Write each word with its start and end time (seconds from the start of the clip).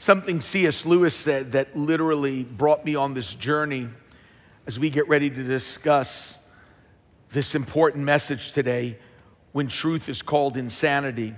Something 0.00 0.40
C.S. 0.40 0.86
Lewis 0.86 1.14
said 1.14 1.52
that 1.52 1.76
literally 1.76 2.42
brought 2.42 2.86
me 2.86 2.94
on 2.94 3.12
this 3.12 3.34
journey 3.34 3.86
as 4.66 4.80
we 4.80 4.88
get 4.88 5.06
ready 5.08 5.28
to 5.28 5.42
discuss 5.42 6.38
this 7.32 7.54
important 7.54 8.02
message 8.02 8.52
today 8.52 8.98
when 9.52 9.68
truth 9.68 10.08
is 10.08 10.22
called 10.22 10.56
insanity. 10.56 11.34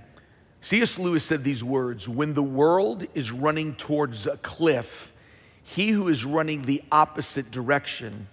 C.S. 0.61 0.97
Lewis 0.97 1.25
said 1.25 1.43
these 1.43 1.65
words 1.65 2.09
When 2.09 2.35
the 2.35 2.43
world 2.43 3.05
is 3.15 3.33
running 3.33 3.75
towards 3.75 4.29
a 4.29 4.37
cliff, 4.37 5.13
he 5.65 5.89
who 5.89 6.07
is 6.07 6.25
running 6.25 6.63
the 6.63 6.85
opposite 6.93 7.51
direction 7.51 8.29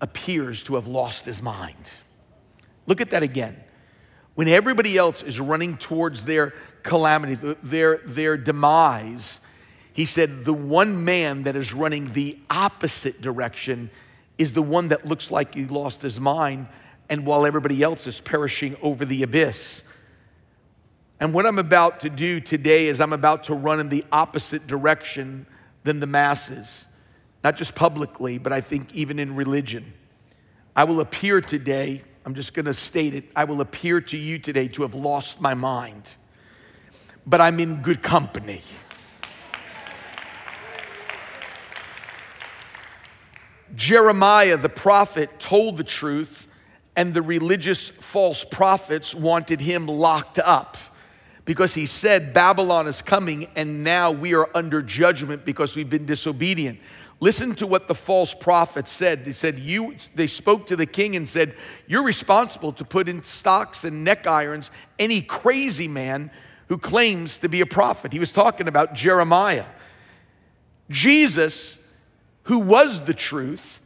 appears 0.00 0.62
to 0.62 0.76
have 0.76 0.86
lost 0.86 1.24
his 1.24 1.42
mind. 1.42 1.90
Look 2.86 3.00
at 3.00 3.10
that 3.10 3.24
again. 3.24 3.56
When 4.36 4.46
everybody 4.46 4.96
else 4.96 5.24
is 5.24 5.40
running 5.40 5.78
towards 5.78 6.26
their 6.26 6.54
calamity, 6.84 7.56
their, 7.60 7.96
their 8.04 8.36
demise, 8.36 9.40
he 9.94 10.04
said, 10.04 10.44
the 10.44 10.52
one 10.52 11.04
man 11.04 11.44
that 11.44 11.54
is 11.54 11.72
running 11.72 12.12
the 12.12 12.36
opposite 12.50 13.22
direction 13.22 13.90
is 14.36 14.52
the 14.52 14.60
one 14.60 14.88
that 14.88 15.06
looks 15.06 15.30
like 15.30 15.54
he 15.54 15.64
lost 15.66 16.02
his 16.02 16.18
mind, 16.18 16.66
and 17.08 17.24
while 17.24 17.46
everybody 17.46 17.80
else 17.80 18.08
is 18.08 18.20
perishing 18.20 18.76
over 18.82 19.04
the 19.04 19.22
abyss. 19.22 19.84
And 21.20 21.32
what 21.32 21.46
I'm 21.46 21.60
about 21.60 22.00
to 22.00 22.10
do 22.10 22.40
today 22.40 22.88
is 22.88 23.00
I'm 23.00 23.12
about 23.12 23.44
to 23.44 23.54
run 23.54 23.78
in 23.78 23.88
the 23.88 24.04
opposite 24.10 24.66
direction 24.66 25.46
than 25.84 26.00
the 26.00 26.08
masses, 26.08 26.88
not 27.44 27.56
just 27.56 27.76
publicly, 27.76 28.36
but 28.38 28.52
I 28.52 28.60
think 28.60 28.92
even 28.96 29.20
in 29.20 29.36
religion. 29.36 29.92
I 30.74 30.82
will 30.82 30.98
appear 30.98 31.40
today, 31.40 32.02
I'm 32.26 32.34
just 32.34 32.52
gonna 32.52 32.74
state 32.74 33.14
it, 33.14 33.30
I 33.36 33.44
will 33.44 33.60
appear 33.60 34.00
to 34.00 34.16
you 34.16 34.40
today 34.40 34.66
to 34.68 34.82
have 34.82 34.96
lost 34.96 35.40
my 35.40 35.54
mind, 35.54 36.16
but 37.24 37.40
I'm 37.40 37.60
in 37.60 37.80
good 37.80 38.02
company. 38.02 38.62
Jeremiah 43.74 44.56
the 44.56 44.68
prophet 44.68 45.38
told 45.38 45.76
the 45.76 45.84
truth, 45.84 46.48
and 46.96 47.12
the 47.12 47.22
religious 47.22 47.88
false 47.88 48.44
prophets 48.44 49.14
wanted 49.14 49.60
him 49.60 49.86
locked 49.86 50.38
up 50.38 50.76
because 51.44 51.74
he 51.74 51.86
said, 51.86 52.32
Babylon 52.32 52.86
is 52.86 53.02
coming, 53.02 53.48
and 53.56 53.84
now 53.84 54.10
we 54.10 54.34
are 54.34 54.48
under 54.54 54.80
judgment 54.80 55.44
because 55.44 55.76
we've 55.76 55.90
been 55.90 56.06
disobedient. 56.06 56.78
Listen 57.20 57.54
to 57.56 57.66
what 57.66 57.86
the 57.86 57.94
false 57.94 58.34
prophets 58.34 58.90
said. 58.90 59.24
They 59.24 59.32
said, 59.32 59.58
you, 59.58 59.96
they 60.14 60.26
spoke 60.26 60.66
to 60.66 60.76
the 60.76 60.86
king 60.86 61.16
and 61.16 61.28
said, 61.28 61.54
You're 61.86 62.02
responsible 62.02 62.72
to 62.72 62.84
put 62.84 63.08
in 63.08 63.22
stocks 63.22 63.84
and 63.84 64.04
neck 64.04 64.26
irons 64.26 64.70
any 64.98 65.20
crazy 65.22 65.88
man 65.88 66.30
who 66.68 66.78
claims 66.78 67.38
to 67.38 67.48
be 67.48 67.60
a 67.60 67.66
prophet. 67.66 68.12
He 68.12 68.18
was 68.18 68.32
talking 68.32 68.68
about 68.68 68.94
Jeremiah. 68.94 69.66
Jesus 70.90 71.78
who 72.44 72.58
was 72.58 73.02
the 73.02 73.14
truth, 73.14 73.80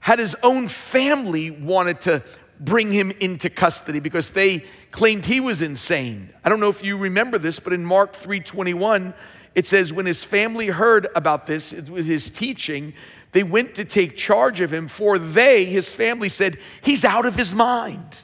had 0.00 0.18
his 0.18 0.36
own 0.42 0.68
family 0.68 1.50
wanted 1.50 2.00
to 2.02 2.22
bring 2.60 2.92
him 2.92 3.10
into 3.20 3.50
custody 3.50 4.00
because 4.00 4.30
they 4.30 4.64
claimed 4.90 5.24
he 5.24 5.40
was 5.40 5.62
insane. 5.62 6.32
I 6.44 6.48
don't 6.48 6.60
know 6.60 6.68
if 6.68 6.84
you 6.84 6.96
remember 6.96 7.38
this, 7.38 7.58
but 7.58 7.72
in 7.72 7.84
Mark 7.84 8.14
3:21, 8.14 9.14
it 9.54 9.66
says 9.66 9.92
when 9.92 10.06
his 10.06 10.24
family 10.24 10.68
heard 10.68 11.08
about 11.14 11.46
this 11.46 11.70
his 11.70 12.30
teaching, 12.30 12.94
they 13.32 13.42
went 13.42 13.74
to 13.74 13.84
take 13.84 14.16
charge 14.16 14.60
of 14.60 14.72
him 14.72 14.86
for 14.88 15.18
they, 15.18 15.64
his 15.64 15.92
family 15.92 16.28
said, 16.28 16.58
he's 16.82 17.04
out 17.04 17.26
of 17.26 17.34
his 17.34 17.52
mind. 17.52 18.22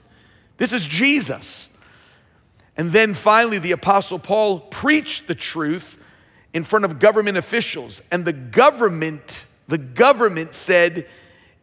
This 0.57 0.73
is 0.73 0.87
Jesus. 0.87 1.69
And 2.77 2.91
then 2.91 3.15
finally 3.15 3.59
the 3.59 3.73
apostle 3.73 4.19
Paul 4.19 4.61
preached 4.61 5.27
the 5.27 5.35
truth 5.35 5.99
in 6.53 6.63
front 6.63 6.85
of 6.85 6.99
government 6.99 7.37
officials 7.39 8.03
and 8.13 8.25
the 8.25 8.33
government 8.33 9.47
the 9.71 9.79
government 9.79 10.53
said 10.53 11.07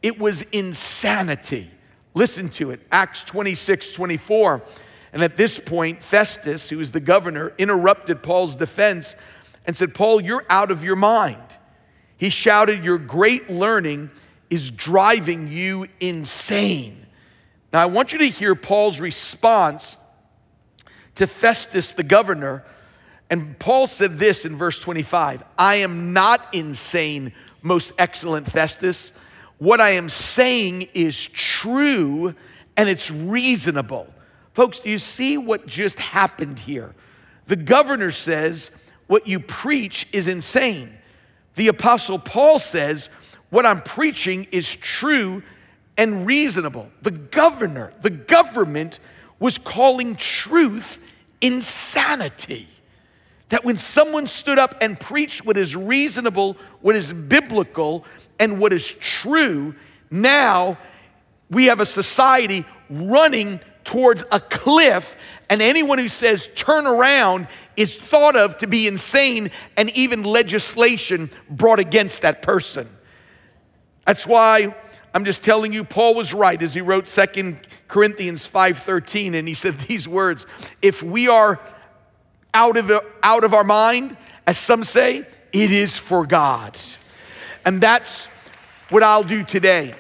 it 0.02 0.18
was 0.18 0.44
insanity. 0.44 1.70
Listen 2.14 2.50
to 2.52 2.72
it 2.72 2.82
Acts 2.92 3.24
26 3.26 3.92
24. 3.92 4.64
And 5.14 5.24
at 5.24 5.38
this 5.38 5.60
point, 5.60 6.04
Festus, 6.04 6.70
who 6.70 6.78
was 6.78 6.92
the 6.92 7.00
governor, 7.00 7.54
interrupted 7.58 8.24
Paul's 8.24 8.56
defense 8.56 9.16
and 9.66 9.76
said, 9.76 9.94
Paul, 9.94 10.22
you're 10.22 10.46
out 10.50 10.72
of 10.72 10.84
your 10.84 10.96
mind. 10.96 11.42
He 12.18 12.30
shouted, 12.30 12.84
Your 12.84 12.98
great 12.98 13.50
learning 13.50 14.10
is 14.50 14.72
driving 14.72 15.48
you 15.50 15.88
insane. 16.00 17.06
Now, 17.74 17.82
I 17.82 17.86
want 17.88 18.14
you 18.14 18.20
to 18.20 18.28
hear 18.28 18.56
Paul's 18.56 19.00
response 19.00 19.98
to 21.16 21.28
Festus, 21.28 21.92
the 21.92 22.04
governor. 22.04 22.64
And 23.30 23.60
Paul 23.60 23.88
said 23.88 24.18
this 24.18 24.46
in 24.46 24.56
verse 24.56 24.80
25 24.80 25.44
I 25.58 25.76
am 25.76 26.14
not 26.14 26.42
insane 26.54 27.34
most 27.68 27.94
excellent 27.98 28.50
Festus. 28.50 29.14
What 29.60 29.82
I 29.82 29.92
am 29.92 30.10
saying 30.10 30.90
is 30.94 31.28
true 31.28 32.34
and 32.76 32.90
it's 32.90 33.12
reasonable. 33.12 34.14
Folks, 34.54 34.80
do 34.80 34.90
you 34.90 34.98
see 34.98 35.38
what 35.38 35.68
just 35.68 36.00
happened 36.00 36.60
here? 36.60 36.96
The 37.46 37.56
governor 37.56 38.12
says, 38.12 38.72
What 39.08 39.28
you 39.28 39.40
preach 39.40 40.08
is 40.12 40.28
insane. 40.28 40.98
The 41.56 41.68
apostle 41.68 42.20
Paul 42.20 42.60
says, 42.60 43.10
What 43.50 43.66
I'm 43.66 43.82
preaching 43.82 44.48
is 44.52 44.74
true 44.76 45.44
and 45.98 46.26
reasonable. 46.26 46.90
The 47.02 47.12
governor, 47.12 47.94
the 48.02 48.10
government 48.10 49.00
was 49.40 49.58
calling 49.58 50.16
truth 50.16 51.00
insanity 51.42 52.68
that 53.50 53.64
when 53.64 53.78
someone 53.78 54.28
stood 54.28 54.60
up 54.60 54.76
and 54.82 55.00
preached 55.00 55.46
what 55.46 55.58
is 55.58 55.76
reasonable, 55.76 56.58
what 56.82 56.96
is 56.96 57.14
biblical, 57.14 58.06
and 58.40 58.60
what 58.60 58.74
is 58.74 58.94
true, 59.00 59.74
now 60.12 60.78
we 61.50 61.66
have 61.66 61.80
a 61.80 61.86
society 61.86 62.66
running 62.90 63.60
towards 63.84 64.26
a 64.32 64.40
cliff, 64.40 65.16
and 65.50 65.62
anyone 65.62 65.98
who 65.98 66.10
says 66.10 66.50
turn 66.56 66.86
around 66.86 67.48
is 67.78 67.96
thought 67.96 68.36
of 68.36 68.58
to 68.58 68.68
be 68.68 68.86
insane, 68.88 69.50
and 69.78 69.96
even 69.98 70.24
legislation 70.24 71.30
brought 71.50 71.80
against 71.80 72.24
that 72.24 72.42
person. 72.42 72.90
That's 74.06 74.28
why 74.28 74.76
I'm 75.14 75.24
just 75.24 75.44
telling 75.44 75.72
you, 75.72 75.84
Paul 75.84 76.16
was 76.16 76.34
right 76.34 76.62
as 76.62 76.74
he 76.74 76.82
wrote 76.82 77.08
Second 77.08 77.60
Corinthians 77.88 78.48
5:13, 78.48 79.36
and 79.36 79.48
he 79.48 79.54
said 79.54 79.80
these 79.88 80.08
words: 80.08 80.46
if 80.82 81.02
we 81.02 81.30
are 81.30 81.60
out 82.54 82.78
of, 82.78 82.92
out 83.24 83.44
of 83.44 83.54
our 83.54 83.64
mind, 83.64 84.18
as 84.46 84.58
some 84.58 84.84
say, 84.84 85.26
it 85.54 85.72
is 85.72 85.98
for 85.98 86.26
God. 86.26 86.78
And 87.66 87.82
that's 87.82 88.28
what 88.90 89.04
I'll 89.04 89.24
do 89.24 89.44
today. 89.44 89.94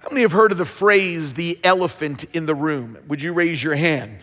How 0.00 0.08
many 0.10 0.22
have 0.22 0.32
heard 0.32 0.52
of 0.52 0.58
the 0.58 0.64
phrase, 0.64 1.32
the 1.32 1.58
elephant 1.64 2.24
in 2.34 2.46
the 2.46 2.54
room? 2.54 2.98
Would 3.08 3.22
you 3.22 3.32
raise 3.32 3.62
your 3.62 3.74
hand? 3.74 4.18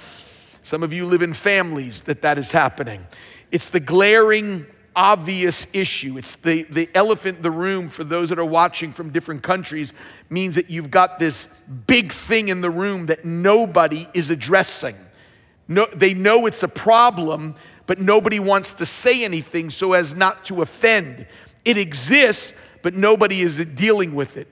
Some 0.63 0.83
of 0.83 0.93
you 0.93 1.05
live 1.05 1.21
in 1.21 1.33
families 1.33 2.01
that 2.01 2.21
that 2.21 2.37
is 2.37 2.51
happening. 2.51 3.05
It's 3.49 3.69
the 3.69 3.79
glaring, 3.79 4.67
obvious 4.95 5.65
issue. 5.73 6.17
It's 6.17 6.35
the, 6.35 6.63
the 6.63 6.89
elephant 6.93 7.37
in 7.37 7.43
the 7.43 7.51
room 7.51 7.89
for 7.89 8.03
those 8.03 8.29
that 8.29 8.37
are 8.37 8.45
watching 8.45 8.93
from 8.93 9.09
different 9.09 9.41
countries, 9.41 9.93
means 10.29 10.55
that 10.55 10.69
you've 10.69 10.91
got 10.91 11.17
this 11.17 11.47
big 11.87 12.11
thing 12.11 12.49
in 12.49 12.61
the 12.61 12.69
room 12.69 13.07
that 13.07 13.25
nobody 13.25 14.07
is 14.13 14.29
addressing. 14.29 14.95
No, 15.71 15.87
they 15.93 16.13
know 16.13 16.47
it's 16.47 16.63
a 16.63 16.67
problem, 16.67 17.55
but 17.85 17.97
nobody 17.97 18.39
wants 18.39 18.73
to 18.73 18.85
say 18.85 19.23
anything 19.23 19.69
so 19.69 19.93
as 19.93 20.13
not 20.13 20.43
to 20.45 20.61
offend. 20.61 21.25
It 21.63 21.77
exists, 21.77 22.53
but 22.81 22.93
nobody 22.93 23.39
is 23.39 23.57
dealing 23.73 24.13
with 24.13 24.35
it. 24.35 24.49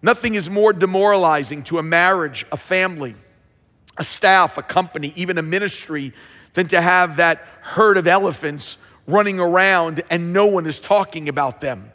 Nothing 0.00 0.36
is 0.36 0.48
more 0.48 0.72
demoralizing 0.72 1.64
to 1.64 1.80
a 1.80 1.82
marriage, 1.82 2.46
a 2.52 2.56
family, 2.56 3.16
a 3.96 4.04
staff, 4.04 4.58
a 4.58 4.62
company, 4.62 5.12
even 5.16 5.38
a 5.38 5.42
ministry 5.42 6.12
than 6.52 6.68
to 6.68 6.80
have 6.80 7.16
that 7.16 7.44
herd 7.62 7.96
of 7.96 8.06
elephants 8.06 8.78
running 9.08 9.40
around 9.40 10.04
and 10.08 10.32
no 10.32 10.46
one 10.46 10.66
is 10.66 10.78
talking 10.78 11.28
about 11.28 11.58
them. 11.58 11.90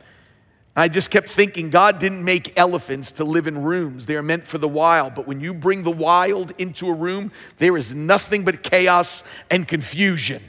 I 0.76 0.90
just 0.90 1.10
kept 1.10 1.30
thinking 1.30 1.70
God 1.70 2.00
didn't 2.00 2.24
make 2.24 2.58
elephants 2.60 3.14
to 3.14 3.24
live 3.24 3.48
in 3.48 3.64
rooms. 3.64 4.06
They 4.06 4.18
are 4.18 4.24
meant 4.24 4.46
for 4.46 4.58
the 4.58 4.68
wild. 4.68 5.16
But 5.16 5.26
when 5.26 5.40
you 5.40 5.54
bring 5.54 5.84
the 5.84 5.92
wild 5.92 6.54
into 6.58 6.90
a 6.90 6.94
room, 6.94 7.32
there 7.60 7.78
is 7.78 7.94
nothing 7.94 8.44
but 8.44 8.62
chaos 8.62 9.24
and 9.50 9.66
confusion. 9.66 10.44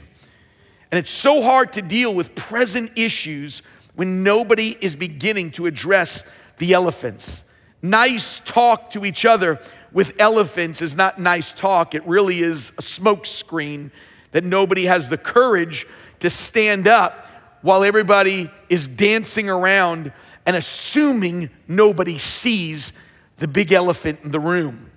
And 0.91 0.99
it's 0.99 1.11
so 1.11 1.41
hard 1.41 1.73
to 1.73 1.81
deal 1.81 2.13
with 2.13 2.35
present 2.35 2.91
issues 2.97 3.61
when 3.95 4.21
nobody 4.23 4.75
is 4.81 4.95
beginning 4.95 5.51
to 5.51 5.65
address 5.65 6.23
the 6.57 6.73
elephants. 6.73 7.45
Nice 7.81 8.39
talk 8.41 8.89
to 8.91 9.05
each 9.05 9.25
other 9.25 9.59
with 9.93 10.13
elephants 10.19 10.81
is 10.81 10.95
not 10.95 11.19
nice 11.19 11.53
talk, 11.53 11.95
it 11.95 12.05
really 12.05 12.41
is 12.41 12.71
a 12.71 12.81
smokescreen 12.81 13.91
that 14.31 14.43
nobody 14.43 14.85
has 14.85 15.09
the 15.09 15.17
courage 15.17 15.87
to 16.19 16.29
stand 16.29 16.87
up 16.87 17.26
while 17.67 17.83
everybody 17.83 18.49
is 18.69 18.87
dancing 18.87 19.49
around 19.49 20.13
and 20.45 20.55
assuming 20.55 21.49
nobody 21.67 22.17
sees 22.17 22.93
the 23.39 23.47
big 23.47 23.73
elephant 23.73 24.17
in 24.23 24.31
the 24.31 24.39
room. 24.39 24.89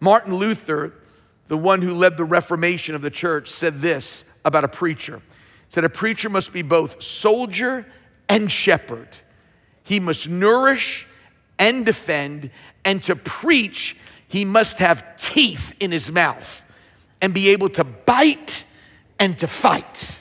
Martin 0.00 0.34
Luther, 0.34 0.92
the 1.46 1.56
one 1.56 1.82
who 1.82 1.94
led 1.94 2.16
the 2.16 2.24
Reformation 2.24 2.96
of 2.96 3.02
the 3.02 3.12
church, 3.12 3.48
said 3.48 3.80
this 3.80 4.24
about 4.44 4.64
a 4.64 4.68
preacher. 4.68 5.22
said 5.68 5.84
a 5.84 5.88
preacher 5.88 6.28
must 6.28 6.52
be 6.52 6.62
both 6.62 7.00
soldier 7.00 7.86
and 8.28 8.50
shepherd. 8.50 9.10
He 9.84 10.00
must 10.00 10.28
nourish 10.28 11.06
and 11.60 11.86
defend, 11.86 12.50
and 12.84 13.04
to 13.04 13.14
preach, 13.14 13.96
he 14.26 14.44
must 14.44 14.80
have 14.80 15.16
teeth 15.16 15.72
in 15.78 15.92
his 15.92 16.10
mouth 16.10 16.66
and 17.20 17.32
be 17.32 17.50
able 17.50 17.68
to 17.68 17.84
bite 17.84 18.64
and 19.20 19.38
to 19.38 19.46
fight. 19.46 20.18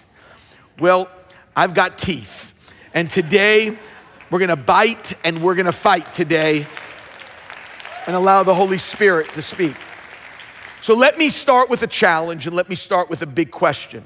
Well, 0.80 1.10
I've 1.56 1.76
got 1.76 2.00
teeth, 2.00 2.56
and 2.96 3.10
today 3.10 3.78
we're 4.32 4.40
gonna 4.40 4.56
bite 4.56 5.14
and 5.24 5.44
we're 5.44 5.54
gonna 5.54 5.72
fight 5.72 6.12
today 6.12 6.66
and 8.08 8.16
allow 8.16 8.42
the 8.42 8.56
Holy 8.56 8.80
Spirit 8.80 9.32
to 9.34 9.42
speak. 9.44 9.76
So 10.82 10.96
let 10.96 11.18
me 11.18 11.30
start 11.30 11.70
with 11.70 11.84
a 11.84 11.88
challenge 11.88 12.48
and 12.48 12.56
let 12.56 12.70
me 12.70 12.76
start 12.76 13.10
with 13.10 13.22
a 13.22 13.28
big 13.28 13.52
question. 13.52 14.04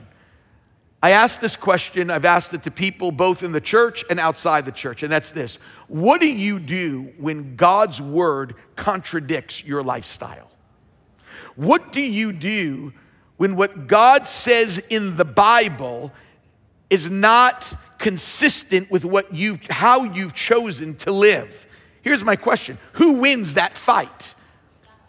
I 1.02 1.12
asked 1.12 1.40
this 1.40 1.56
question, 1.56 2.12
I've 2.12 2.26
asked 2.26 2.54
it 2.54 2.64
to 2.64 2.72
people 2.72 3.12
both 3.12 3.44
in 3.44 3.54
the 3.54 3.62
church 3.62 4.04
and 4.10 4.20
outside 4.20 4.66
the 4.66 4.72
church, 4.72 5.02
and 5.02 5.12
that's 5.12 5.32
this 5.32 5.58
What 5.88 6.20
do 6.20 6.28
you 6.28 6.60
do 6.60 7.14
when 7.18 7.56
God's 7.56 8.02
word 8.02 8.56
contradicts 8.76 9.64
your 9.64 9.84
lifestyle? 9.84 10.52
What 11.56 11.94
do 11.94 12.02
you 12.02 12.34
do 12.34 12.92
when 13.38 13.56
what 13.56 13.88
God 13.88 14.28
says 14.28 14.80
in 14.90 15.16
the 15.16 15.26
Bible 15.26 16.12
is 16.90 17.10
not 17.10 17.74
consistent 17.98 18.90
with 18.92 19.06
what 19.06 19.34
you've, 19.34 19.60
how 19.70 20.04
you've 20.04 20.34
chosen 20.34 20.96
to 20.96 21.12
live? 21.12 21.68
Here's 22.02 22.24
my 22.24 22.36
question 22.36 22.78
Who 22.94 23.14
wins 23.14 23.56
that 23.56 23.78
fight? 23.78 24.36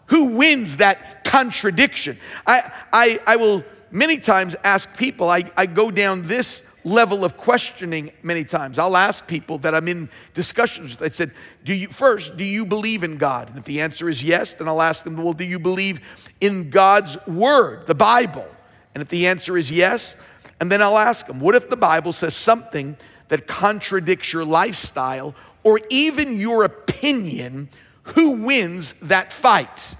Who 0.07 0.25
wins 0.25 0.77
that 0.77 1.23
contradiction? 1.23 2.17
I, 2.45 2.71
I, 2.91 3.19
I 3.27 3.35
will 3.35 3.63
many 3.91 4.17
times 4.17 4.55
ask 4.63 4.97
people, 4.97 5.29
I, 5.29 5.43
I 5.55 5.65
go 5.65 5.91
down 5.91 6.23
this 6.23 6.63
level 6.83 7.25
of 7.25 7.37
questioning 7.37 8.11
many 8.23 8.43
times. 8.43 8.79
I'll 8.79 8.97
ask 8.97 9.27
people 9.27 9.57
that 9.59 9.75
I'm 9.75 9.87
in 9.87 10.09
discussions 10.33 10.97
with. 10.97 11.11
I 11.11 11.13
said, 11.13 11.31
Do 11.63 11.73
you 11.73 11.87
first, 11.87 12.37
do 12.37 12.43
you 12.43 12.65
believe 12.65 13.03
in 13.03 13.17
God? 13.17 13.49
And 13.49 13.57
if 13.57 13.65
the 13.65 13.81
answer 13.81 14.09
is 14.09 14.23
yes, 14.23 14.53
then 14.55 14.67
I'll 14.67 14.81
ask 14.81 15.03
them, 15.03 15.17
Well, 15.17 15.33
do 15.33 15.43
you 15.43 15.59
believe 15.59 16.01
in 16.41 16.69
God's 16.69 17.17
word, 17.27 17.85
the 17.87 17.95
Bible? 17.95 18.47
And 18.95 19.01
if 19.01 19.09
the 19.09 19.27
answer 19.27 19.57
is 19.57 19.71
yes, 19.71 20.15
and 20.59 20.71
then 20.71 20.81
I'll 20.81 20.97
ask 20.97 21.27
them, 21.27 21.39
What 21.39 21.55
if 21.55 21.69
the 21.69 21.77
Bible 21.77 22.13
says 22.13 22.35
something 22.35 22.97
that 23.29 23.47
contradicts 23.47 24.33
your 24.33 24.45
lifestyle 24.45 25.35
or 25.63 25.79
even 25.89 26.39
your 26.39 26.63
opinion? 26.63 27.69
Who 28.03 28.31
wins 28.31 28.93
that 29.01 29.31
fight? 29.31 29.95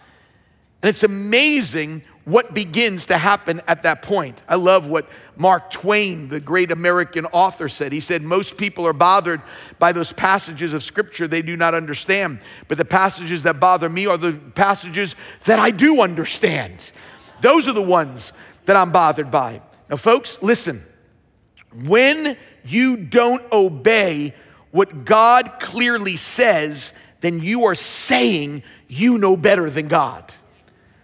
And 0.82 0.90
it's 0.90 1.04
amazing 1.04 2.04
what 2.26 2.54
begins 2.54 3.08
to 3.08 3.18
happen 3.18 3.62
at 3.68 3.84
that 3.84 4.02
point. 4.02 4.44
I 4.48 4.56
love 4.56 4.88
what 4.88 5.10
Mark 5.36 5.72
Twain, 5.72 6.30
the 6.30 6.40
great 6.40 6.72
American 6.72 7.26
author, 7.26 7.68
said. 7.68 7.92
He 7.92 8.00
said, 8.00 8.22
Most 8.22 8.58
people 8.58 8.86
are 8.86 8.94
bothered 8.94 9.42
by 9.78 9.92
those 9.92 10.14
passages 10.14 10.74
of 10.74 10.84
scripture 10.84 11.28
they 11.28 11.42
do 11.42 11.58
not 11.58 11.74
understand, 11.74 12.40
but 12.68 12.78
the 12.78 12.86
passages 12.86 13.44
that 13.44 13.60
bother 13.60 13.90
me 13.90 14.06
are 14.06 14.18
the 14.18 14.34
passages 14.34 15.16
that 15.46 15.60
I 15.60 15.72
do 15.72 16.02
understand. 16.02 16.92
Those 17.42 17.68
are 17.68 17.74
the 17.74 17.82
ones 17.82 18.34
that 18.66 18.76
I'm 18.76 18.92
bothered 18.92 19.32
by. 19.32 19.62
Now, 19.89 19.95
folks, 19.95 20.41
listen. 20.41 20.83
When 21.74 22.38
you 22.63 22.97
don't 22.97 23.44
obey 23.51 24.33
what 24.71 25.06
God 25.06 25.59
clearly 25.59 26.15
says, 26.15 26.94
then 27.21 27.39
you 27.39 27.65
are 27.65 27.75
saying 27.75 28.63
you 28.88 29.18
know 29.18 29.36
better 29.38 29.69
than 29.69 29.88
God. 29.88 30.31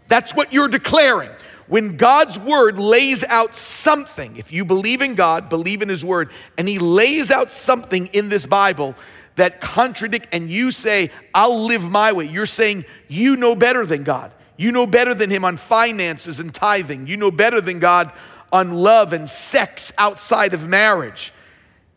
That's 0.08 0.34
what 0.34 0.54
you're 0.54 0.68
declaring. 0.68 1.32
When 1.68 1.98
God's 1.98 2.38
word 2.38 2.78
lays 2.78 3.24
out 3.24 3.56
something, 3.56 4.38
if 4.38 4.52
you 4.52 4.66
believe 4.66 5.02
in 5.02 5.16
God, 5.16 5.50
believe 5.50 5.82
in 5.82 5.90
his 5.90 6.06
word, 6.06 6.32
and 6.58 6.68
he 6.68 6.78
lays 6.78 7.32
out 7.32 7.52
something 7.52 8.08
in 8.08 8.30
this 8.30 8.46
Bible 8.46 8.96
that 9.36 9.62
contradict 9.62 10.28
and 10.32 10.50
you 10.50 10.72
say, 10.72 11.12
I'll 11.34 11.66
live 11.66 11.84
my 11.84 12.12
way, 12.14 12.26
you're 12.26 12.46
saying 12.46 12.86
you 13.08 13.36
know 13.36 13.56
better 13.56 13.86
than 13.86 14.04
God. 14.04 14.32
You 14.58 14.72
know 14.72 14.88
better 14.88 15.14
than 15.14 15.30
him 15.30 15.44
on 15.44 15.58
finances 15.58 16.40
and 16.40 16.54
tithing. 16.54 17.08
You 17.08 17.18
know 17.18 17.32
better 17.32 17.60
than 17.60 17.80
God 17.80 18.14
on 18.56 18.74
love 18.74 19.12
and 19.12 19.30
sex 19.30 19.92
outside 19.98 20.54
of 20.54 20.66
marriage. 20.66 21.34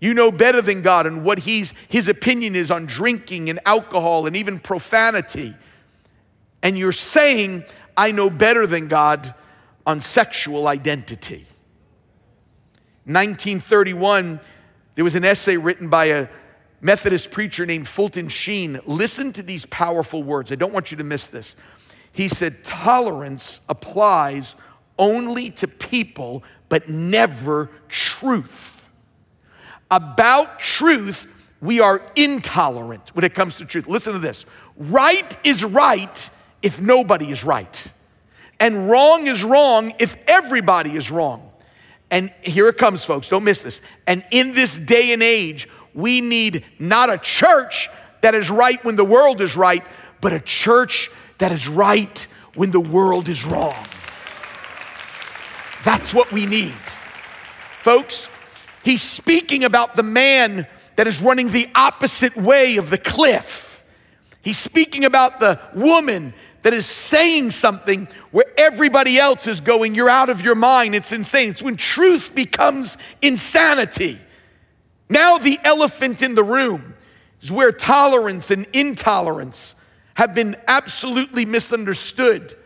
You 0.01 0.13
know 0.13 0.33
better 0.33 0.61
than 0.61 0.83
God 0.83 1.07
and 1.07 1.25
what 1.25 1.39
he's, 1.39 1.73
his 1.89 2.09
opinion 2.09 2.57
is 2.57 2.73
on 2.73 2.87
drinking 2.87 3.49
and 3.49 3.61
alcohol 3.65 4.27
and 4.27 4.35
even 4.35 4.59
profanity. 4.59 5.55
And 6.61 6.77
you're 6.77 6.91
saying, 6.91 7.65
I 7.97 8.11
know 8.11 8.29
better 8.29 8.67
than 8.67 8.89
God 8.89 9.37
on 9.87 10.01
sexual 10.01 10.67
identity. 10.67 11.47
1931, 13.05 14.41
there 14.97 15.05
was 15.05 15.15
an 15.15 15.25
essay 15.25 15.57
written 15.57 15.89
by 15.89 16.07
a 16.07 16.29
Methodist 16.81 17.31
preacher 17.31 17.67
named 17.67 17.87
Fulton 17.87 18.29
Sheen. 18.29 18.81
Listen 18.85 19.33
to 19.35 19.45
these 19.45 19.65
powerful 19.67 20.25
words. 20.25 20.51
I 20.51 20.57
don't 20.57 20.73
want 20.73 20.91
you 20.91 20.97
to 20.97 21.05
miss 21.05 21.29
this. 21.29 21.55
He 22.11 22.27
said, 22.27 22.65
Tolerance 22.65 23.61
applies 23.69 24.57
only 24.99 25.51
to 25.51 25.69
people, 25.69 26.43
but 26.69 26.89
never 26.89 27.71
truth. 27.89 28.89
About 29.91 30.59
truth, 30.59 31.27
we 31.61 31.81
are 31.81 32.03
intolerant 32.15 33.15
when 33.15 33.25
it 33.25 33.35
comes 33.35 33.57
to 33.57 33.65
truth. 33.65 33.89
Listen 33.89 34.13
to 34.13 34.19
this 34.19 34.45
right 34.77 35.37
is 35.45 35.65
right 35.65 36.31
if 36.63 36.81
nobody 36.81 37.31
is 37.31 37.45
right. 37.45 37.93
And 38.61 38.91
wrong 38.91 39.27
is 39.27 39.45
wrong 39.45 39.93
if 39.99 40.17
everybody 40.27 40.97
is 40.97 41.11
wrong. 41.11 41.51
And 42.11 42.33
here 42.43 42.69
it 42.69 42.77
comes, 42.77 43.05
folks, 43.05 43.29
don't 43.29 43.45
miss 43.45 43.63
this. 43.63 43.81
And 44.07 44.25
in 44.31 44.55
this 44.55 44.77
day 44.77 45.13
and 45.13 45.23
age, 45.23 45.69
we 45.95 46.21
need 46.21 46.65
not 46.79 47.11
a 47.11 47.19
church 47.19 47.89
that 48.21 48.35
is 48.35 48.51
right 48.51 48.83
when 48.85 48.97
the 48.97 49.05
world 49.05 49.41
is 49.41 49.57
right, 49.57 49.85
but 50.21 50.33
a 50.33 50.41
church 50.41 51.11
that 51.39 51.53
is 51.53 51.69
right 51.69 52.27
when 52.55 52.71
the 52.71 52.81
world 52.81 53.29
is 53.29 53.45
wrong. 53.45 53.77
That's 55.89 56.13
what 56.13 56.31
we 56.31 56.45
need. 56.45 56.75
Folks, 57.81 58.29
he's 58.85 59.01
speaking 59.01 59.65
about 59.65 59.97
the 59.97 60.03
man 60.03 60.67
that 60.97 61.07
is 61.07 61.23
running 61.23 61.51
the 61.51 61.67
opposite 61.75 62.37
way 62.37 62.77
of 62.77 62.91
the 62.91 62.99
cliff. 62.99 63.83
He's 64.43 64.59
speaking 64.59 65.07
about 65.07 65.41
the 65.41 65.59
woman 65.75 66.35
that 66.61 66.75
is 66.75 66.85
saying 66.85 67.53
something 67.53 68.07
where 68.33 68.45
everybody 68.59 69.19
else 69.19 69.47
is 69.47 69.63
going, 69.63 69.95
You're 69.95 70.11
out 70.11 70.29
of 70.29 70.43
your 70.43 70.55
mind. 70.55 70.95
It's 70.95 71.11
insane. 71.11 71.49
It's 71.49 71.63
when 71.63 71.77
truth 71.77 72.35
becomes 72.35 72.99
insanity. 73.23 74.19
Now, 75.09 75.39
the 75.39 75.59
elephant 75.65 76.21
in 76.21 76.35
the 76.35 76.45
room 76.45 76.97
is 77.41 77.51
where 77.51 77.73
tolerance 77.73 78.51
and 78.51 78.67
intolerance 78.75 79.75
have 80.17 80.35
been 80.35 80.55
absolutely 80.67 81.47
misunderstood. 81.47 82.59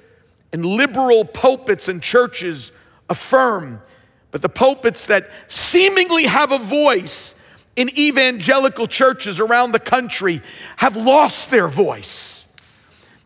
And 0.52 0.66
liberal 0.66 1.24
pulpits 1.24 1.86
and 1.86 2.02
churches 2.02 2.72
affirm, 3.08 3.82
but 4.30 4.42
the 4.42 4.48
pulpits 4.48 5.06
that 5.06 5.28
seemingly 5.48 6.24
have 6.24 6.52
a 6.52 6.58
voice 6.58 7.34
in 7.76 7.88
evangelical 7.98 8.86
churches 8.86 9.40
around 9.40 9.72
the 9.72 9.78
country 9.78 10.42
have 10.76 10.96
lost 10.96 11.50
their 11.50 11.68
voice 11.68 12.42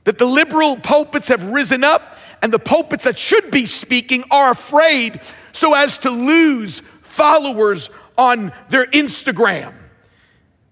that 0.07 0.19
the 0.19 0.25
liberal 0.25 0.77
pulpits 0.77 1.29
have 1.29 1.45
risen 1.51 1.83
up 1.83 2.17
and 2.41 2.53
the 2.53 2.61
pulpits 2.61 3.05
that 3.05 3.19
should 3.19 3.51
be 3.51 3.67
speaking 3.67 4.23
are 4.31 4.53
afraid 4.53 5.21
so 5.53 5.75
as 5.75 5.99
to 5.99 6.11
lose 6.11 6.81
followers 7.03 7.91
on 8.17 8.53
their 8.69 8.87
Instagram. 8.87 9.75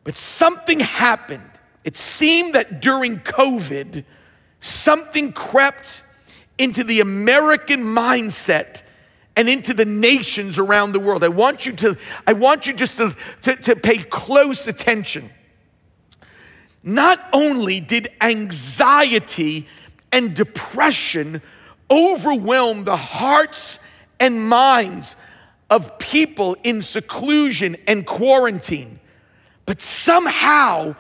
But 0.05 0.15
something 0.15 0.79
happened. 0.79 1.51
It 1.83 1.97
seemed 1.97 2.55
that 2.55 2.81
during 2.81 3.19
COVID, 3.19 4.05
something 4.61 5.33
crept 5.33 6.05
into 6.57 6.85
the 6.85 7.01
American 7.01 7.83
mindset 7.83 8.84
and 9.37 9.49
into 9.49 9.75
the 9.75 9.85
nations 9.85 10.59
around 10.59 10.93
the 10.93 11.01
world. 11.01 11.25
I 11.25 11.29
want 11.29 11.67
you 11.67 11.73
to, 11.73 11.97
I 12.27 12.33
want 12.35 12.67
you 12.67 12.73
just 12.73 12.99
to, 12.99 13.17
to, 13.43 13.57
to 13.57 13.77
pay 13.77 13.99
close 13.99 14.69
attention. 14.69 15.31
Not 16.83 17.21
only 17.33 17.81
did 17.81 18.09
anxiety 18.21 19.67
and 20.13 20.35
depression 20.35 21.43
overwhelm 21.91 22.85
the 22.85 22.97
hearts 22.97 23.79
and 24.21 24.49
minds 24.49 25.17
of 25.71 25.99
people 25.99 26.57
in 26.63 26.83
seclusion 26.83 27.77
and 27.87 28.07
quarantine, 28.07 29.01
but 29.67 29.81
somehow, 29.81 30.95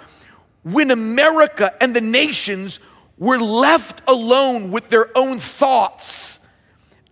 when 0.62 0.91
America 0.91 1.73
and 1.83 1.95
the 1.95 2.00
nations 2.00 2.81
were 3.19 3.38
left 3.38 4.03
alone 4.09 4.71
with 4.71 4.88
their 4.88 5.17
own 5.17 5.38
thoughts 5.38 6.41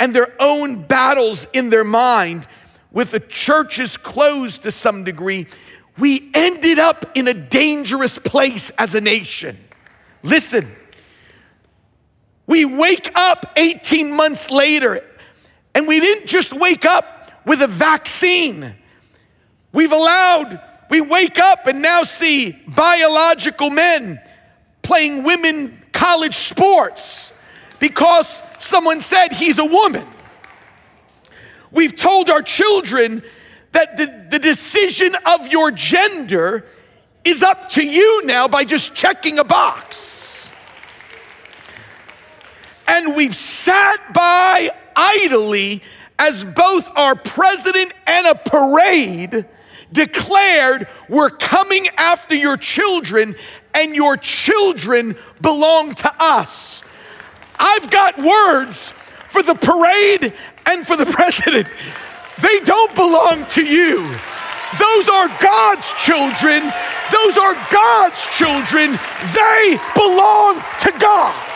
and 0.03 0.13
their 0.13 0.35
own 0.41 0.83
battles 0.83 1.47
in 1.53 1.71
their 1.71 1.85
mind, 1.85 2.45
with 2.91 3.13
the 3.13 3.21
churches 3.21 3.97
closed 3.97 4.65
to 4.65 4.73
some 4.73 5.05
degree, 5.05 5.47
we 5.97 6.29
ended 6.35 6.81
up 6.81 7.05
in 7.15 7.29
a 7.29 7.35
dangerous 7.35 8.19
place 8.19 8.71
as 8.71 8.97
a 8.97 9.01
nation. 9.01 9.57
Listen, 10.25 10.69
we 12.49 12.65
wake 12.65 13.13
up 13.15 13.53
18 13.55 14.13
months 14.13 14.51
later, 14.51 15.05
and 15.73 15.87
we 15.87 16.01
didn't 16.01 16.27
just 16.27 16.53
wake 16.53 16.85
up, 16.85 17.31
with 17.47 17.63
a 17.63 17.69
vaccine. 17.69 18.75
We've 19.73 19.93
allowed, 19.93 20.61
we 20.91 21.01
wake 21.01 21.39
up 21.39 21.69
and 21.69 21.81
now 21.81 22.03
see 22.03 22.59
biological 22.67 23.71
men 23.71 24.21
playing 24.83 25.23
women 25.23 25.81
college 25.93 26.35
sports 26.35 27.32
because 27.83 28.41
someone 28.61 29.01
said 29.01 29.33
he's 29.33 29.59
a 29.59 29.65
woman. 29.65 30.07
We've 31.73 31.97
told 31.97 32.31
our 32.31 32.41
children 32.41 33.25
that 33.73 33.97
the, 33.97 34.29
the 34.31 34.39
decision 34.39 35.17
of 35.27 35.49
your 35.49 35.73
gender 35.73 36.65
is 37.25 37.43
up 37.43 37.71
to 37.71 37.85
you 37.85 38.25
now 38.25 38.47
by 38.47 38.63
just 38.63 38.95
checking 38.95 39.41
a 39.41 39.45
box. 39.45 40.49
And 42.87 43.17
we've 43.17 43.35
sat 43.35 44.15
by 44.15 44.71
idly 44.95 45.83
as 46.21 46.45
both 46.45 46.89
our 46.95 47.17
president 47.17 47.93
and 48.07 48.29
a 48.29 48.37
parade 48.37 49.45
declared, 49.91 50.87
We're 51.09 51.31
coming 51.31 51.89
after 51.99 52.37
your 52.37 52.57
children, 52.57 53.35
and 53.75 53.97
your 53.97 54.17
children 54.17 55.17
belong 55.41 55.97
to 55.97 56.15
us. 56.21 56.85
I've 57.65 57.89
got 57.91 58.19
words 58.19 58.93
for 59.29 59.41
the 59.45 59.55
parade 59.55 60.35
and 60.67 60.85
for 60.85 60.97
the 60.97 61.07
president. 61.19 61.69
They 62.41 62.59
don't 62.65 62.93
belong 62.97 63.47
to 63.51 63.65
you. 63.65 64.03
Those 64.81 65.09
are 65.09 65.29
God's 65.41 65.93
children. 65.93 66.73
Those 67.13 67.39
are 67.39 67.55
God's 67.71 68.27
children. 68.37 68.99
They 69.33 69.79
belong 69.95 70.57
to 70.81 70.93
God. 70.99 71.49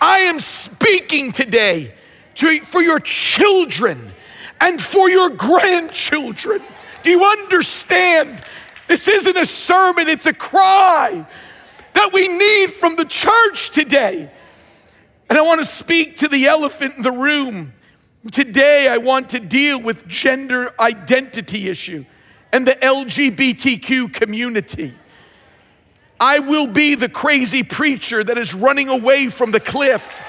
I 0.00 0.20
am 0.20 0.40
speaking 0.40 1.32
today 1.32 1.92
to, 2.36 2.60
for 2.60 2.80
your 2.80 3.00
children 3.00 4.12
and 4.58 4.80
for 4.80 5.10
your 5.10 5.28
grandchildren. 5.30 6.62
Do 7.02 7.10
you 7.10 7.24
understand? 7.24 8.40
This 8.86 9.08
isn't 9.08 9.36
a 9.36 9.46
sermon, 9.46 10.08
it's 10.08 10.26
a 10.26 10.32
cry 10.32 11.26
that 11.94 12.12
we 12.12 12.28
need 12.28 12.72
from 12.72 12.96
the 12.96 13.04
church 13.04 13.70
today. 13.70 14.30
And 15.28 15.38
I 15.38 15.42
want 15.42 15.60
to 15.60 15.64
speak 15.64 16.18
to 16.18 16.28
the 16.28 16.46
elephant 16.46 16.96
in 16.96 17.02
the 17.02 17.10
room. 17.10 17.72
Today, 18.30 18.88
I 18.88 18.98
want 18.98 19.30
to 19.30 19.40
deal 19.40 19.80
with 19.80 20.06
gender 20.06 20.72
identity 20.78 21.68
issue 21.68 22.04
and 22.52 22.66
the 22.66 22.72
LGBTQ 22.72 24.12
community. 24.12 24.94
I 26.18 26.38
will 26.38 26.66
be 26.66 26.94
the 26.94 27.08
crazy 27.08 27.62
preacher 27.62 28.24
that 28.24 28.38
is 28.38 28.54
running 28.54 28.88
away 28.88 29.28
from 29.28 29.50
the 29.50 29.60
cliff. 29.60 30.25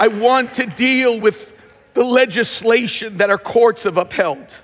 I 0.00 0.08
want 0.08 0.54
to 0.54 0.64
deal 0.64 1.20
with 1.20 1.52
the 1.92 2.02
legislation 2.02 3.18
that 3.18 3.28
our 3.28 3.36
courts 3.36 3.84
have 3.84 3.98
upheld. 3.98 4.56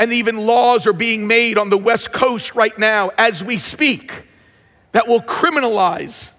And 0.00 0.12
even 0.12 0.46
laws 0.46 0.84
are 0.88 0.92
being 0.92 1.28
made 1.28 1.56
on 1.56 1.70
the 1.70 1.78
West 1.78 2.12
Coast 2.12 2.56
right 2.56 2.76
now 2.76 3.12
as 3.16 3.42
we 3.42 3.56
speak 3.56 4.24
that 4.90 5.06
will 5.06 5.20
criminalize 5.20 6.32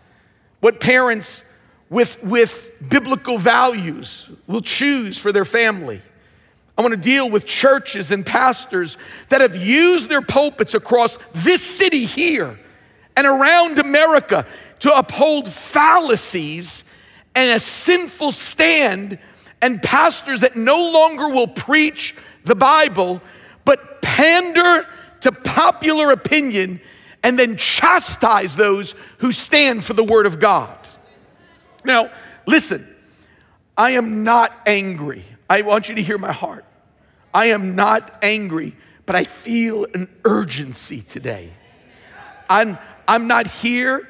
what 0.60 0.82
parents 0.82 1.46
with, 1.90 2.22
with 2.22 2.72
biblical 2.90 3.38
values 3.38 4.30
will 4.48 4.62
choose 4.62 5.18
for 5.18 5.32
their 5.32 5.46
family. 5.46 6.02
I 6.78 6.82
want 6.82 6.92
to 6.92 6.98
deal 6.98 7.30
with 7.30 7.46
churches 7.46 8.12
and 8.12 8.26
pastors 8.26 8.98
that 9.30 9.40
have 9.40 9.56
used 9.56 10.10
their 10.10 10.22
pulpits 10.22 10.74
across 10.74 11.18
this 11.32 11.62
city 11.62 12.04
here 12.04 12.60
and 13.16 13.26
around 13.26 13.80
America 13.80 14.46
to 14.80 14.98
uphold 14.98 15.48
fallacies 15.48 16.84
and 17.40 17.52
a 17.52 17.60
sinful 17.60 18.34
stand, 18.34 19.18
and 19.62 19.82
pastors 19.82 20.42
that 20.42 20.58
no 20.58 20.92
longer 20.92 21.30
will 21.30 21.48
preach 21.48 22.14
the 22.44 22.54
Bible, 22.54 23.22
but 23.64 24.02
pander 24.02 24.86
to 25.22 25.32
popular 25.32 26.12
opinion 26.12 26.82
and 27.24 27.40
then 27.40 27.56
chastise 27.56 28.58
those 28.58 28.94
who 29.20 29.32
stand 29.32 29.86
for 29.86 29.94
the 29.94 30.04
Word 30.04 30.26
of 30.26 30.40
God. 30.40 30.78
Now, 31.86 32.12
listen, 32.46 32.86
I 33.78 33.92
am 33.92 34.26
not 34.26 34.52
angry. 34.66 35.24
I 35.50 35.62
want 35.62 35.88
you 35.88 35.96
to 35.96 36.02
hear 36.02 36.18
my 36.18 36.34
heart. 36.34 36.66
I 37.34 37.48
am 37.48 37.74
not 37.74 38.20
angry, 38.22 38.76
but 39.06 39.16
I 39.16 39.24
feel 39.24 39.86
an 39.94 40.10
urgency 40.26 41.04
today. 41.04 41.52
I'm, 42.50 42.78
I'm 43.08 43.28
not 43.28 43.48
here 43.48 44.09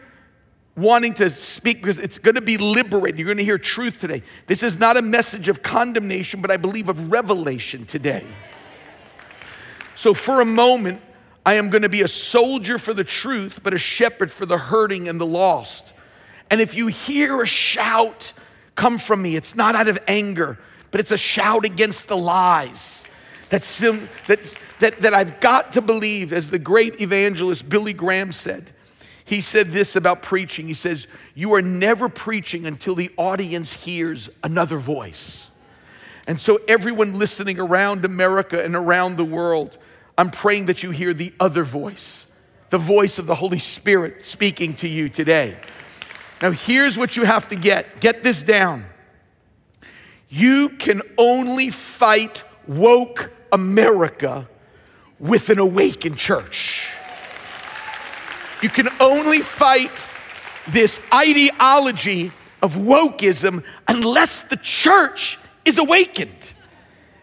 wanting 0.76 1.14
to 1.16 1.30
speak 1.30 1.78
because 1.78 1.98
it's 2.00 2.18
going 2.18 2.36
to 2.36 2.42
be 2.42 2.58
liberating. 2.58 3.20
You're 3.20 3.26
going 3.26 3.38
to 3.38 3.44
hear 3.44 3.58
truth 3.58 4.00
today. 4.00 4.24
This 4.48 4.64
is 4.64 4.80
not 4.80 4.98
a 4.98 5.02
message 5.02 5.50
of 5.50 5.62
condemnation, 5.62 6.42
but 6.42 6.52
I 6.52 6.58
believe 6.58 6.90
of 6.90 7.12
revelation 7.12 7.86
today. 7.86 8.26
So, 9.96 10.14
for 10.14 10.42
a 10.42 10.46
moment, 10.46 11.02
I 11.46 11.56
am 11.56 11.70
going 11.70 11.82
to 11.82 11.90
be 11.90 12.02
a 12.02 12.08
soldier 12.08 12.78
for 12.78 12.94
the 12.94 13.04
truth, 13.04 13.62
but 13.64 13.74
a 13.74 13.78
shepherd 13.78 14.32
for 14.32 14.46
the 14.46 14.58
hurting 14.58 15.10
and 15.10 15.20
the 15.20 15.26
lost. 15.26 15.94
And 16.50 16.62
if 16.62 16.76
you 16.76 16.88
hear 16.88 17.42
a 17.42 17.48
shout 17.48 18.34
come 18.76 18.98
from 18.98 19.22
me, 19.22 19.36
it's 19.36 19.56
not 19.56 19.76
out 19.76 19.88
of 19.88 20.00
anger, 20.08 20.58
but 20.92 21.00
it's 21.00 21.12
a 21.12 21.18
shout 21.18 21.66
against 21.66 22.08
the 22.08 22.18
lies 22.18 23.08
that's, 23.50 23.80
that, 23.80 24.56
that, 24.80 25.00
that 25.00 25.14
I've 25.14 25.40
got 25.40 25.74
to 25.74 25.82
believe, 25.82 26.32
as 26.32 26.50
the 26.50 26.60
great 26.60 27.02
evangelist 27.02 27.68
Billy 27.68 27.94
Graham 27.94 28.32
said 28.32 28.72
he 29.30 29.42
said 29.42 29.68
this 29.68 29.96
about 29.96 30.24
preaching. 30.24 30.66
He 30.66 30.74
says, 30.74 31.06
You 31.36 31.54
are 31.54 31.62
never 31.62 32.10
preaching 32.10 32.66
until 32.66 32.96
the 32.96 33.12
audience 33.16 33.74
hears 33.74 34.28
another 34.44 34.80
voice. 34.80 35.52
And 36.26 36.42
so, 36.42 36.60
everyone 36.68 37.20
listening 37.20 37.60
around 37.60 38.06
America 38.06 38.64
and 38.64 38.76
around 38.76 39.18
the 39.18 39.24
world, 39.24 39.78
I'm 40.18 40.32
praying 40.32 40.66
that 40.66 40.82
you 40.82 40.90
hear 40.90 41.14
the 41.14 41.32
other 41.40 41.64
voice, 41.64 42.26
the 42.72 42.80
voice 42.80 43.20
of 43.20 43.28
the 43.28 43.36
Holy 43.36 43.60
Spirit 43.60 44.26
speaking 44.26 44.74
to 44.76 44.88
you 44.88 45.10
today. 45.10 45.56
Now, 46.42 46.50
here's 46.50 46.98
what 46.98 47.16
you 47.16 47.24
have 47.24 47.50
to 47.50 47.56
get 47.56 48.00
get 48.00 48.24
this 48.24 48.42
down. 48.42 48.84
You 50.28 50.70
can 50.70 51.04
only 51.20 51.70
fight 51.70 52.44
woke 52.68 53.32
America 53.52 54.50
with 55.20 55.52
an 55.52 55.60
awakened 55.60 56.18
church. 56.18 56.90
You 58.62 58.70
can 58.70 58.90
only 59.00 59.42
fight 59.42 60.08
this 60.68 61.00
ideology 61.14 62.32
of 62.62 62.76
wokeism 62.76 63.64
unless 63.88 64.42
the 64.42 64.58
church 64.58 65.38
is 65.66 65.78
awakened. 65.78 66.54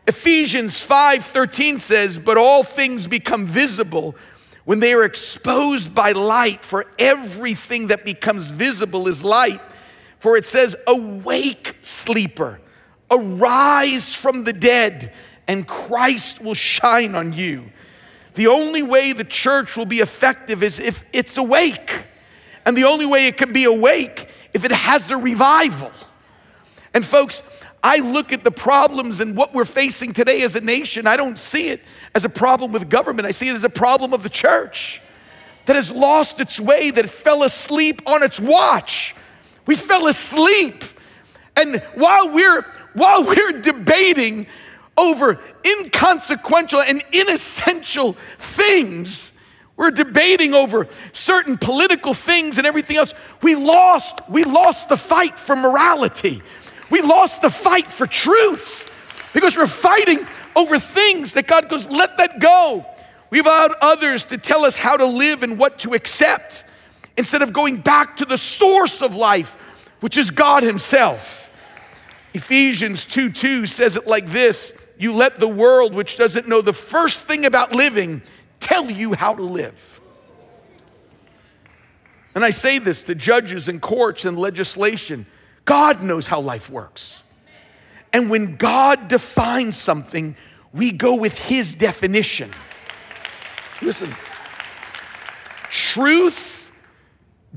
Ephesians 0.07 0.81
5:13 0.81 1.78
says, 1.78 2.16
"But 2.16 2.38
all 2.38 2.62
things 2.62 3.07
become 3.07 3.47
visible 3.47 4.14
when 4.64 4.81
they 4.81 4.95
are 4.95 5.05
exposed 5.05 5.95
by 5.95 6.12
light, 6.12 6.64
for 6.64 6.87
everything 6.99 7.88
that 7.88 8.05
becomes 8.05 8.49
visible 8.49 9.09
is 9.09 9.23
light." 9.23 9.61
For 10.19 10.37
it 10.37 10.47
says, 10.47 10.75
"Awake, 10.87 11.76
sleeper, 11.83 12.61
arise 13.11 14.14
from 14.14 14.45
the 14.45 14.52
dead, 14.52 15.12
and 15.47 15.66
Christ 15.66 16.40
will 16.40 16.55
shine 16.55 17.14
on 17.14 17.33
you." 17.33 17.71
The 18.37 18.47
only 18.47 18.83
way 18.83 19.12
the 19.12 19.25
church 19.25 19.76
will 19.76 19.87
be 19.87 20.00
effective 20.00 20.62
is 20.62 20.78
if 20.78 21.05
it's 21.12 21.37
awake. 21.37 22.07
And 22.64 22.76
the 22.76 22.85
only 22.85 23.07
way 23.07 23.26
it 23.26 23.37
can 23.37 23.52
be 23.52 23.64
awake 23.64 24.28
if 24.52 24.64
it 24.64 24.73
has 24.73 25.11
a 25.11 25.16
revival. 25.16 25.90
And 26.93 27.05
folks, 27.05 27.43
I 27.83 27.99
look 27.99 28.33
at 28.33 28.45
the 28.45 28.50
problems 28.50 29.21
and 29.21 29.37
what 29.37 29.55
we're 29.55 29.64
facing 29.64 30.12
today 30.12 30.43
as 30.43 30.55
a 30.55 30.61
nation, 30.61 31.07
I 31.07 31.16
don't 31.16 31.38
see 31.38 31.69
it 31.69 31.81
as 32.14 32.25
a 32.25 32.28
problem 32.28 32.73
with 32.73 32.88
government. 32.90 33.26
I 33.26 33.31
see 33.31 33.49
it 33.49 33.55
as 33.55 33.64
a 33.64 33.71
problem 33.71 34.12
of 34.12 34.23
the 34.23 34.28
church 34.28 35.00
that 35.64 35.76
has 35.76 35.90
lost 35.90 36.38
its 36.38 36.61
way, 36.61 36.90
that 36.90 37.09
fell 37.09 37.43
asleep 37.43 38.02
on 38.07 38.23
its 38.23 38.38
watch. 38.38 39.14
We 39.66 39.76
fell 39.76 40.09
asleep. 40.09 40.85
And 41.57 41.83
while 41.95 42.31
we're 42.31 42.62
while 42.95 43.25
we're 43.25 43.52
debating 43.52 44.47
over 44.97 45.41
inconsequential 45.65 46.81
and 46.81 47.03
inessential 47.12 48.15
things. 48.38 49.33
We're 49.76 49.91
debating 49.91 50.55
over 50.55 50.88
certain 51.12 51.59
political 51.59 52.15
things 52.15 52.59
and 52.59 52.67
everything 52.67 52.97
else. 52.97 53.12
We 53.43 53.55
lost, 53.55 54.29
we 54.29 54.45
lost 54.45 54.88
the 54.88 54.97
fight 54.97 55.38
for 55.38 55.55
morality. 55.55 56.43
We 56.88 57.03
lost 57.03 57.43
the 57.43 57.50
fight 57.50 57.91
for 57.93 58.07
truth 58.07 58.91
because 59.35 59.57
we're 59.57 59.67
fighting 59.67 60.26
over 60.55 60.79
things 60.79 61.35
that 61.35 61.47
God 61.47 61.69
goes, 61.69 61.87
let 61.88 62.17
that 62.17 62.41
go. 62.41 62.87
We've 63.29 63.45
allowed 63.45 63.75
others 63.83 64.25
to 64.26 64.38
tell 64.38 64.65
us 64.65 64.76
how 64.76 64.97
to 64.97 65.05
live 65.05 65.43
and 65.43 65.59
what 65.59 65.81
to 65.81 65.93
accept 65.95 66.65
instead 67.19 67.43
of 67.43 67.53
going 67.53 67.79
back 67.79 68.17
to 68.19 68.25
the 68.25 68.38
source 68.38 69.03
of 69.03 69.15
life, 69.15 69.59
which 70.00 70.17
is 70.17 70.31
God 70.31 70.62
Himself. 70.62 71.50
Ephesians 72.33 73.05
2 73.05 73.31
2 73.31 73.67
says 73.67 73.97
it 73.97 74.07
like 74.07 74.26
this 74.26 74.79
You 74.99 75.12
let 75.12 75.38
the 75.38 75.49
world, 75.49 75.95
which 75.95 76.17
doesn't 76.17 76.49
know 76.49 76.62
the 76.62 76.73
first 76.73 77.25
thing 77.25 77.45
about 77.45 77.73
living, 77.75 78.23
tell 78.61 78.91
you 78.91 79.15
how 79.15 79.35
to 79.35 79.43
live. 79.43 80.00
And 82.35 82.45
I 82.45 82.50
say 82.50 82.79
this 82.79 83.03
to 83.05 83.15
judges 83.15 83.69
and 83.69 83.81
courts 83.81 84.25
and 84.25 84.38
legislation 84.38 85.26
God 85.65 86.03
knows 86.03 86.29
how 86.29 86.41
life 86.41 86.71
works. 86.71 87.25
And 88.12 88.31
when 88.31 88.57
God 88.57 89.09
defines 89.09 89.76
something, 89.76 90.37
we 90.73 90.93
go 90.93 91.17
with 91.17 91.37
His 91.38 91.75
definition. 91.75 92.53
Listen, 93.83 94.15
truth 95.71 96.71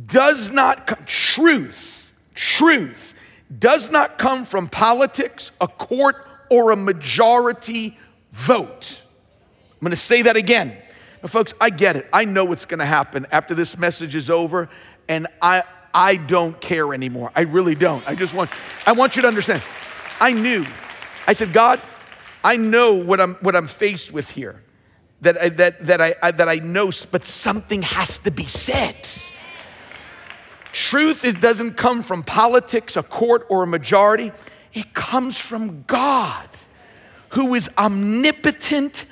does 0.07 0.49
not 0.49 0.87
come, 0.87 1.03
truth, 1.05 2.13
truth 2.33 3.13
does 3.57 3.91
not 3.91 4.17
come 4.17 4.45
from 4.45 4.67
politics, 4.67 5.51
a 5.61 5.67
court, 5.67 6.25
or 6.49 6.71
a 6.71 6.75
majority 6.75 7.97
vote. 8.31 9.01
I'm 9.73 9.85
gonna 9.85 9.95
say 9.95 10.23
that 10.23 10.37
again. 10.37 10.77
Now, 11.21 11.27
folks, 11.27 11.53
I 11.59 11.69
get 11.69 11.95
it. 11.95 12.07
I 12.11 12.25
know 12.25 12.45
what's 12.45 12.65
gonna 12.65 12.85
happen 12.85 13.27
after 13.31 13.53
this 13.55 13.77
message 13.77 14.15
is 14.15 14.29
over, 14.29 14.69
and 15.07 15.27
I, 15.41 15.63
I 15.93 16.15
don't 16.15 16.59
care 16.59 16.93
anymore. 16.93 17.31
I 17.35 17.41
really 17.41 17.75
don't. 17.75 18.07
I 18.07 18.15
just 18.15 18.33
want, 18.33 18.49
I 18.85 18.91
want 18.91 19.15
you 19.15 19.21
to 19.23 19.27
understand. 19.27 19.63
I 20.19 20.31
knew. 20.31 20.65
I 21.27 21.33
said, 21.33 21.53
God, 21.53 21.81
I 22.43 22.57
know 22.57 22.93
what 22.93 23.19
I'm, 23.19 23.35
what 23.35 23.55
I'm 23.55 23.67
faced 23.67 24.11
with 24.11 24.31
here. 24.31 24.61
That, 25.21 25.37
I, 25.41 25.49
that, 25.49 25.85
that, 25.85 26.01
I, 26.01 26.15
I, 26.23 26.31
that 26.31 26.47
I 26.47 26.55
know, 26.55 26.91
but 27.11 27.25
something 27.25 27.81
has 27.81 28.19
to 28.19 28.31
be 28.31 28.45
said. 28.45 28.95
Truth 30.71 31.25
it 31.25 31.41
doesn't 31.41 31.73
come 31.73 32.03
from 32.03 32.23
politics, 32.23 32.95
a 32.95 33.03
court, 33.03 33.45
or 33.49 33.63
a 33.63 33.67
majority. 33.67 34.31
It 34.73 34.93
comes 34.93 35.37
from 35.37 35.83
God, 35.83 36.47
who 37.29 37.55
is 37.55 37.69
omnipotent, 37.77 39.05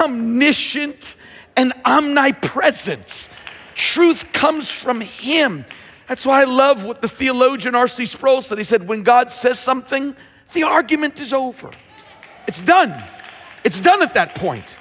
omniscient, 0.00 1.16
and 1.56 1.72
omnipresent. 1.84 3.28
Truth 3.74 4.32
comes 4.32 4.70
from 4.70 5.00
Him. 5.00 5.64
That's 6.08 6.24
why 6.24 6.42
I 6.42 6.44
love 6.44 6.84
what 6.84 7.02
the 7.02 7.08
theologian 7.08 7.74
R.C. 7.74 8.06
Sproul 8.06 8.42
said. 8.42 8.58
He 8.58 8.64
said, 8.64 8.86
When 8.86 9.02
God 9.02 9.30
says 9.32 9.58
something, 9.58 10.14
the 10.52 10.62
argument 10.62 11.20
is 11.20 11.32
over. 11.32 11.70
It's 12.46 12.62
done. 12.62 13.04
It's 13.64 13.80
done 13.80 14.02
at 14.02 14.14
that 14.14 14.34
point. 14.36 14.76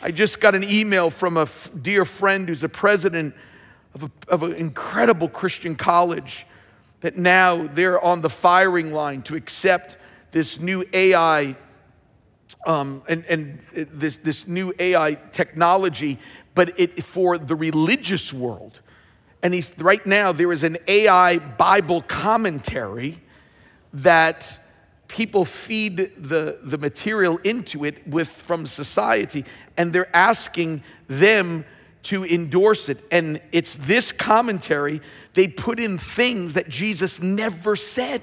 I 0.00 0.12
just 0.12 0.40
got 0.40 0.54
an 0.54 0.62
email 0.62 1.10
from 1.10 1.36
a 1.36 1.42
f- 1.42 1.70
dear 1.80 2.04
friend 2.04 2.48
who's 2.48 2.60
the 2.60 2.68
president 2.68 3.34
of, 3.94 4.04
a, 4.04 4.10
of 4.28 4.44
an 4.44 4.52
incredible 4.52 5.28
Christian 5.28 5.74
college 5.74 6.46
that 7.00 7.16
now 7.16 7.66
they're 7.66 8.00
on 8.00 8.20
the 8.20 8.30
firing 8.30 8.92
line 8.92 9.22
to 9.22 9.36
accept 9.36 9.96
this 10.30 10.58
new 10.58 10.84
AI 10.92 11.56
um, 12.66 13.02
and, 13.08 13.24
and 13.26 13.60
this, 13.72 14.16
this 14.16 14.46
new 14.46 14.74
AI 14.78 15.14
technology, 15.32 16.18
but 16.54 16.78
it 16.78 17.02
for 17.04 17.38
the 17.38 17.54
religious 17.54 18.32
world. 18.32 18.80
And 19.42 19.54
he's 19.54 19.72
right 19.78 20.04
now 20.04 20.32
there 20.32 20.52
is 20.52 20.64
an 20.64 20.76
AI 20.86 21.38
Bible 21.38 22.02
commentary 22.02 23.20
that 23.92 24.58
people 25.06 25.44
feed 25.44 25.96
the, 26.18 26.58
the 26.62 26.76
material 26.76 27.38
into 27.38 27.84
it 27.84 28.06
with 28.06 28.28
from 28.28 28.66
society 28.66 29.44
and 29.76 29.92
they're 29.92 30.14
asking 30.14 30.82
them 31.08 31.64
to 32.02 32.24
endorse 32.24 32.88
it 32.88 33.02
and 33.10 33.40
it's 33.50 33.74
this 33.76 34.12
commentary 34.12 35.00
they 35.38 35.46
put 35.48 35.78
in 35.78 35.98
things 35.98 36.54
that 36.54 36.68
jesus 36.68 37.22
never 37.22 37.76
said 37.76 38.22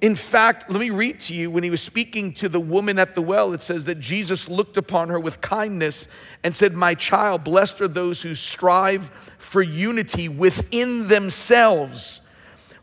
in 0.00 0.14
fact 0.14 0.70
let 0.70 0.80
me 0.80 0.90
read 0.90 1.18
to 1.18 1.34
you 1.34 1.50
when 1.50 1.64
he 1.64 1.70
was 1.70 1.82
speaking 1.82 2.32
to 2.32 2.48
the 2.48 2.60
woman 2.60 2.98
at 2.98 3.14
the 3.14 3.22
well 3.22 3.52
it 3.52 3.62
says 3.62 3.84
that 3.84 3.98
jesus 3.98 4.48
looked 4.48 4.76
upon 4.76 5.08
her 5.08 5.18
with 5.18 5.40
kindness 5.40 6.08
and 6.44 6.54
said 6.54 6.74
my 6.74 6.94
child 6.94 7.42
blessed 7.42 7.80
are 7.80 7.88
those 7.88 8.22
who 8.22 8.34
strive 8.34 9.10
for 9.38 9.62
unity 9.62 10.28
within 10.28 11.08
themselves 11.08 12.20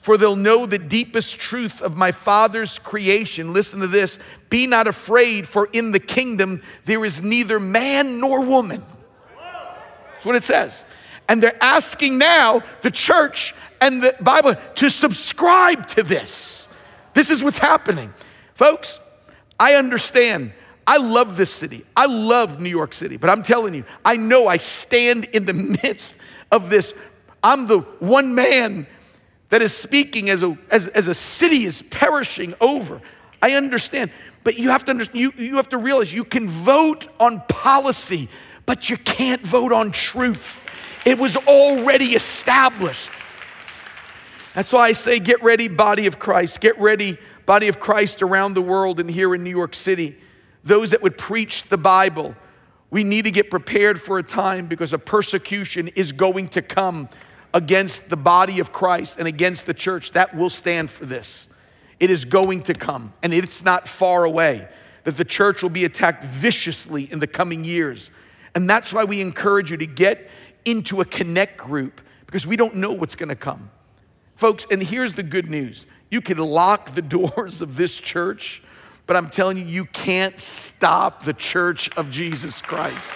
for 0.08 0.18
they'll 0.18 0.38
know 0.38 0.66
the 0.66 0.80
deepest 0.80 1.38
truth 1.38 1.82
of 1.82 1.98
my 1.98 2.14
Father's 2.14 2.80
creation. 2.80 3.52
Listen 3.52 3.82
to 3.82 3.88
this 3.88 4.20
Be 4.50 4.66
not 4.66 4.88
afraid, 4.88 5.46
for 5.46 5.68
in 5.74 5.92
the 5.92 6.00
kingdom 6.00 6.62
there 6.86 7.04
is 7.04 7.22
neither 7.22 7.60
man 7.60 8.22
nor 8.22 8.42
woman. 8.42 8.86
That's 9.38 10.26
what 10.26 10.38
it 10.38 10.46
says. 10.46 10.86
And 11.30 11.44
they're 11.44 11.62
asking 11.62 12.18
now 12.18 12.64
the 12.82 12.92
church 12.92 13.54
and 13.82 14.02
the 14.02 14.16
Bible 14.22 14.56
to 14.76 14.90
subscribe 14.90 15.88
to 15.90 16.04
this. 16.04 16.68
This 17.14 17.30
is 17.30 17.44
what's 17.44 17.60
happening. 17.60 18.14
Folks, 18.54 19.00
I 19.60 19.76
understand. 19.76 20.54
I 20.86 20.98
love 20.98 21.36
this 21.36 21.54
city. 21.54 21.86
I 21.96 22.06
love 22.06 22.62
New 22.62 22.70
York 22.70 22.94
City, 22.94 23.18
but 23.18 23.30
I'm 23.30 23.44
telling 23.44 23.74
you, 23.74 23.84
I 24.06 24.16
know 24.16 24.48
I 24.48 24.58
stand 24.58 25.26
in 25.26 25.46
the 25.46 25.54
midst 25.84 26.16
of 26.52 26.70
this. 26.70 26.94
I'm 27.44 27.68
the 27.68 27.80
one 28.00 28.34
man 28.34 28.88
that 29.50 29.62
is 29.62 29.76
speaking 29.76 30.30
as 30.30 30.44
a, 30.44 30.58
as, 30.72 30.88
as 30.88 31.08
a 31.08 31.14
city 31.14 31.66
is 31.66 31.82
perishing 31.82 32.54
over. 32.62 33.02
I 33.42 33.52
understand. 33.54 34.12
But 34.44 34.58
you 34.58 34.70
have 34.70 34.86
to 34.86 34.92
understand, 34.92 35.20
you, 35.20 35.34
you 35.38 35.56
have 35.58 35.70
to 35.70 35.78
realize 35.78 36.14
you 36.14 36.24
can 36.24 36.48
vote 36.48 37.08
on 37.20 37.42
policy, 37.50 38.30
but 38.66 38.90
you 38.90 38.98
can't 38.98 39.46
vote 39.46 39.74
on 39.74 39.92
truth. 39.92 40.64
It 41.06 41.18
was 41.18 41.38
already 41.38 42.08
established. 42.08 43.10
That's 44.54 44.74
why 44.74 44.88
I 44.88 44.92
say, 44.92 45.20
get 45.20 45.42
ready, 45.44 45.68
body 45.68 46.08
of 46.08 46.20
Christ. 46.20 46.62
Get 46.62 46.80
ready, 46.80 47.18
body 47.46 47.68
of 47.68 47.80
Christ 47.80 48.22
around 48.22 48.56
the 48.56 48.62
world 48.62 49.00
and 49.00 49.10
here 49.10 49.36
in 49.36 49.44
New 49.44 49.52
York 49.52 49.76
City. 49.76 50.18
Those 50.64 50.92
that 50.92 51.02
would 51.02 51.18
preach 51.18 51.64
the 51.64 51.78
Bible. 51.78 52.36
We 52.90 53.04
need 53.04 53.26
to 53.26 53.32
get 53.32 53.50
prepared 53.50 54.02
for 54.02 54.18
a 54.18 54.24
time 54.24 54.68
because 54.68 54.94
a 54.94 55.00
persecution 55.00 55.90
is 55.90 56.12
going 56.12 56.50
to 56.50 56.62
come 56.62 57.10
against 57.54 58.10
the 58.10 58.18
body 58.18 58.60
of 58.60 58.72
Christ 58.72 59.20
and 59.20 59.28
against 59.28 59.66
the 59.66 59.74
church, 59.74 60.12
that 60.12 60.36
will 60.36 60.50
stand 60.50 60.92
for 60.92 61.06
this. 61.06 61.48
It 62.00 62.10
is 62.12 62.26
going 62.26 62.64
to 62.64 62.74
come, 62.74 63.14
and 63.24 63.34
it's 63.34 63.64
not 63.64 63.88
far 63.88 64.26
away 64.26 64.68
that 65.04 65.18
the 65.18 65.26
church 65.26 65.64
will 65.64 65.70
be 65.70 65.86
attacked 65.86 66.24
viciously 66.26 67.12
in 67.12 67.20
the 67.20 67.28
coming 67.28 67.64
years. 67.64 68.12
And 68.54 68.70
that's 68.70 68.94
why 68.94 69.06
we 69.06 69.22
encourage 69.22 69.72
you 69.72 69.78
to 69.78 69.86
get 69.86 70.30
into 70.66 71.02
a 71.02 71.06
connect 71.06 71.58
group 71.58 72.02
because 72.26 72.46
we 72.46 72.56
don't 72.56 72.76
know 72.76 72.92
what's 72.92 73.16
going 73.16 73.30
to 73.30 73.36
come. 73.36 73.72
Folks, 74.36 74.68
and 74.70 74.84
here's 74.84 75.16
the 75.16 75.24
good 75.24 75.50
news 75.50 75.86
you 76.10 76.22
can 76.22 76.38
lock 76.38 76.94
the 76.94 77.02
doors 77.18 77.62
of 77.62 77.76
this 77.76 77.96
church, 77.96 78.62
but 79.06 79.18
I'm 79.18 79.30
telling 79.30 79.58
you, 79.58 79.66
you 79.66 79.86
can't 79.86 80.40
stop 80.40 81.24
the 81.24 81.34
church 81.34 81.96
of 81.98 82.12
Jesus 82.12 82.62
Christ. 82.62 83.12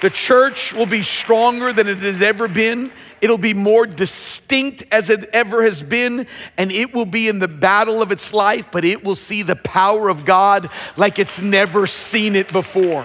The 0.00 0.10
church 0.10 0.72
will 0.72 0.86
be 0.86 1.02
stronger 1.02 1.72
than 1.72 1.88
it 1.88 1.98
has 1.98 2.22
ever 2.22 2.46
been. 2.46 2.92
It'll 3.20 3.36
be 3.36 3.54
more 3.54 3.84
distinct 3.84 4.84
as 4.92 5.10
it 5.10 5.28
ever 5.32 5.64
has 5.64 5.82
been, 5.82 6.28
and 6.56 6.70
it 6.70 6.94
will 6.94 7.06
be 7.06 7.28
in 7.28 7.40
the 7.40 7.48
battle 7.48 8.00
of 8.00 8.12
its 8.12 8.32
life, 8.32 8.66
but 8.70 8.84
it 8.84 9.02
will 9.02 9.16
see 9.16 9.42
the 9.42 9.56
power 9.56 10.08
of 10.08 10.24
God 10.24 10.70
like 10.96 11.18
it's 11.18 11.40
never 11.40 11.88
seen 11.88 12.36
it 12.36 12.52
before. 12.52 13.04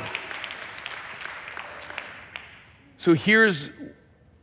So 3.03 3.13
here's 3.13 3.69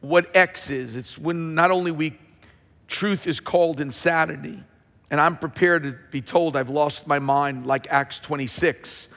what 0.03 0.37
X 0.37 0.69
is 0.69 0.95
it's 0.95 1.17
when 1.17 1.55
not 1.55 1.71
only 1.71 1.93
we 1.93 2.19
truth 2.89 3.27
is 3.27 3.41
called 3.41 3.81
insanity, 3.81 4.63
and 5.11 5.19
I'm 5.19 5.39
prepared 5.39 5.85
to 5.85 5.97
be 6.11 6.21
told 6.21 6.59
I've 6.59 6.69
lost 6.69 7.07
my 7.07 7.19
mind 7.19 7.67
like 7.67 7.91
Acts 7.91 8.19
26 8.19 9.09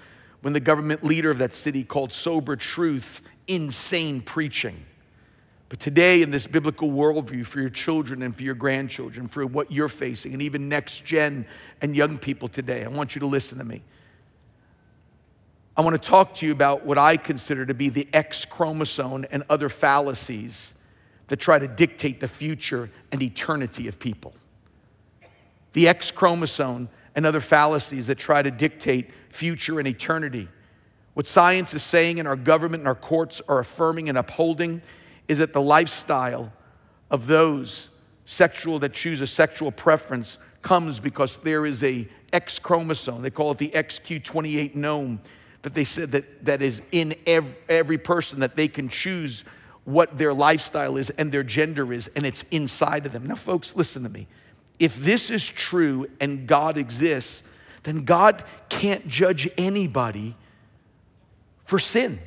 when 0.44 0.54
the 0.54 0.62
government 0.62 1.04
leader 1.04 1.30
of 1.30 1.40
that 1.40 1.54
city 1.54 1.84
called 1.84 2.14
sober 2.14 2.56
truth 2.56 3.22
insane 3.50 4.22
preaching. 4.22 4.86
But 5.68 5.82
today, 5.82 6.22
in 6.22 6.32
this 6.32 6.48
biblical 6.48 6.92
worldview 6.92 7.46
for 7.46 7.60
your 7.60 7.70
children 7.70 8.22
and 8.22 8.34
for 8.34 8.44
your 8.44 8.56
grandchildren, 8.56 9.28
for 9.28 9.46
what 9.46 9.70
you're 9.70 9.90
facing, 9.90 10.32
and 10.32 10.42
even 10.42 10.70
next 10.70 11.04
gen 11.04 11.46
and 11.82 11.98
young 11.98 12.18
people 12.18 12.48
today, 12.48 12.86
I 12.86 12.88
want 12.88 13.14
you 13.14 13.20
to 13.20 13.28
listen 13.28 13.58
to 13.58 13.66
me. 13.66 13.82
I 15.76 15.82
want 15.82 16.02
to 16.02 16.10
talk 16.10 16.36
to 16.36 16.46
you 16.46 16.52
about 16.52 16.86
what 16.86 16.98
I 17.00 17.18
consider 17.18 17.66
to 17.66 17.74
be 17.74 17.90
the 17.90 18.08
X 18.14 18.46
chromosome 18.46 19.26
and 19.32 19.44
other 19.50 19.70
fallacies 19.70 20.76
that 21.28 21.38
try 21.38 21.58
to 21.58 21.68
dictate 21.68 22.20
the 22.20 22.28
future 22.28 22.92
and 23.12 23.24
eternity 23.24 23.88
of 23.88 23.98
people. 23.98 24.34
The 25.74 25.88
X 25.88 26.12
chromosome 26.12 26.90
and 27.16 27.26
other 27.26 27.42
fallacies 27.42 28.08
that 28.08 28.20
try 28.20 28.44
to 28.44 28.52
dictate 28.52 29.10
future 29.30 29.80
and 29.80 29.88
eternity. 29.88 30.48
What 31.16 31.28
science 31.28 31.74
is 31.74 31.82
saying 31.82 32.20
and 32.20 32.28
our 32.28 32.36
government 32.36 32.82
and 32.82 32.88
our 32.88 32.96
courts 32.96 33.42
are 33.48 33.60
affirming 33.60 34.10
and 34.10 34.18
upholding 34.18 34.82
is 35.28 35.40
that 35.40 35.54
the 35.54 35.62
lifestyle 35.62 36.54
of 37.10 37.26
those 37.26 37.90
sexual 38.26 38.80
that 38.80 38.94
choose 38.94 39.22
a 39.22 39.28
sexual 39.28 39.72
preference 39.72 40.38
comes 40.62 41.00
because 41.00 41.38
there 41.38 41.66
is 41.66 41.84
a 41.84 42.08
X 42.32 42.60
chromosome. 42.60 43.22
They 43.22 43.30
call 43.30 43.52
it 43.52 43.58
the 43.58 43.70
XQ28 43.70 44.76
that 45.64 45.74
they 45.74 45.84
said 45.84 46.12
that, 46.12 46.46
that 46.46 46.62
is 46.62 46.82
in 46.92 47.16
every, 47.26 47.56
every 47.68 47.98
person 47.98 48.42
that 48.42 48.56
they 48.56 48.68
can 48.68 48.90
choose 48.90 49.44
what 49.86 50.16
their 50.16 50.34
lifestyle 50.34 50.98
is 50.98 51.10
and 51.12 51.32
their 51.32 51.44
gender 51.44 51.92
is, 51.92 52.10
and 52.16 52.26
it's 52.26 52.44
inside 52.52 53.06
of 53.06 53.12
them. 53.12 53.26
Now, 53.26 53.36
folks, 53.36 53.76
listen 53.76 54.04
to 54.04 54.10
me. 54.10 54.28
If 54.80 54.98
this 54.98 55.32
is 55.32 55.46
true 55.46 56.08
and 56.20 56.48
God 56.48 56.78
exists, 56.78 57.44
then 57.84 58.04
God 58.06 58.44
can't 58.70 59.08
judge 59.08 59.50
anybody 59.58 60.36
for 61.66 61.80
sin. 61.80 62.20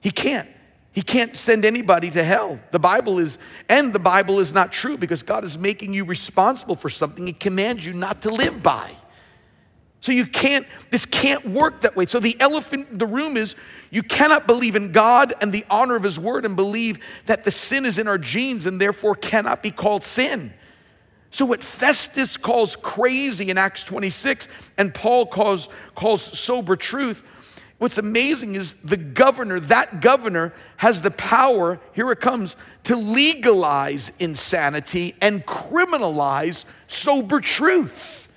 He 0.00 0.10
can't. 0.10 0.48
He 0.92 1.02
can't 1.02 1.36
send 1.36 1.64
anybody 1.64 2.10
to 2.10 2.24
hell. 2.24 2.58
The 2.70 2.78
Bible 2.78 3.18
is, 3.18 3.38
and 3.68 3.92
the 3.92 4.00
Bible 4.00 4.40
is 4.40 4.52
not 4.52 4.72
true 4.72 4.96
because 4.96 5.22
God 5.22 5.44
is 5.44 5.56
making 5.56 5.94
you 5.94 6.04
responsible 6.04 6.74
for 6.74 6.90
something 6.90 7.26
He 7.26 7.32
commands 7.32 7.86
you 7.86 7.92
not 7.92 8.22
to 8.22 8.30
live 8.30 8.62
by. 8.62 8.92
So 10.00 10.12
you 10.12 10.26
can't, 10.26 10.66
this 10.90 11.06
can't 11.06 11.44
work 11.44 11.80
that 11.80 11.96
way. 11.96 12.06
So 12.06 12.20
the 12.20 12.36
elephant 12.40 12.88
in 12.90 12.98
the 12.98 13.06
room 13.06 13.36
is 13.36 13.56
you 13.90 14.02
cannot 14.02 14.46
believe 14.46 14.76
in 14.76 14.92
God 14.92 15.34
and 15.40 15.52
the 15.52 15.64
honor 15.68 15.96
of 15.96 16.02
His 16.02 16.20
word 16.20 16.44
and 16.44 16.54
believe 16.54 16.98
that 17.26 17.44
the 17.44 17.50
sin 17.50 17.84
is 17.84 17.98
in 17.98 18.06
our 18.06 18.18
genes 18.18 18.66
and 18.66 18.80
therefore 18.80 19.14
cannot 19.16 19.62
be 19.62 19.70
called 19.70 20.04
sin. 20.04 20.52
So, 21.30 21.44
what 21.44 21.62
Festus 21.62 22.36
calls 22.36 22.76
crazy 22.76 23.50
in 23.50 23.58
Acts 23.58 23.84
26 23.84 24.48
and 24.78 24.94
Paul 24.94 25.26
calls, 25.26 25.68
calls 25.94 26.22
sober 26.38 26.74
truth, 26.74 27.22
what's 27.78 27.98
amazing 27.98 28.54
is 28.54 28.74
the 28.74 28.96
governor, 28.96 29.60
that 29.60 30.00
governor, 30.00 30.54
has 30.78 31.02
the 31.02 31.10
power, 31.10 31.80
here 31.92 32.10
it 32.12 32.20
comes, 32.20 32.56
to 32.84 32.96
legalize 32.96 34.10
insanity 34.18 35.16
and 35.20 35.44
criminalize 35.44 36.64
sober 36.86 37.40
truth. 37.40 38.27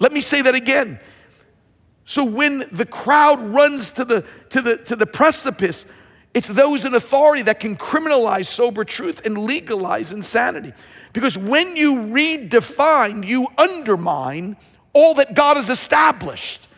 Let 0.00 0.12
me 0.12 0.20
say 0.20 0.42
that 0.42 0.54
again. 0.54 0.98
So, 2.06 2.24
when 2.24 2.64
the 2.72 2.86
crowd 2.86 3.38
runs 3.40 3.92
to 3.92 4.04
the, 4.04 4.26
to 4.48 4.60
the, 4.60 4.78
to 4.78 4.96
the 4.96 5.06
precipice, 5.06 5.86
it's 6.34 6.48
those 6.48 6.84
in 6.84 6.94
authority 6.94 7.42
that 7.42 7.60
can 7.60 7.76
criminalize 7.76 8.46
sober 8.46 8.84
truth 8.84 9.24
and 9.24 9.38
legalize 9.38 10.10
insanity. 10.10 10.72
Because 11.12 11.36
when 11.36 11.76
you 11.76 11.96
redefine, 11.96 13.26
you 13.26 13.46
undermine 13.58 14.56
all 14.92 15.14
that 15.14 15.34
God 15.34 15.56
has 15.56 15.70
established. 15.70 16.68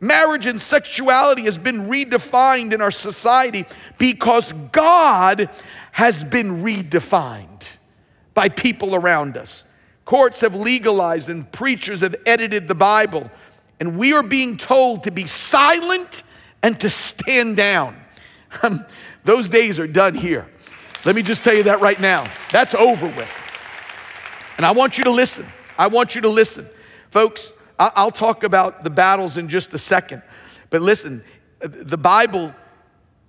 Marriage 0.00 0.46
and 0.46 0.60
sexuality 0.60 1.42
has 1.42 1.58
been 1.58 1.86
redefined 1.86 2.72
in 2.72 2.80
our 2.80 2.90
society 2.90 3.66
because 3.98 4.52
God 4.72 5.50
has 5.92 6.24
been 6.24 6.62
redefined 6.62 7.76
by 8.32 8.48
people 8.48 8.94
around 8.94 9.36
us. 9.36 9.64
Courts 10.10 10.40
have 10.40 10.56
legalized 10.56 11.28
and 11.28 11.52
preachers 11.52 12.00
have 12.00 12.16
edited 12.26 12.66
the 12.66 12.74
Bible, 12.74 13.30
and 13.78 13.96
we 13.96 14.12
are 14.12 14.24
being 14.24 14.56
told 14.56 15.04
to 15.04 15.12
be 15.12 15.24
silent 15.24 16.24
and 16.64 16.80
to 16.80 16.90
stand 16.90 17.56
down. 17.56 17.96
Those 19.24 19.48
days 19.48 19.78
are 19.78 19.86
done 19.86 20.16
here. 20.16 20.48
Let 21.04 21.14
me 21.14 21.22
just 21.22 21.44
tell 21.44 21.54
you 21.54 21.62
that 21.62 21.80
right 21.80 22.00
now. 22.00 22.26
That's 22.50 22.74
over 22.74 23.06
with. 23.06 23.32
And 24.56 24.66
I 24.66 24.72
want 24.72 24.98
you 24.98 25.04
to 25.04 25.12
listen. 25.12 25.46
I 25.78 25.86
want 25.86 26.16
you 26.16 26.22
to 26.22 26.28
listen. 26.28 26.66
Folks, 27.12 27.52
I'll 27.78 28.10
talk 28.10 28.42
about 28.42 28.82
the 28.82 28.90
battles 28.90 29.38
in 29.38 29.48
just 29.48 29.72
a 29.74 29.78
second. 29.78 30.22
But 30.70 30.82
listen, 30.82 31.22
the 31.60 31.96
Bible, 31.96 32.52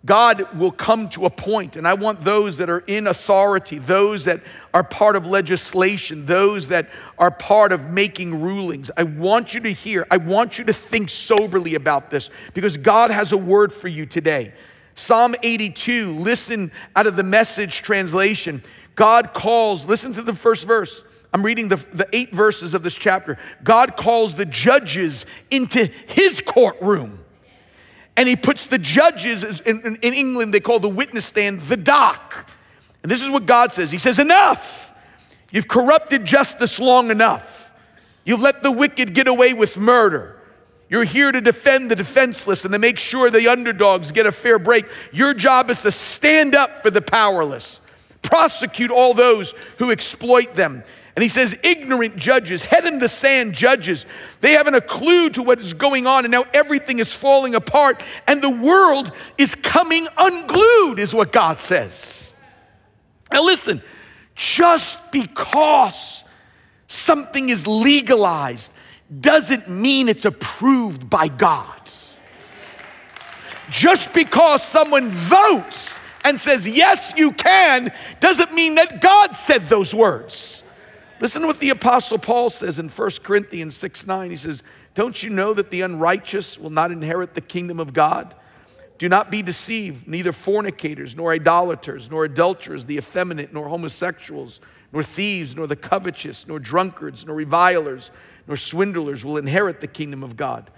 God 0.03 0.57
will 0.57 0.71
come 0.71 1.09
to 1.09 1.25
a 1.25 1.29
point, 1.29 1.75
and 1.75 1.87
I 1.87 1.93
want 1.93 2.23
those 2.23 2.57
that 2.57 2.71
are 2.71 2.83
in 2.87 3.05
authority, 3.05 3.77
those 3.77 4.25
that 4.25 4.41
are 4.73 4.83
part 4.83 5.15
of 5.15 5.27
legislation, 5.27 6.25
those 6.25 6.69
that 6.69 6.89
are 7.19 7.29
part 7.29 7.71
of 7.71 7.91
making 7.91 8.41
rulings. 8.41 8.89
I 8.97 9.03
want 9.03 9.53
you 9.53 9.59
to 9.61 9.71
hear, 9.71 10.07
I 10.09 10.17
want 10.17 10.57
you 10.57 10.65
to 10.65 10.73
think 10.73 11.11
soberly 11.11 11.75
about 11.75 12.09
this 12.09 12.31
because 12.55 12.77
God 12.77 13.11
has 13.11 13.31
a 13.31 13.37
word 13.37 13.71
for 13.71 13.87
you 13.89 14.07
today. 14.07 14.53
Psalm 14.95 15.35
82, 15.43 16.15
listen 16.17 16.71
out 16.95 17.05
of 17.05 17.15
the 17.15 17.23
message 17.23 17.83
translation. 17.83 18.63
God 18.95 19.33
calls, 19.35 19.85
listen 19.85 20.13
to 20.13 20.23
the 20.23 20.33
first 20.33 20.65
verse. 20.65 21.03
I'm 21.31 21.43
reading 21.43 21.67
the, 21.67 21.77
the 21.77 22.09
eight 22.11 22.31
verses 22.31 22.73
of 22.73 22.81
this 22.81 22.95
chapter. 22.95 23.37
God 23.63 23.95
calls 23.95 24.33
the 24.33 24.45
judges 24.45 25.27
into 25.51 25.85
his 26.07 26.41
courtroom. 26.41 27.20
And 28.17 28.27
he 28.27 28.35
puts 28.35 28.65
the 28.65 28.77
judges, 28.77 29.61
in, 29.61 29.81
in, 29.81 29.95
in 29.97 30.13
England, 30.13 30.53
they 30.53 30.59
call 30.59 30.79
the 30.79 30.89
witness 30.89 31.25
stand 31.25 31.61
the 31.61 31.77
dock. 31.77 32.49
And 33.03 33.11
this 33.11 33.21
is 33.21 33.29
what 33.29 33.45
God 33.45 33.71
says 33.71 33.91
He 33.91 33.97
says, 33.97 34.19
Enough! 34.19 34.93
You've 35.51 35.67
corrupted 35.67 36.23
justice 36.23 36.79
long 36.79 37.11
enough. 37.11 37.73
You've 38.23 38.41
let 38.41 38.63
the 38.63 38.71
wicked 38.71 39.13
get 39.13 39.27
away 39.27 39.53
with 39.53 39.77
murder. 39.77 40.37
You're 40.89 41.03
here 41.03 41.31
to 41.31 41.41
defend 41.41 41.91
the 41.91 41.95
defenseless 41.95 42.63
and 42.65 42.73
to 42.73 42.79
make 42.79 42.99
sure 42.99 43.29
the 43.29 43.47
underdogs 43.47 44.11
get 44.11 44.25
a 44.25 44.31
fair 44.31 44.59
break. 44.59 44.85
Your 45.11 45.33
job 45.33 45.69
is 45.69 45.81
to 45.83 45.91
stand 45.91 46.55
up 46.55 46.81
for 46.81 46.91
the 46.91 47.01
powerless, 47.01 47.81
prosecute 48.21 48.91
all 48.91 49.13
those 49.13 49.53
who 49.77 49.91
exploit 49.91 50.53
them, 50.53 50.83
and 51.15 51.23
he 51.23 51.29
says, 51.29 51.57
ignorant 51.63 52.15
judges, 52.15 52.63
head 52.63 52.85
in 52.85 52.99
the 52.99 53.09
sand 53.09 53.53
judges. 53.53 54.05
They 54.39 54.53
haven't 54.53 54.75
a 54.75 54.81
clue 54.81 55.29
to 55.31 55.43
what 55.43 55.59
is 55.59 55.73
going 55.73 56.07
on, 56.07 56.23
and 56.23 56.31
now 56.31 56.45
everything 56.53 56.99
is 56.99 57.13
falling 57.13 57.53
apart, 57.53 58.05
and 58.27 58.41
the 58.41 58.49
world 58.49 59.11
is 59.37 59.55
coming 59.55 60.07
unglued, 60.17 60.99
is 60.99 61.13
what 61.13 61.31
God 61.31 61.59
says. 61.59 62.33
Now, 63.31 63.43
listen, 63.43 63.81
just 64.35 65.11
because 65.11 66.23
something 66.87 67.49
is 67.49 67.67
legalized 67.67 68.73
doesn't 69.19 69.69
mean 69.69 70.07
it's 70.07 70.25
approved 70.25 71.09
by 71.09 71.27
God. 71.27 71.77
Just 73.69 74.13
because 74.13 74.63
someone 74.63 75.09
votes 75.09 76.01
and 76.23 76.39
says, 76.39 76.67
yes, 76.67 77.13
you 77.17 77.31
can, 77.31 77.91
doesn't 78.19 78.53
mean 78.53 78.75
that 78.75 79.01
God 79.01 79.35
said 79.35 79.61
those 79.63 79.93
words. 79.93 80.60
Listen 81.21 81.43
to 81.43 81.47
what 81.47 81.59
the 81.59 81.69
Apostle 81.69 82.17
Paul 82.17 82.49
says 82.49 82.79
in 82.79 82.89
1 82.89 83.09
Corinthians 83.23 83.77
6 83.77 84.07
9. 84.07 84.29
He 84.31 84.35
says, 84.35 84.63
Don't 84.95 85.21
you 85.21 85.29
know 85.29 85.53
that 85.53 85.69
the 85.69 85.81
unrighteous 85.81 86.57
will 86.57 86.71
not 86.71 86.91
inherit 86.91 87.35
the 87.35 87.41
kingdom 87.41 87.79
of 87.79 87.93
God? 87.93 88.35
Do 88.97 89.07
not 89.07 89.31
be 89.31 89.41
deceived, 89.41 90.07
neither 90.07 90.31
fornicators, 90.31 91.15
nor 91.15 91.31
idolaters, 91.31 92.09
nor 92.09 92.25
adulterers, 92.25 92.85
the 92.85 92.97
effeminate, 92.97 93.53
nor 93.53 93.69
homosexuals, 93.69 94.59
nor 94.91 95.03
thieves, 95.03 95.55
nor 95.55 95.67
the 95.67 95.75
covetous, 95.75 96.47
nor 96.47 96.59
drunkards, 96.59 97.25
nor 97.25 97.35
revilers, 97.35 98.11
nor 98.47 98.57
swindlers 98.57 99.23
will 99.23 99.37
inherit 99.37 99.79
the 99.79 99.87
kingdom 99.87 100.23
of 100.23 100.35
God. 100.35 100.71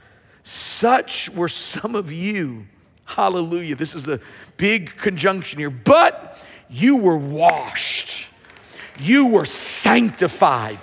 Such 0.44 1.30
were 1.30 1.50
some 1.50 1.96
of 1.96 2.12
you. 2.12 2.68
Hallelujah. 3.06 3.76
This 3.76 3.96
is 3.96 4.06
the 4.06 4.22
big 4.58 4.96
conjunction 4.98 5.60
here. 5.60 5.70
But 5.70 6.38
you 6.70 6.98
were 6.98 7.18
washed 7.18 8.28
you 9.00 9.28
were 9.28 9.46
sanctified 9.46 10.80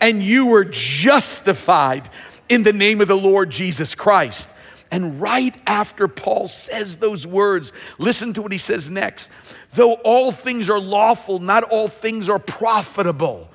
and 0.00 0.22
you 0.22 0.46
were 0.46 0.64
justified 0.64 2.08
in 2.48 2.62
the 2.62 2.72
name 2.72 3.00
of 3.00 3.08
the 3.08 3.16
Lord 3.16 3.50
Jesus 3.50 3.94
Christ. 3.94 4.50
And 4.90 5.20
right 5.20 5.54
after 5.66 6.06
Paul 6.06 6.46
says 6.46 6.96
those 6.96 7.26
words, 7.26 7.72
listen 7.98 8.32
to 8.34 8.42
what 8.42 8.52
he 8.52 8.58
says 8.58 8.90
next. 8.90 9.30
Though 9.72 9.94
all 9.94 10.30
things 10.30 10.70
are 10.70 10.78
lawful, 10.78 11.38
not 11.38 11.64
all 11.64 11.88
things 11.88 12.28
are 12.28 12.38
profitable. 12.38 13.48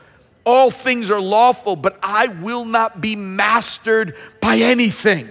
All 0.43 0.71
things 0.71 1.11
are 1.11 1.21
lawful, 1.21 1.75
but 1.75 1.97
I 2.01 2.27
will 2.27 2.65
not 2.65 2.99
be 2.99 3.15
mastered 3.15 4.15
by 4.41 4.57
anything. 4.57 5.29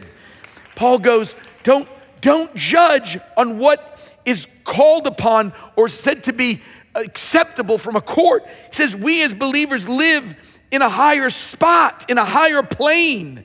Paul 0.77 0.99
goes, 0.99 1.35
don't, 1.65 1.89
don't 2.21 2.55
judge 2.55 3.19
on 3.37 3.59
what 3.59 3.99
is 4.25 4.47
called 4.65 5.07
upon 5.07 5.53
or 5.77 5.89
said 5.89 6.25
to 6.25 6.33
be 6.33 6.63
acceptable 6.95 7.79
from 7.79 7.97
a 7.97 8.01
court. 8.01 8.45
He 8.47 8.73
says, 8.73 8.97
We 8.97 9.23
as 9.23 9.33
believers 9.35 9.89
live 9.89 10.37
in 10.71 10.83
a 10.83 10.89
higher 10.89 11.31
spot, 11.31 12.11
in 12.11 12.19
a 12.19 12.25
higher 12.25 12.63
plane. 12.63 13.45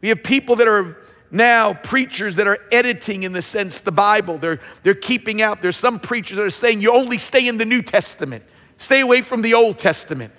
We 0.00 0.08
have 0.08 0.22
people 0.22 0.56
that 0.56 0.68
are 0.68 0.96
now 1.30 1.74
preachers 1.74 2.36
that 2.36 2.46
are 2.46 2.58
editing 2.72 3.22
in 3.22 3.32
the 3.32 3.42
sense 3.42 3.78
the 3.78 3.92
Bible. 3.92 4.38
They're, 4.38 4.60
they're 4.82 4.94
keeping 4.94 5.42
out. 5.42 5.62
There's 5.62 5.76
some 5.76 6.00
preachers 6.00 6.36
that 6.36 6.44
are 6.44 6.50
saying 6.50 6.80
you 6.80 6.92
only 6.92 7.18
stay 7.18 7.46
in 7.46 7.58
the 7.58 7.64
New 7.64 7.82
Testament, 7.82 8.44
stay 8.78 9.00
away 9.00 9.22
from 9.22 9.42
the 9.42 9.54
Old 9.54 9.78
Testament. 9.78 10.32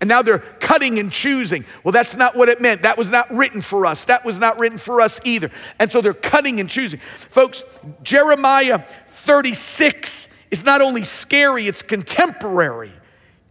And 0.00 0.08
now 0.08 0.20
they're 0.20 0.40
cutting 0.40 0.98
and 0.98 1.10
choosing. 1.10 1.64
Well, 1.82 1.92
that's 1.92 2.16
not 2.16 2.36
what 2.36 2.50
it 2.50 2.60
meant. 2.60 2.82
That 2.82 2.98
was 2.98 3.10
not 3.10 3.30
written 3.32 3.62
for 3.62 3.86
us. 3.86 4.04
That 4.04 4.26
was 4.26 4.38
not 4.38 4.58
written 4.58 4.76
for 4.76 5.00
us 5.00 5.20
either. 5.24 5.50
And 5.78 5.90
so 5.90 6.02
they're 6.02 6.12
cutting 6.12 6.60
and 6.60 6.68
choosing. 6.68 7.00
Folks, 7.00 7.64
Jeremiah 8.02 8.84
36 9.08 10.28
is 10.50 10.64
not 10.64 10.80
only 10.80 11.04
scary, 11.04 11.66
it's 11.66 11.82
contemporary. 11.82 12.92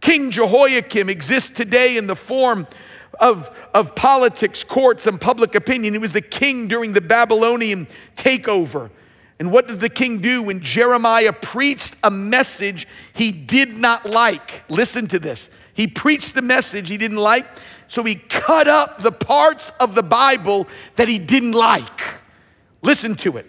King 0.00 0.30
Jehoiakim 0.30 1.08
exists 1.08 1.50
today 1.50 1.96
in 1.96 2.06
the 2.06 2.16
form 2.16 2.66
of, 3.20 3.50
of 3.74 3.94
politics, 3.94 4.62
courts, 4.62 5.06
and 5.06 5.20
public 5.20 5.54
opinion. 5.54 5.94
He 5.94 5.98
was 5.98 6.12
the 6.12 6.20
king 6.20 6.68
during 6.68 6.92
the 6.92 7.00
Babylonian 7.00 7.88
takeover. 8.16 8.90
And 9.38 9.52
what 9.52 9.68
did 9.68 9.80
the 9.80 9.88
king 9.88 10.18
do 10.18 10.42
when 10.42 10.60
Jeremiah 10.60 11.32
preached 11.32 11.96
a 12.02 12.10
message 12.10 12.86
he 13.12 13.32
did 13.32 13.76
not 13.76 14.06
like? 14.06 14.64
Listen 14.68 15.06
to 15.08 15.18
this. 15.18 15.50
He 15.74 15.86
preached 15.86 16.34
the 16.34 16.42
message 16.42 16.88
he 16.88 16.96
didn't 16.96 17.18
like. 17.18 17.46
So 17.88 18.02
he 18.02 18.14
cut 18.14 18.66
up 18.66 18.98
the 18.98 19.12
parts 19.12 19.70
of 19.78 19.94
the 19.94 20.02
Bible 20.02 20.66
that 20.96 21.06
he 21.08 21.18
didn't 21.18 21.52
like. 21.52 22.00
Listen 22.82 23.14
to 23.16 23.36
it. 23.36 23.46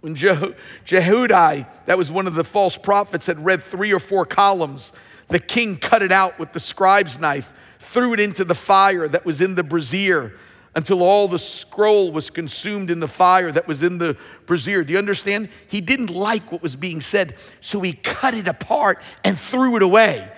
When 0.00 0.14
Jehudi, 0.14 1.66
that 1.86 1.98
was 1.98 2.12
one 2.12 2.26
of 2.26 2.34
the 2.34 2.44
false 2.44 2.76
prophets, 2.76 3.26
had 3.26 3.44
read 3.44 3.62
three 3.62 3.92
or 3.92 3.98
four 3.98 4.24
columns, 4.24 4.92
the 5.28 5.38
king 5.40 5.76
cut 5.76 6.02
it 6.02 6.12
out 6.12 6.38
with 6.38 6.52
the 6.52 6.60
scribe's 6.60 7.18
knife, 7.18 7.52
threw 7.80 8.12
it 8.12 8.20
into 8.20 8.44
the 8.44 8.54
fire 8.54 9.08
that 9.08 9.24
was 9.24 9.40
in 9.40 9.54
the 9.54 9.64
brazier 9.64 10.32
until 10.74 11.02
all 11.02 11.26
the 11.26 11.38
scroll 11.38 12.12
was 12.12 12.28
consumed 12.28 12.90
in 12.90 13.00
the 13.00 13.08
fire 13.08 13.50
that 13.50 13.66
was 13.66 13.82
in 13.82 13.96
the 13.96 14.16
brazier. 14.44 14.84
Do 14.84 14.92
you 14.92 14.98
understand? 14.98 15.48
He 15.68 15.80
didn't 15.80 16.10
like 16.10 16.52
what 16.52 16.62
was 16.62 16.76
being 16.76 17.00
said, 17.00 17.34
so 17.62 17.80
he 17.80 17.94
cut 17.94 18.34
it 18.34 18.46
apart 18.46 19.02
and 19.24 19.38
threw 19.38 19.76
it 19.76 19.82
away. 19.82 20.30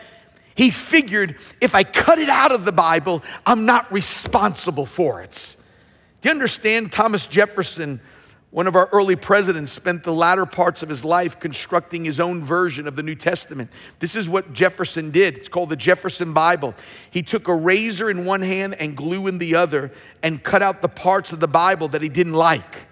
He 0.54 0.70
figured 0.70 1.36
if 1.60 1.74
I 1.74 1.82
cut 1.82 2.18
it 2.18 2.28
out 2.28 2.52
of 2.52 2.64
the 2.64 2.72
Bible, 2.72 3.24
I'm 3.44 3.66
not 3.66 3.92
responsible 3.92 4.86
for 4.86 5.20
it. 5.20 5.56
Do 6.20 6.28
you 6.28 6.32
understand? 6.32 6.92
Thomas 6.92 7.26
Jefferson 7.26 8.00
one 8.50 8.66
of 8.66 8.76
our 8.76 8.88
early 8.92 9.16
presidents 9.16 9.72
spent 9.72 10.04
the 10.04 10.12
latter 10.12 10.46
parts 10.46 10.82
of 10.82 10.88
his 10.88 11.04
life 11.04 11.38
constructing 11.38 12.04
his 12.04 12.18
own 12.18 12.42
version 12.42 12.88
of 12.88 12.96
the 12.96 13.02
New 13.02 13.14
Testament. 13.14 13.70
This 13.98 14.16
is 14.16 14.28
what 14.28 14.54
Jefferson 14.54 15.10
did. 15.10 15.36
It's 15.36 15.50
called 15.50 15.68
the 15.68 15.76
Jefferson 15.76 16.32
Bible. 16.32 16.74
He 17.10 17.22
took 17.22 17.46
a 17.48 17.54
razor 17.54 18.08
in 18.08 18.24
one 18.24 18.40
hand 18.40 18.74
and 18.80 18.96
glue 18.96 19.26
in 19.26 19.36
the 19.36 19.54
other 19.54 19.92
and 20.22 20.42
cut 20.42 20.62
out 20.62 20.80
the 20.80 20.88
parts 20.88 21.32
of 21.32 21.40
the 21.40 21.48
Bible 21.48 21.88
that 21.88 22.00
he 22.00 22.08
didn't 22.08 22.32
like. 22.32 22.86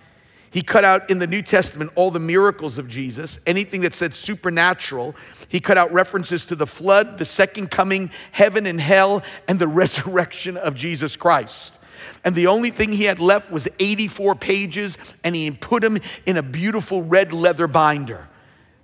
He 0.51 0.61
cut 0.61 0.85
out 0.85 1.09
in 1.11 1.19
the 1.19 1.27
New 1.27 1.43
Testament 1.43 1.91
all 1.95 2.11
the 2.11 2.21
miracles 2.21 2.77
of 2.77 2.87
Jesus, 2.87 3.41
anything 3.47 3.81
that 3.81 3.95
said 3.95 4.15
supernatural. 4.15 5.15
He 5.49 5.61
cut 5.61 5.79
out 5.79 5.91
references 5.91 6.45
to 6.47 6.55
the 6.55 6.67
flood, 6.67 7.17
the 7.17 7.25
second 7.25 7.71
coming, 7.71 8.11
heaven 8.31 8.67
and 8.67 8.81
hell, 8.81 9.23
and 9.49 9.59
the 9.59 9.69
resurrection 9.69 10.59
of 10.59 10.75
Jesus 10.75 11.17
Christ 11.17 11.79
and 12.25 12.35
the 12.35 12.47
only 12.47 12.71
thing 12.71 12.93
he 12.93 13.05
had 13.05 13.19
left 13.19 13.51
was 13.51 13.69
84 13.79 14.35
pages, 14.37 14.99
and 15.25 15.35
he 15.35 15.51
put 15.51 15.83
them 15.83 15.99
in 16.25 16.37
a 16.37 16.43
beautiful 16.43 17.03
red 17.03 17.33
leather 17.33 17.67
binder. 17.67 18.29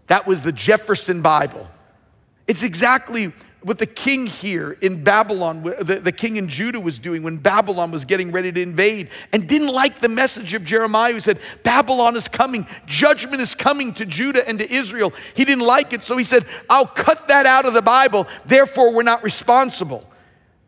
That 0.06 0.26
was 0.26 0.42
the 0.42 0.52
Jefferson 0.52 1.22
Bible. 1.22 1.68
It's 2.46 2.62
exactly 2.62 3.32
what 3.64 3.78
the 3.78 3.86
king 3.86 4.26
here 4.26 4.72
in 4.80 5.04
Babylon, 5.04 5.62
the, 5.62 6.00
the 6.02 6.12
king 6.12 6.36
in 6.36 6.48
Judah 6.48 6.80
was 6.80 6.98
doing 6.98 7.22
when 7.22 7.36
Babylon 7.36 7.90
was 7.90 8.04
getting 8.04 8.32
ready 8.32 8.50
to 8.52 8.60
invade 8.60 9.08
and 9.32 9.48
didn't 9.48 9.68
like 9.68 10.00
the 10.00 10.08
message 10.08 10.54
of 10.54 10.64
Jeremiah 10.64 11.12
who 11.12 11.20
said, 11.20 11.38
Babylon 11.62 12.16
is 12.16 12.28
coming, 12.28 12.66
judgment 12.86 13.40
is 13.40 13.54
coming 13.54 13.94
to 13.94 14.06
Judah 14.06 14.46
and 14.48 14.58
to 14.58 14.72
Israel. 14.72 15.12
He 15.34 15.44
didn't 15.44 15.64
like 15.64 15.92
it, 15.92 16.02
so 16.02 16.16
he 16.16 16.24
said, 16.24 16.44
I'll 16.68 16.86
cut 16.86 17.28
that 17.28 17.46
out 17.46 17.66
of 17.66 17.74
the 17.74 17.82
Bible, 17.82 18.26
therefore 18.44 18.92
we're 18.92 19.02
not 19.02 19.22
responsible. 19.22 20.04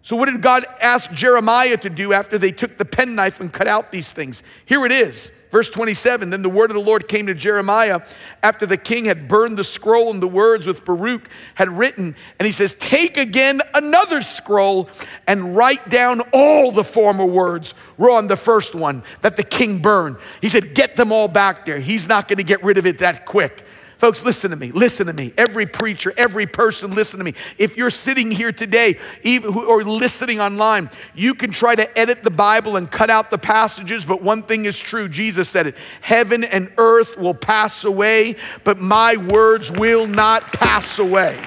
So, 0.04 0.16
what 0.16 0.28
did 0.28 0.42
God 0.42 0.66
ask 0.82 1.10
Jeremiah 1.12 1.78
to 1.78 1.88
do 1.88 2.12
after 2.12 2.36
they 2.36 2.52
took 2.52 2.76
the 2.76 2.84
penknife 2.84 3.40
and 3.40 3.50
cut 3.50 3.66
out 3.66 3.90
these 3.90 4.12
things? 4.12 4.42
Here 4.66 4.84
it 4.84 4.92
is, 4.92 5.32
verse 5.50 5.70
27. 5.70 6.28
Then 6.28 6.42
the 6.42 6.50
word 6.50 6.70
of 6.70 6.74
the 6.74 6.82
Lord 6.82 7.08
came 7.08 7.26
to 7.26 7.34
Jeremiah 7.34 8.02
after 8.42 8.66
the 8.66 8.76
king 8.76 9.06
had 9.06 9.28
burned 9.28 9.56
the 9.56 9.64
scroll 9.64 10.10
and 10.10 10.22
the 10.22 10.28
words 10.28 10.66
with 10.66 10.84
Baruch 10.84 11.30
had 11.54 11.70
written. 11.70 12.14
And 12.38 12.44
he 12.44 12.52
says, 12.52 12.74
Take 12.74 13.16
again 13.16 13.62
another 13.72 14.20
scroll 14.20 14.90
and 15.26 15.56
write 15.56 15.88
down 15.88 16.20
all 16.34 16.70
the 16.70 16.84
former 16.84 17.24
words 17.24 17.72
were 17.96 18.10
on 18.10 18.26
the 18.26 18.36
first 18.36 18.74
one 18.74 19.04
that 19.22 19.36
the 19.36 19.42
king 19.42 19.78
burned. 19.78 20.18
He 20.42 20.50
said, 20.50 20.74
Get 20.74 20.96
them 20.96 21.12
all 21.12 21.28
back 21.28 21.64
there. 21.64 21.80
He's 21.80 22.06
not 22.08 22.28
going 22.28 22.36
to 22.36 22.44
get 22.44 22.62
rid 22.62 22.76
of 22.76 22.84
it 22.84 22.98
that 22.98 23.24
quick. 23.24 23.64
Folks, 24.04 24.22
listen 24.22 24.50
to 24.50 24.56
me. 24.58 24.70
Listen 24.70 25.06
to 25.06 25.14
me. 25.14 25.32
Every 25.38 25.64
preacher, 25.64 26.12
every 26.18 26.46
person, 26.46 26.94
listen 26.94 27.16
to 27.16 27.24
me. 27.24 27.32
If 27.56 27.78
you're 27.78 27.88
sitting 27.88 28.30
here 28.30 28.52
today, 28.52 28.98
even 29.22 29.54
or 29.54 29.82
listening 29.82 30.40
online, 30.40 30.90
you 31.14 31.32
can 31.32 31.52
try 31.52 31.74
to 31.74 31.98
edit 31.98 32.22
the 32.22 32.28
Bible 32.28 32.76
and 32.76 32.90
cut 32.90 33.08
out 33.08 33.30
the 33.30 33.38
passages, 33.38 34.04
but 34.04 34.20
one 34.20 34.42
thing 34.42 34.66
is 34.66 34.78
true. 34.78 35.08
Jesus 35.08 35.48
said 35.48 35.68
it 35.68 35.76
Heaven 36.02 36.44
and 36.44 36.70
earth 36.76 37.16
will 37.16 37.32
pass 37.32 37.84
away, 37.84 38.36
but 38.62 38.78
my 38.78 39.16
words 39.16 39.72
will 39.72 40.06
not 40.06 40.52
pass 40.52 40.98
away. 40.98 41.40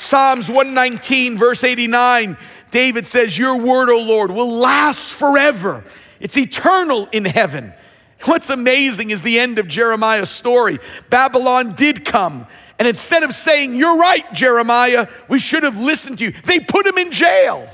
Psalms 0.00 0.50
119, 0.50 1.38
verse 1.38 1.64
89, 1.64 2.36
David 2.70 3.06
says, 3.06 3.38
Your 3.38 3.56
word, 3.56 3.88
O 3.88 4.00
Lord, 4.00 4.30
will 4.30 4.52
last 4.52 5.12
forever. 5.12 5.82
It's 6.20 6.36
eternal 6.36 7.08
in 7.10 7.24
heaven. 7.24 7.72
What's 8.24 8.50
amazing 8.50 9.10
is 9.10 9.22
the 9.22 9.38
end 9.38 9.58
of 9.58 9.68
Jeremiah's 9.68 10.30
story. 10.30 10.78
Babylon 11.10 11.74
did 11.74 12.04
come. 12.04 12.46
And 12.78 12.88
instead 12.88 13.22
of 13.22 13.32
saying, 13.32 13.74
You're 13.74 13.96
right, 13.96 14.24
Jeremiah, 14.32 15.08
we 15.28 15.38
should 15.38 15.62
have 15.62 15.78
listened 15.78 16.18
to 16.18 16.26
you, 16.26 16.32
they 16.44 16.60
put 16.60 16.86
him 16.86 16.98
in 16.98 17.12
jail. 17.12 17.68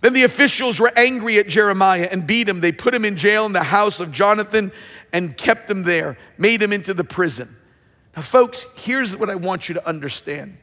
Then 0.00 0.14
the 0.14 0.24
officials 0.24 0.80
were 0.80 0.90
angry 0.96 1.38
at 1.38 1.46
Jeremiah 1.46 2.08
and 2.10 2.26
beat 2.26 2.48
him. 2.48 2.60
They 2.60 2.72
put 2.72 2.92
him 2.92 3.04
in 3.04 3.16
jail 3.16 3.46
in 3.46 3.52
the 3.52 3.62
house 3.62 4.00
of 4.00 4.10
Jonathan 4.10 4.72
and 5.12 5.36
kept 5.36 5.70
him 5.70 5.84
there, 5.84 6.18
made 6.36 6.60
him 6.60 6.72
into 6.72 6.92
the 6.92 7.04
prison. 7.04 7.56
Now, 8.16 8.22
folks, 8.22 8.66
here's 8.76 9.16
what 9.16 9.30
I 9.30 9.36
want 9.36 9.68
you 9.68 9.74
to 9.74 9.88
understand. 9.88 10.58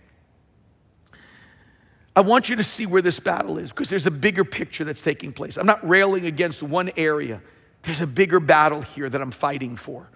I 2.18 2.22
want 2.22 2.50
you 2.50 2.58
to 2.58 2.63
see 2.63 2.86
where 2.86 3.02
this 3.02 3.18
battle 3.20 3.58
is 3.58 3.70
because 3.70 3.89
there's 3.89 4.08
a 4.08 4.12
bigger 4.12 4.44
picture 4.44 4.84
that's 4.84 5.02
taking 5.02 5.32
place. 5.32 5.58
I'm 5.58 5.65
not 5.65 5.88
railing 5.88 6.26
against 6.26 6.62
one 6.62 6.92
area. 6.98 7.42
There's 7.84 8.02
a 8.02 8.08
bigger 8.08 8.39
battle 8.39 8.82
here 8.82 9.10
that 9.10 9.22
I'm 9.22 9.32
fighting 9.32 9.76
for, 9.76 10.10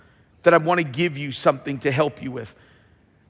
that 0.44 0.54
I 0.54 0.58
want 0.58 0.80
to 0.80 0.86
give 0.86 1.18
you 1.18 1.32
something 1.32 1.80
to 1.80 1.92
help 1.92 2.22
you 2.22 2.32
with. 2.32 2.56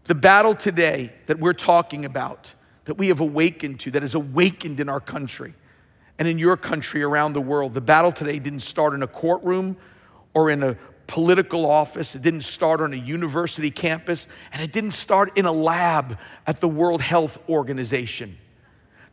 The 0.06 0.16
battle 0.16 0.56
today 0.56 1.14
that 1.28 1.40
we're 1.40 1.54
talking 1.54 2.06
about, 2.06 2.54
that 2.86 2.96
we 2.96 3.08
have 3.08 3.20
awakened 3.20 3.80
to, 3.82 3.92
that 3.92 4.04
is 4.04 4.16
awakened 4.16 4.80
in 4.80 4.90
our 4.90 5.00
country 5.00 5.54
and 6.20 6.28
in 6.28 6.38
your 6.38 6.58
country 6.58 7.02
around 7.02 7.34
the 7.34 7.42
world, 7.42 7.74
the 7.74 7.82
battle 7.82 8.12
today 8.12 8.40
didn't 8.40 8.62
start 8.62 8.94
in 8.94 9.02
a 9.02 9.08
courtroom 9.08 9.78
or 10.34 10.50
in 10.50 10.62
a 10.64 10.78
political 11.08 11.66
office. 11.66 12.16
It 12.16 12.22
didn't 12.22 12.42
start 12.42 12.82
on 12.82 12.94
a 12.94 12.98
university 12.98 13.72
campus, 13.72 14.28
and 14.52 14.62
it 14.62 14.72
didn't 14.72 14.92
start 14.92 15.38
in 15.38 15.46
a 15.46 15.52
lab 15.52 16.18
at 16.46 16.60
the 16.60 16.68
World 16.68 17.02
Health 17.02 17.40
Organization. 17.50 18.38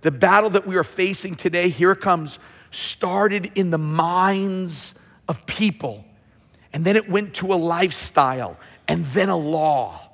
The 0.02 0.10
battle 0.10 0.50
that 0.50 0.66
we 0.66 0.76
are 0.76 0.84
facing 0.84 1.36
today, 1.36 1.68
here 1.68 1.92
it 1.92 2.00
comes, 2.00 2.38
started 2.70 3.50
in 3.54 3.70
the 3.70 3.78
minds 3.78 4.94
of 5.30 5.46
people. 5.46 6.04
And 6.72 6.84
then 6.84 6.96
it 6.96 7.08
went 7.08 7.34
to 7.34 7.54
a 7.54 7.54
lifestyle 7.54 8.58
and 8.88 9.06
then 9.06 9.28
a 9.28 9.36
law. 9.36 10.10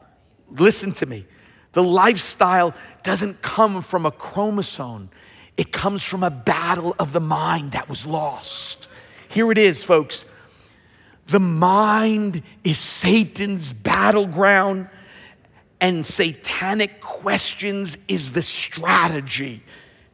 Listen 0.50 0.92
to 0.92 1.06
me. 1.06 1.26
The 1.72 1.82
lifestyle 1.82 2.74
doesn't 3.02 3.40
come 3.40 3.80
from 3.80 4.04
a 4.04 4.10
chromosome, 4.10 5.08
it 5.56 5.72
comes 5.72 6.02
from 6.02 6.22
a 6.22 6.30
battle 6.30 6.94
of 6.98 7.14
the 7.14 7.20
mind 7.20 7.72
that 7.72 7.88
was 7.88 8.04
lost. 8.04 8.88
Here 9.28 9.50
it 9.50 9.56
is, 9.56 9.82
folks. 9.82 10.26
The 11.28 11.40
mind 11.40 12.42
is 12.62 12.78
Satan's 12.78 13.72
battleground, 13.72 14.88
and 15.80 16.06
satanic 16.06 17.00
questions 17.00 17.96
is 18.06 18.32
the 18.32 18.42
strategy 18.42 19.62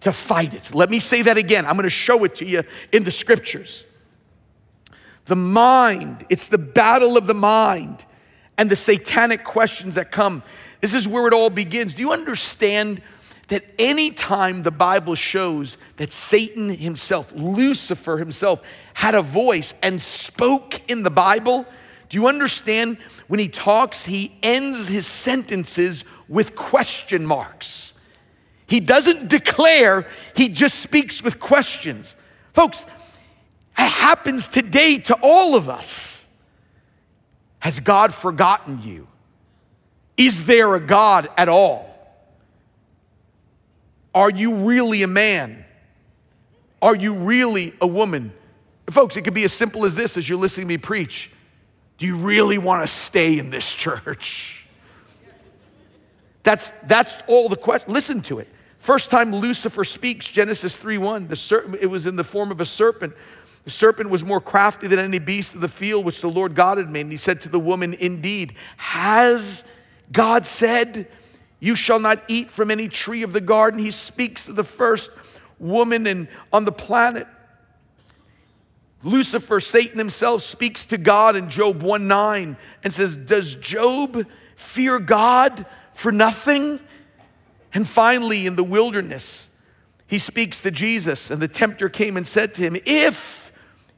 to 0.01 0.13
fight 0.13 0.55
it. 0.55 0.73
Let 0.73 0.91
me 0.91 1.01
say 1.01 1.23
that 1.23 1.37
again. 1.37 1.67
I'm 1.67 1.75
going 1.75 1.85
to 1.85 1.91
show 1.91 2.23
it 2.23 2.37
to 2.37 2.45
you 2.45 2.63
in 2.93 3.03
the 3.03 3.11
scriptures. 3.11 3.85
The 5.27 5.37
mind, 5.37 6.27
it's 6.29 6.49
the 6.49 6.59
battle 6.59 7.17
of 7.17 7.27
the 7.27 7.35
mind 7.35 8.05
and 8.59 8.71
the 8.71 8.77
satanic 8.77 9.45
questions 9.45 9.95
that 9.95 10.11
come. 10.11 10.43
This 10.81 10.95
is 10.95 11.07
where 11.07 11.27
it 11.27 11.33
all 11.33 11.51
begins. 11.51 11.95
Do 11.95 12.03
you 12.03 12.13
understand 12.13 13.03
that 13.49 13.65
anytime 13.79 14.63
the 14.63 14.71
Bible 14.71 15.15
shows 15.15 15.79
that 15.97 16.13
Satan 16.13 16.71
himself, 16.71 17.33
Lucifer 17.35 18.19
himself, 18.19 18.63
had 18.95 19.15
a 19.15 19.23
voice 19.23 19.75
and 19.83 20.01
spoke 20.01 20.81
in 20.91 21.03
the 21.03 21.11
Bible, 21.11 21.67
do 22.09 22.17
you 22.17 22.27
understand 22.27 22.99
when 23.29 23.41
he 23.41 23.49
talks, 23.49 24.05
he 24.05 24.37
ends 24.43 24.89
his 24.89 25.07
sentences 25.07 26.05
with 26.29 26.57
question 26.57 27.25
marks? 27.25 27.95
He 28.67 28.81
doesn't 28.81 29.29
declare, 29.29 30.07
he 30.35 30.49
just 30.49 30.81
speaks 30.81 31.23
with 31.23 31.39
questions. 31.39 32.17
Folks, 32.55 32.87
happens 33.81 34.49
today 34.49 34.99
to 34.99 35.15
all 35.23 35.55
of 35.55 35.69
us. 35.69 36.27
Has 37.59 37.81
God 37.81 38.13
forgotten 38.13 38.83
you? 38.83 39.07
Is 40.17 40.47
there 40.47 40.75
a 40.75 40.81
God 40.81 41.29
at 41.39 41.49
all? 41.49 41.89
Are 44.15 44.31
you 44.31 44.55
really 44.55 45.03
a 45.03 45.07
man? 45.07 45.65
Are 46.83 46.95
you 46.95 47.15
really 47.15 47.73
a 47.81 47.87
woman? 47.87 48.33
Folks, 48.91 49.17
it 49.17 49.23
could 49.23 49.35
be 49.35 49.45
as 49.45 49.53
simple 49.53 49.85
as 49.85 49.95
this 49.95 50.17
as 50.17 50.29
you're 50.29 50.39
listening 50.39 50.67
to 50.67 50.75
me 50.75 50.79
preach. 50.79 51.31
Do 51.99 52.07
you 52.07 52.17
really 52.17 52.59
want 52.59 52.83
to 52.83 52.87
stay 52.87 53.39
in 53.39 53.51
this 53.51 53.73
church? 53.73 54.67
That's, 56.43 56.71
that's 56.71 57.19
all 57.29 57.49
the 57.49 57.57
question. 57.57 57.93
Listen 57.93 58.21
to 58.23 58.41
it. 58.41 58.49
First 58.79 59.11
time 59.11 59.33
Lucifer 59.33 59.85
speaks, 59.85 60.27
Genesis 60.27 60.77
3 60.77 60.99
1, 60.99 61.29
the 61.29 61.79
it 61.81 61.87
was 61.87 62.09
in 62.09 62.17
the 62.17 62.25
form 62.25 62.51
of 62.51 62.61
a 62.61 62.65
serpent. 62.65 63.15
The 63.65 63.71
serpent 63.71 64.11
was 64.11 64.25
more 64.25 64.41
crafty 64.41 64.89
than 64.89 64.99
any 64.99 65.19
beast 65.19 65.55
of 65.55 65.61
the 65.61 65.69
field 65.69 66.05
which 66.05 66.21
the 66.21 66.29
Lord 66.29 66.55
God 66.55 66.79
had 66.79 66.91
made. 66.91 67.03
And 67.03 67.13
he 67.13 67.19
said 67.19 67.41
to 67.43 67.49
the 67.49 67.61
woman, 67.61 67.95
Indeed, 67.95 68.55
has 68.77 69.65
God 70.11 70.47
said, 70.47 71.07
You 71.61 71.77
shall 71.77 72.01
not 72.01 72.23
eat 72.29 72.51
from 72.51 72.71
any 72.71 72.89
tree 72.89 73.23
of 73.23 73.33
the 73.33 73.41
garden. 73.41 73.79
He 73.79 73.93
speaks 73.93 74.47
to 74.47 74.53
the 74.53 74.65
first 74.65 75.11
woman 75.59 76.07
in, 76.07 76.29
on 76.53 76.65
the 76.65 76.73
planet. 76.73 77.29
Lucifer, 79.05 79.61
Satan 79.61 79.99
himself, 79.99 80.43
speaks 80.43 80.87
to 80.87 80.99
God 80.99 81.37
in 81.37 81.49
Job 81.51 81.83
1 81.83 82.07
9 82.07 82.57
and 82.83 82.93
says, 82.93 83.17
Does 83.17 83.55
Job 83.55 84.27
fear 84.57 84.99
God 84.99 85.67
for 85.93 86.13
nothing? 86.13 86.81
And 87.75 87.89
finally, 87.89 88.47
in 88.47 88.57
the 88.57 88.65
wilderness, 88.65 89.49
he 90.07 90.19
speaks 90.19 90.61
to 90.61 90.71
Jesus, 90.71 91.31
and 91.31 91.41
the 91.41 91.49
tempter 91.49 91.89
came 91.89 92.17
and 92.17 92.27
said 92.27 92.55
to 92.55 92.63
him, 92.63 92.77
If 92.85 93.42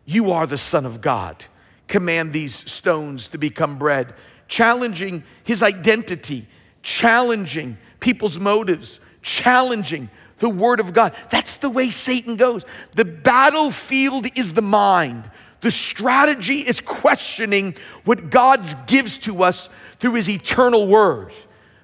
you 0.05 0.33
are 0.33 0.47
the 0.47 0.59
Son 0.59 0.87
of 0.87 1.01
God, 1.01 1.45
command 1.89 2.33
these 2.33 2.71
stones 2.71 3.29
to 3.29 3.39
become 3.39 3.79
bread, 3.79 4.15
challenging 4.49 5.25
his 5.45 5.63
identity, 5.63 6.47
challenging 6.83 7.79
people's 8.01 8.39
motives, 8.39 9.01
challenging 9.23 10.11
the 10.39 10.51
Word 10.51 10.81
of 10.81 10.93
God. 10.93 11.15
That's 11.31 11.57
the 11.57 11.71
way 11.71 11.91
Satan 11.91 12.37
goes. 12.37 12.65
The 12.93 13.05
battlefield 13.05 14.27
is 14.37 14.53
the 14.53 14.63
mind. 14.63 15.31
The 15.63 15.71
strategy 15.71 16.57
is 16.57 16.81
questioning 16.81 17.75
what 18.05 18.29
God 18.29 18.67
gives 18.87 19.17
to 19.19 19.43
us 19.43 19.71
through 19.99 20.15
His 20.15 20.29
eternal 20.29 20.87
Word. 20.87 21.33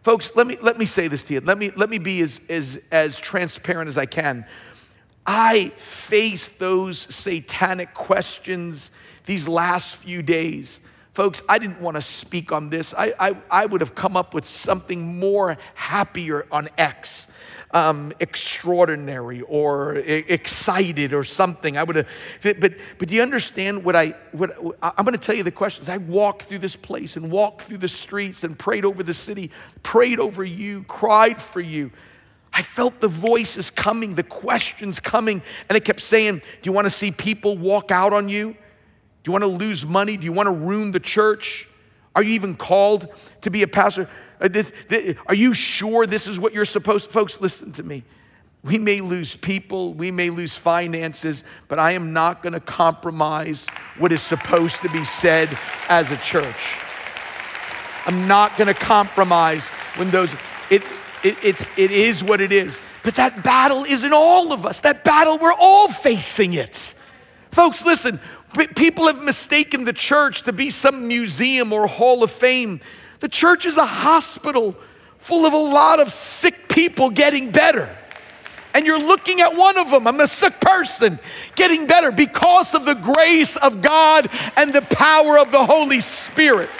Folks, 0.03 0.33
let 0.35 0.47
me, 0.47 0.57
let 0.63 0.79
me 0.79 0.87
say 0.87 1.09
this 1.09 1.23
to 1.25 1.35
you. 1.35 1.41
Let 1.41 1.59
me, 1.59 1.71
let 1.77 1.91
me 1.91 1.99
be 1.99 2.21
as, 2.21 2.41
as, 2.49 2.81
as 2.91 3.19
transparent 3.19 3.89
as 3.89 3.99
I 3.99 4.07
can. 4.07 4.45
I 5.33 5.69
faced 5.77 6.59
those 6.59 6.99
satanic 6.99 7.95
questions 7.95 8.91
these 9.27 9.47
last 9.47 9.95
few 9.95 10.23
days. 10.23 10.81
Folks, 11.15 11.41
I 11.49 11.61
didn't 11.61 11.81
want 11.81 11.97
to 11.97 12.03
speak 12.03 12.51
on 12.51 12.69
this. 12.69 12.93
I, 12.99 13.15
I, 13.17 13.37
I 13.49 13.67
would 13.67 13.81
have 13.81 13.95
come 13.95 14.17
up 14.17 14.35
with 14.35 14.45
something 14.45 15.21
more 15.21 15.57
happier 15.75 16.47
on 16.51 16.69
X 16.77 17.29
um, 17.71 18.13
extraordinary 18.19 19.43
or 19.43 19.95
excited 19.95 21.13
or 21.13 21.23
something. 21.23 21.77
I 21.77 21.85
would 21.85 21.95
have, 21.95 22.09
but, 22.43 22.75
but 22.99 23.09
do 23.09 23.15
you 23.15 23.23
understand 23.23 23.85
what 23.85 23.95
I, 23.95 24.17
what, 24.33 24.51
I'm 24.83 25.05
going 25.05 25.17
to 25.17 25.19
tell 25.19 25.37
you 25.37 25.45
the 25.45 25.53
questions. 25.53 25.89
I 25.89 25.99
walked 25.99 26.43
through 26.43 26.59
this 26.59 26.75
place 26.75 27.17
and 27.17 27.31
walked 27.31 27.63
through 27.63 27.79
the 27.79 27.89
streets 27.89 28.43
and 28.43 28.59
prayed 28.59 28.85
over 28.85 29.05
the 29.05 29.15
city, 29.15 29.53
prayed 29.85 30.19
over 30.19 30.43
you, 30.43 30.83
cried 30.89 31.41
for 31.41 31.61
you. 31.61 31.93
I 32.53 32.63
felt 32.63 33.01
the 33.01 33.09
voices 33.09 33.71
coming, 33.71 34.15
the 34.15 34.23
questions 34.23 34.99
coming, 35.01 35.43
and 35.69 35.77
it 35.77 35.85
kept 35.85 36.01
saying, 36.01 36.39
Do 36.39 36.69
you 36.69 36.73
want 36.73 36.87
to 36.87 36.91
see 36.91 37.11
people 37.11 37.57
walk 37.57 37.91
out 37.91 38.13
on 38.13 38.29
you? 38.29 38.53
Do 38.53 39.29
you 39.29 39.33
want 39.33 39.45
to 39.45 39.49
lose 39.49 39.85
money? 39.85 40.17
Do 40.17 40.25
you 40.25 40.33
want 40.33 40.47
to 40.49 40.53
ruin 40.53 40.91
the 40.91 41.01
church? 41.01 41.69
Are 42.15 42.23
you 42.23 42.33
even 42.33 42.57
called 42.57 43.09
to 43.43 43.51
be 43.51 43.63
a 43.63 43.69
pastor? 43.69 44.09
Uh, 44.41 44.49
are 45.27 45.35
you 45.35 45.55
sure 45.55 46.07
this 46.07 46.27
is 46.27 46.41
what 46.41 46.53
you're 46.53 46.65
supposed 46.65 47.07
to? 47.07 47.13
Folks, 47.13 47.41
listen 47.41 47.73
to 47.73 47.83
me. 47.83 48.03
We 48.63 48.77
may 48.77 49.01
lose 49.01 49.37
people, 49.37 49.95
we 49.95 50.11
may 50.11 50.29
lose 50.29 50.55
finances, 50.55 51.45
but 51.69 51.79
I 51.79 51.93
am 51.93 52.13
not 52.13 52.43
going 52.43 52.53
to 52.53 52.61
compromise 52.61 53.67
what 53.97 54.13
is 54.13 54.21
supposed 54.21 54.83
to 54.83 54.91
be 54.91 55.03
said 55.03 55.57
as 55.89 56.11
a 56.11 56.17
church. 56.19 56.77
I'm 58.05 58.29
not 58.29 58.57
going 58.59 58.69
to 58.69 58.75
compromise 58.75 59.69
when 59.97 60.11
those, 60.11 60.31
it, 60.69 60.83
it, 61.23 61.37
it's, 61.43 61.69
it 61.77 61.91
is 61.91 62.23
what 62.23 62.41
it 62.41 62.53
is. 62.53 62.81
But 63.03 63.15
that 63.15 63.43
battle 63.43 63.85
is 63.85 64.05
in 64.05 64.13
all 64.13 64.53
of 64.53 64.67
us. 64.67 64.81
That 64.81 65.05
battle, 65.05 65.39
we're 65.39 65.53
all 65.53 65.89
facing 65.89 66.55
it. 66.55 66.95
Folks, 67.51 67.85
listen, 67.85 68.21
people 68.77 69.07
have 69.07 69.23
mistaken 69.23 69.85
the 69.85 69.93
church 69.93 70.43
to 70.43 70.53
be 70.53 70.71
some 70.71 71.09
museum 71.09 71.73
or 71.73 71.87
hall 71.87 72.23
of 72.23 72.31
fame. 72.31 72.81
The 73.21 73.29
church 73.29 73.67
is 73.67 73.77
a 73.77 73.87
hospital 73.87 74.77
full 75.19 75.45
of 75.47 75.53
a 75.53 75.59
lot 75.59 76.01
of 76.01 76.11
sick 76.11 76.69
people 76.69 77.11
getting 77.11 77.51
better. 77.51 77.95
And 78.73 78.87
you're 78.87 79.01
looking 79.01 79.41
at 79.41 79.57
one 79.57 79.77
of 79.79 79.91
them, 79.91 80.07
I'm 80.07 80.21
a 80.21 80.29
sick 80.29 80.61
person, 80.61 81.19
getting 81.57 81.87
better 81.87 82.13
because 82.13 82.75
of 82.75 82.85
the 82.85 82.95
grace 82.95 83.57
of 83.57 83.83
God 83.83 84.31
and 84.57 84.73
the 84.73 84.83
power 84.83 85.39
of 85.39 85.51
the 85.51 85.65
Holy 85.65 86.01
Spirit. 86.01 86.71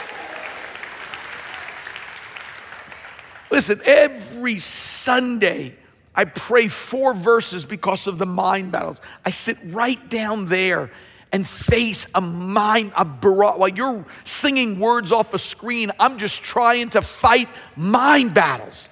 Listen, 3.51 3.81
every 3.85 4.30
Sunday, 4.59 5.75
I 6.15 6.25
pray 6.25 6.69
four 6.69 7.15
verses 7.15 7.65
because 7.65 8.07
of 8.07 8.19
the 8.19 8.27
mind 8.27 8.73
battles. 8.73 9.01
I 9.25 9.31
sit 9.31 9.59
right 9.67 10.09
down 10.11 10.47
there 10.47 10.91
and 11.33 11.47
face 11.47 12.07
a 12.15 12.21
mind, 12.21 12.93
a 12.97 13.05
barrage. 13.05 13.59
While 13.59 13.69
you're 13.69 14.05
singing 14.25 14.81
words 14.81 15.13
off 15.13 15.33
a 15.35 15.39
screen, 15.39 15.93
I'm 15.99 16.19
just 16.19 16.43
trying 16.43 16.91
to 16.91 17.03
fight 17.03 17.49
mind 17.77 18.35
battles. 18.35 18.89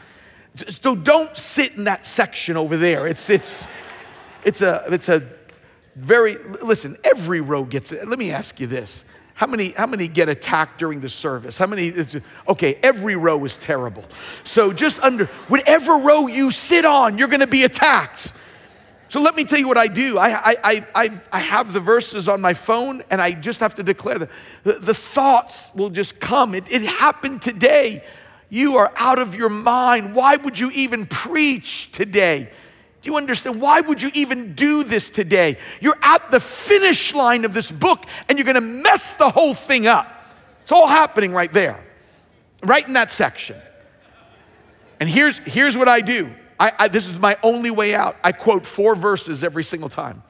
So 0.68 0.94
don't 0.94 1.36
sit 1.36 1.76
in 1.76 1.84
that 1.84 2.06
section 2.06 2.56
over 2.56 2.76
there. 2.76 3.06
It's, 3.06 3.30
it's, 3.30 3.66
it's, 4.44 4.62
a, 4.62 4.84
it's 4.88 5.08
a 5.08 5.22
very, 5.96 6.36
listen, 6.62 6.96
every 7.04 7.40
row 7.40 7.64
gets 7.64 7.92
it. 7.92 8.08
Let 8.08 8.18
me 8.18 8.30
ask 8.30 8.60
you 8.60 8.66
this. 8.66 9.04
How 9.38 9.46
many, 9.46 9.70
how 9.70 9.86
many 9.86 10.08
get 10.08 10.28
attacked 10.28 10.80
during 10.80 10.98
the 10.98 11.08
service? 11.08 11.56
How 11.58 11.68
many? 11.68 11.92
Okay, 12.48 12.76
every 12.82 13.14
row 13.14 13.44
is 13.44 13.56
terrible. 13.56 14.02
So 14.42 14.72
just 14.72 15.00
under 15.00 15.26
whatever 15.46 15.96
row 15.98 16.26
you 16.26 16.50
sit 16.50 16.84
on, 16.84 17.18
you're 17.18 17.28
going 17.28 17.38
to 17.38 17.46
be 17.46 17.62
attacked. 17.62 18.32
So 19.06 19.20
let 19.20 19.36
me 19.36 19.44
tell 19.44 19.60
you 19.60 19.68
what 19.68 19.78
I 19.78 19.86
do. 19.86 20.18
I, 20.18 20.50
I, 20.64 20.86
I, 20.92 21.20
I 21.30 21.38
have 21.38 21.72
the 21.72 21.78
verses 21.78 22.26
on 22.26 22.40
my 22.40 22.52
phone 22.52 23.04
and 23.10 23.22
I 23.22 23.30
just 23.30 23.60
have 23.60 23.76
to 23.76 23.84
declare 23.84 24.18
the, 24.18 24.28
the, 24.64 24.72
the 24.72 24.94
thoughts 24.94 25.70
will 25.72 25.90
just 25.90 26.18
come. 26.18 26.52
It, 26.52 26.68
it 26.72 26.82
happened 26.82 27.40
today. 27.40 28.02
You 28.48 28.78
are 28.78 28.92
out 28.96 29.20
of 29.20 29.36
your 29.36 29.50
mind. 29.50 30.16
Why 30.16 30.34
would 30.34 30.58
you 30.58 30.72
even 30.72 31.06
preach 31.06 31.92
today? 31.92 32.50
You 33.08 33.16
understand? 33.16 33.58
Why 33.58 33.80
would 33.80 34.02
you 34.02 34.10
even 34.12 34.52
do 34.52 34.84
this 34.84 35.08
today? 35.08 35.56
You're 35.80 35.96
at 36.02 36.30
the 36.30 36.40
finish 36.40 37.14
line 37.14 37.46
of 37.46 37.54
this 37.54 37.70
book 37.70 38.04
and 38.28 38.36
you're 38.36 38.44
going 38.44 38.54
to 38.56 38.60
mess 38.60 39.14
the 39.14 39.30
whole 39.30 39.54
thing 39.54 39.86
up. 39.86 40.06
It's 40.60 40.72
all 40.72 40.86
happening 40.86 41.32
right 41.32 41.50
there, 41.50 41.82
right 42.62 42.86
in 42.86 42.92
that 42.92 43.10
section. 43.10 43.56
And 45.00 45.08
here's, 45.08 45.38
here's 45.38 45.74
what 45.74 45.88
I 45.88 46.02
do 46.02 46.30
I, 46.60 46.72
I, 46.80 46.88
this 46.88 47.08
is 47.08 47.18
my 47.18 47.38
only 47.42 47.70
way 47.70 47.94
out. 47.94 48.18
I 48.22 48.32
quote 48.32 48.66
four 48.66 48.94
verses 48.94 49.42
every 49.42 49.64
single 49.64 49.88
time. 49.88 50.22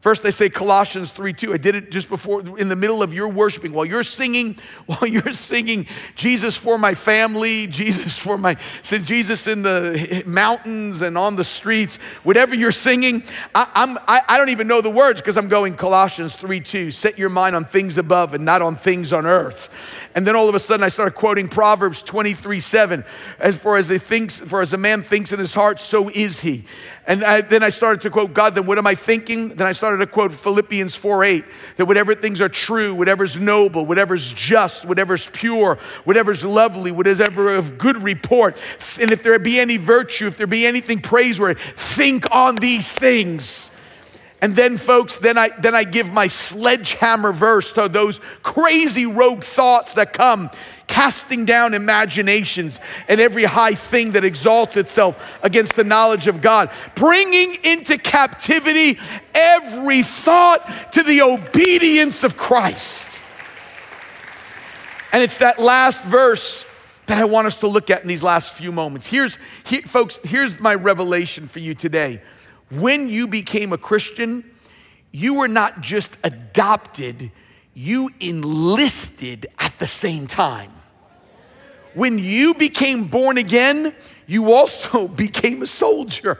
First, 0.00 0.22
they 0.22 0.30
say 0.30 0.48
Colossians 0.48 1.10
3 1.10 1.32
2. 1.32 1.54
I 1.54 1.56
did 1.56 1.74
it 1.74 1.90
just 1.90 2.08
before, 2.08 2.56
in 2.56 2.68
the 2.68 2.76
middle 2.76 3.02
of 3.02 3.12
your 3.12 3.26
worshiping. 3.26 3.72
While 3.72 3.84
you're 3.84 4.04
singing, 4.04 4.56
while 4.86 5.06
you're 5.06 5.32
singing 5.32 5.86
Jesus 6.14 6.56
for 6.56 6.78
my 6.78 6.94
family, 6.94 7.66
Jesus 7.66 8.16
for 8.16 8.38
my, 8.38 8.56
Jesus 8.82 9.48
in 9.48 9.62
the 9.62 10.22
mountains 10.24 11.02
and 11.02 11.18
on 11.18 11.34
the 11.34 11.42
streets, 11.42 11.96
whatever 12.22 12.54
you're 12.54 12.70
singing, 12.70 13.24
I, 13.56 13.66
I'm, 13.74 13.98
I, 14.06 14.22
I 14.28 14.38
don't 14.38 14.50
even 14.50 14.68
know 14.68 14.80
the 14.80 14.90
words 14.90 15.20
because 15.20 15.36
I'm 15.36 15.48
going 15.48 15.74
Colossians 15.74 16.36
3 16.36 16.60
2. 16.60 16.90
Set 16.92 17.18
your 17.18 17.30
mind 17.30 17.56
on 17.56 17.64
things 17.64 17.98
above 17.98 18.34
and 18.34 18.44
not 18.44 18.62
on 18.62 18.76
things 18.76 19.12
on 19.12 19.26
earth. 19.26 19.68
And 20.14 20.26
then 20.26 20.34
all 20.34 20.48
of 20.48 20.54
a 20.54 20.58
sudden 20.58 20.82
I 20.84 20.88
started 20.88 21.14
quoting 21.14 21.48
Proverbs 21.48 22.02
23 22.02 22.60
7. 22.60 23.04
As 23.38 23.56
for 23.56 23.76
as 23.76 23.88
he 23.88 23.98
thinks, 23.98 24.40
for 24.40 24.60
as 24.60 24.72
a 24.72 24.78
man 24.78 25.02
thinks 25.02 25.32
in 25.32 25.38
his 25.38 25.54
heart, 25.54 25.80
so 25.80 26.08
is 26.08 26.40
he. 26.40 26.64
And 27.06 27.24
I, 27.24 27.40
then 27.40 27.62
I 27.62 27.70
started 27.70 28.02
to 28.02 28.10
quote 28.10 28.34
God, 28.34 28.54
then 28.54 28.66
what 28.66 28.78
am 28.78 28.86
I 28.86 28.94
thinking? 28.94 29.50
Then 29.50 29.66
I 29.66 29.72
started 29.72 29.98
to 29.98 30.06
quote 30.06 30.32
Philippians 30.32 30.94
4 30.94 31.24
8, 31.24 31.44
that 31.76 31.86
whatever 31.86 32.14
things 32.14 32.40
are 32.40 32.48
true, 32.48 32.94
whatever's 32.94 33.38
noble, 33.38 33.86
whatever's 33.86 34.32
just, 34.32 34.84
whatever's 34.84 35.30
pure, 35.30 35.78
whatever's 36.04 36.44
lovely, 36.44 36.90
whatever 36.90 37.54
of 37.54 37.78
good 37.78 38.02
report, 38.02 38.62
and 39.00 39.10
if 39.10 39.22
there 39.22 39.38
be 39.38 39.58
any 39.58 39.76
virtue, 39.76 40.26
if 40.26 40.36
there 40.36 40.46
be 40.46 40.66
anything 40.66 41.00
praiseworthy, 41.00 41.60
think 41.76 42.30
on 42.34 42.56
these 42.56 42.94
things. 42.94 43.70
And 44.40 44.54
then, 44.54 44.76
folks, 44.76 45.16
then 45.16 45.36
I, 45.36 45.50
then 45.60 45.74
I 45.74 45.82
give 45.82 46.12
my 46.12 46.28
sledgehammer 46.28 47.32
verse 47.32 47.72
to 47.72 47.88
those 47.88 48.20
crazy 48.42 49.04
rogue 49.04 49.42
thoughts 49.42 49.94
that 49.94 50.12
come, 50.12 50.50
casting 50.86 51.44
down 51.44 51.74
imaginations 51.74 52.78
and 53.08 53.20
every 53.20 53.44
high 53.44 53.74
thing 53.74 54.12
that 54.12 54.24
exalts 54.24 54.76
itself 54.76 55.38
against 55.42 55.74
the 55.74 55.82
knowledge 55.82 56.28
of 56.28 56.40
God, 56.40 56.70
bringing 56.94 57.56
into 57.64 57.98
captivity 57.98 58.98
every 59.34 60.04
thought 60.04 60.92
to 60.92 61.02
the 61.02 61.22
obedience 61.22 62.22
of 62.22 62.36
Christ. 62.36 63.20
And 65.12 65.22
it's 65.22 65.38
that 65.38 65.58
last 65.58 66.04
verse 66.04 66.64
that 67.06 67.18
I 67.18 67.24
want 67.24 67.46
us 67.48 67.60
to 67.60 67.66
look 67.66 67.90
at 67.90 68.02
in 68.02 68.08
these 68.08 68.22
last 68.22 68.52
few 68.52 68.70
moments. 68.70 69.06
Here's, 69.08 69.38
here, 69.64 69.82
folks, 69.82 70.20
here's 70.22 70.60
my 70.60 70.74
revelation 70.74 71.48
for 71.48 71.58
you 71.58 71.74
today 71.74 72.20
when 72.70 73.08
you 73.08 73.26
became 73.26 73.72
a 73.72 73.78
Christian, 73.78 74.44
you 75.10 75.34
were 75.34 75.48
not 75.48 75.80
just 75.80 76.16
adopted, 76.22 77.30
you 77.74 78.10
enlisted 78.20 79.46
at 79.58 79.78
the 79.78 79.86
same 79.86 80.26
time. 80.26 80.72
When 81.94 82.18
you 82.18 82.54
became 82.54 83.08
born 83.08 83.38
again, 83.38 83.94
you 84.26 84.52
also 84.52 85.08
became 85.24 85.62
a 85.62 85.66
soldier. 85.66 86.38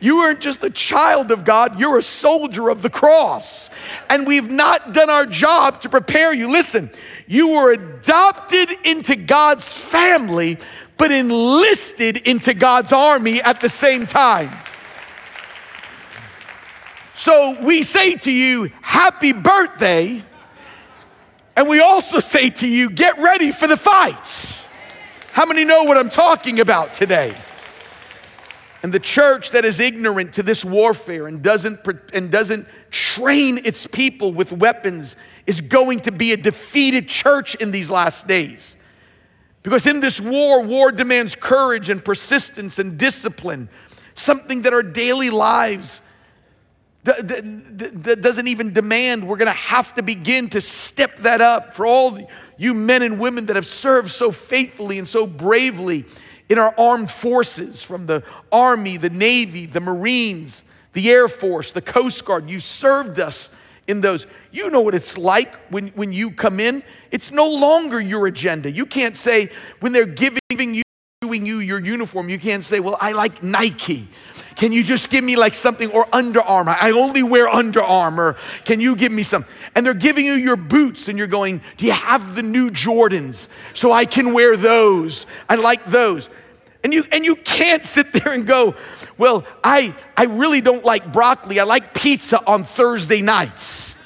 You 0.00 0.18
weren't 0.18 0.40
just 0.40 0.64
a 0.64 0.70
child 0.70 1.30
of 1.30 1.44
God, 1.44 1.78
you're 1.78 1.98
a 1.98 2.02
soldier 2.02 2.70
of 2.70 2.82
the 2.82 2.90
cross. 2.90 3.68
And 4.08 4.26
we've 4.26 4.50
not 4.50 4.94
done 4.94 5.10
our 5.10 5.26
job 5.26 5.82
to 5.82 5.88
prepare 5.88 6.32
you. 6.32 6.50
Listen, 6.50 6.90
you 7.26 7.48
were 7.48 7.72
adopted 7.72 8.70
into 8.84 9.16
God's 9.16 9.72
family, 9.72 10.58
but 10.96 11.12
enlisted 11.12 12.18
into 12.18 12.54
God's 12.54 12.92
army 12.92 13.42
at 13.42 13.60
the 13.60 13.68
same 13.68 14.06
time. 14.06 14.50
So 17.20 17.54
we 17.60 17.82
say 17.82 18.14
to 18.14 18.32
you, 18.32 18.70
Happy 18.80 19.32
birthday. 19.34 20.24
And 21.54 21.68
we 21.68 21.80
also 21.80 22.18
say 22.18 22.48
to 22.48 22.66
you, 22.66 22.88
Get 22.88 23.18
ready 23.18 23.52
for 23.52 23.66
the 23.66 23.76
fights. 23.76 24.64
How 25.32 25.44
many 25.44 25.66
know 25.66 25.84
what 25.84 25.98
I'm 25.98 26.08
talking 26.08 26.60
about 26.60 26.94
today? 26.94 27.36
And 28.82 28.90
the 28.90 28.98
church 28.98 29.50
that 29.50 29.66
is 29.66 29.80
ignorant 29.80 30.32
to 30.34 30.42
this 30.42 30.64
warfare 30.64 31.26
and 31.26 31.42
doesn't, 31.42 31.80
and 32.14 32.30
doesn't 32.30 32.66
train 32.90 33.60
its 33.66 33.86
people 33.86 34.32
with 34.32 34.50
weapons 34.50 35.14
is 35.46 35.60
going 35.60 36.00
to 36.00 36.12
be 36.12 36.32
a 36.32 36.38
defeated 36.38 37.06
church 37.06 37.54
in 37.56 37.70
these 37.70 37.90
last 37.90 38.28
days. 38.28 38.78
Because 39.62 39.86
in 39.86 40.00
this 40.00 40.22
war, 40.22 40.62
war 40.62 40.90
demands 40.90 41.34
courage 41.34 41.90
and 41.90 42.02
persistence 42.02 42.78
and 42.78 42.96
discipline, 42.96 43.68
something 44.14 44.62
that 44.62 44.72
our 44.72 44.82
daily 44.82 45.28
lives 45.28 46.00
that 47.04 48.18
doesn't 48.20 48.48
even 48.48 48.72
demand. 48.72 49.26
We're 49.26 49.36
going 49.36 49.46
to 49.46 49.52
have 49.52 49.94
to 49.94 50.02
begin 50.02 50.50
to 50.50 50.60
step 50.60 51.16
that 51.18 51.40
up 51.40 51.74
for 51.74 51.86
all 51.86 52.18
you 52.58 52.74
men 52.74 53.02
and 53.02 53.18
women 53.18 53.46
that 53.46 53.56
have 53.56 53.66
served 53.66 54.10
so 54.10 54.30
faithfully 54.30 54.98
and 54.98 55.08
so 55.08 55.26
bravely 55.26 56.04
in 56.50 56.58
our 56.58 56.74
armed 56.76 57.10
forces 57.10 57.82
from 57.82 58.06
the 58.06 58.22
Army, 58.52 58.96
the 58.96 59.08
Navy, 59.08 59.64
the 59.64 59.80
Marines, 59.80 60.64
the 60.92 61.10
Air 61.10 61.28
Force, 61.28 61.72
the 61.72 61.80
Coast 61.80 62.24
Guard. 62.24 62.50
You 62.50 62.58
served 62.58 63.18
us 63.18 63.50
in 63.86 64.00
those. 64.00 64.26
You 64.50 64.68
know 64.68 64.80
what 64.80 64.94
it's 64.94 65.16
like 65.16 65.54
when, 65.70 65.88
when 65.88 66.12
you 66.12 66.32
come 66.32 66.60
in. 66.60 66.82
It's 67.12 67.30
no 67.30 67.48
longer 67.48 68.00
your 68.00 68.26
agenda. 68.26 68.70
You 68.70 68.84
can't 68.84 69.16
say, 69.16 69.48
when 69.78 69.92
they're 69.92 70.04
giving 70.04 70.74
you, 70.74 70.82
you 71.22 71.58
your 71.60 71.78
uniform, 71.78 72.28
you 72.28 72.38
can't 72.38 72.64
say, 72.64 72.80
well, 72.80 72.98
I 73.00 73.12
like 73.12 73.42
Nike. 73.42 74.08
Can 74.60 74.72
you 74.72 74.84
just 74.84 75.08
give 75.08 75.24
me 75.24 75.36
like 75.36 75.54
something 75.54 75.90
or 75.90 76.06
Under 76.12 76.42
Armour? 76.42 76.76
I 76.78 76.90
only 76.90 77.22
wear 77.22 77.48
Under 77.48 77.82
Armour. 77.82 78.36
Can 78.66 78.78
you 78.78 78.94
give 78.94 79.10
me 79.10 79.22
some? 79.22 79.46
And 79.74 79.86
they're 79.86 79.94
giving 79.94 80.26
you 80.26 80.34
your 80.34 80.56
boots 80.56 81.08
and 81.08 81.16
you're 81.16 81.28
going, 81.28 81.62
Do 81.78 81.86
you 81.86 81.92
have 81.92 82.34
the 82.34 82.42
new 82.42 82.70
Jordans 82.70 83.48
so 83.72 83.90
I 83.90 84.04
can 84.04 84.34
wear 84.34 84.58
those? 84.58 85.24
I 85.48 85.54
like 85.54 85.86
those. 85.86 86.28
And 86.84 86.92
you 86.92 87.06
and 87.10 87.24
you 87.24 87.36
can't 87.36 87.86
sit 87.86 88.12
there 88.12 88.34
and 88.34 88.46
go, 88.46 88.74
"Well, 89.16 89.46
I 89.64 89.94
I 90.14 90.24
really 90.24 90.60
don't 90.60 90.84
like 90.84 91.10
broccoli. 91.10 91.58
I 91.58 91.64
like 91.64 91.94
pizza 91.94 92.46
on 92.46 92.62
Thursday 92.64 93.22
nights." 93.22 93.96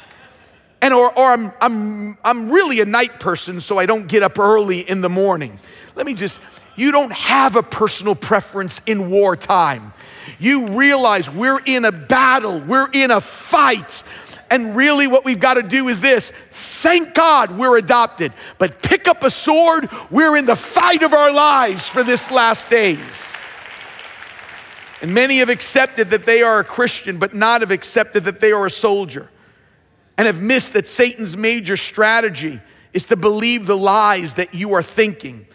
And 0.81 0.95
or 0.95 1.11
or 1.19 1.33
I'm 1.33 1.53
I'm 1.61 2.17
I'm 2.25 2.53
really 2.53 2.79
a 2.79 2.85
night 2.85 3.19
person 3.19 3.61
so 3.61 3.77
I 3.77 3.87
don't 3.87 4.07
get 4.07 4.23
up 4.23 4.39
early 4.39 4.89
in 4.89 5.01
the 5.01 5.09
morning. 5.09 5.59
Let 5.97 6.07
me 6.07 6.15
just 6.15 6.39
you 6.77 6.93
don't 6.93 7.13
have 7.13 7.57
a 7.57 7.63
personal 7.65 8.15
preference 8.15 8.81
in 8.87 9.11
wartime 9.11 9.93
you 10.39 10.69
realize 10.69 11.31
we're 11.31 11.61
in 11.65 11.85
a 11.85 11.93
battle, 11.93 12.61
we're 12.61 12.91
in 12.93 13.11
a 13.11 13.21
fight. 13.21 14.03
And 14.51 14.77
really, 14.77 15.07
what 15.07 15.25
we've 15.25 15.41
got 15.41 15.55
to 15.55 15.63
do 15.63 15.89
is 15.89 16.01
this 16.01 16.31
thank 16.31 17.15
God 17.15 17.57
we're 17.57 17.77
adopted, 17.77 18.33
but 18.59 18.83
pick 18.83 19.09
up 19.09 19.25
a 19.25 19.31
sword. 19.31 19.89
We're 20.11 20.37
in 20.37 20.47
the 20.47 20.57
fight 20.57 21.03
of 21.03 21.15
our 21.15 21.33
lives 21.33 21.89
for 21.89 22.05
this 22.05 22.31
last 22.31 22.69
days. 22.69 23.35
And 25.01 25.13
many 25.13 25.39
have 25.39 25.49
accepted 25.49 26.11
that 26.11 26.25
they 26.25 26.43
are 26.43 26.61
a 26.61 26.65
Christian, 26.65 27.19
but 27.19 27.35
not 27.35 27.61
have 27.61 27.71
accepted 27.71 28.25
that 28.25 28.41
they 28.41 28.53
are 28.53 28.67
a 28.67 28.71
soldier, 28.71 29.29
and 30.17 30.27
have 30.27 30.41
missed 30.41 30.75
that 30.75 30.87
Satan's 30.87 31.37
major 31.37 31.77
strategy 31.77 32.61
is 32.93 33.07
to 33.07 33.17
believe 33.17 33.67
the 33.67 33.77
lies 33.77 34.35
that 34.35 34.55
you 34.55 34.73
are 34.73 34.83
thinking. 34.83 35.47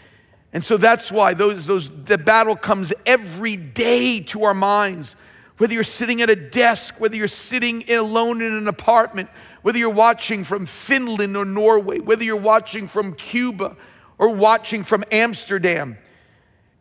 And 0.51 0.65
so 0.65 0.77
that's 0.77 1.11
why 1.11 1.33
those, 1.33 1.65
those, 1.65 1.89
the 1.89 2.17
battle 2.17 2.55
comes 2.55 2.91
every 3.05 3.55
day 3.55 4.19
to 4.21 4.43
our 4.43 4.53
minds. 4.53 5.15
Whether 5.57 5.73
you're 5.73 5.83
sitting 5.83 6.21
at 6.21 6.29
a 6.29 6.35
desk, 6.35 6.99
whether 6.99 7.15
you're 7.15 7.27
sitting 7.27 7.83
alone 7.91 8.41
in 8.41 8.53
an 8.53 8.67
apartment, 8.67 9.29
whether 9.61 9.77
you're 9.77 9.89
watching 9.89 10.43
from 10.43 10.65
Finland 10.65 11.35
or 11.35 11.45
Norway, 11.45 11.99
whether 11.99 12.23
you're 12.23 12.35
watching 12.35 12.87
from 12.87 13.13
Cuba 13.13 13.75
or 14.17 14.29
watching 14.29 14.83
from 14.83 15.03
Amsterdam, 15.11 15.97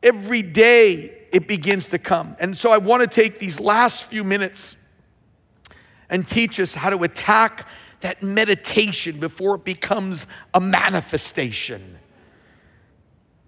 every 0.02 0.42
day 0.42 1.26
it 1.32 1.46
begins 1.46 1.88
to 1.88 1.98
come. 1.98 2.36
And 2.38 2.56
so 2.56 2.70
I 2.70 2.78
want 2.78 3.02
to 3.02 3.08
take 3.08 3.38
these 3.38 3.60
last 3.60 4.04
few 4.04 4.24
minutes 4.24 4.76
and 6.08 6.26
teach 6.26 6.58
us 6.58 6.74
how 6.74 6.90
to 6.90 7.02
attack 7.02 7.66
that 8.00 8.22
meditation 8.22 9.18
before 9.18 9.56
it 9.56 9.64
becomes 9.64 10.26
a 10.54 10.60
manifestation. 10.60 11.97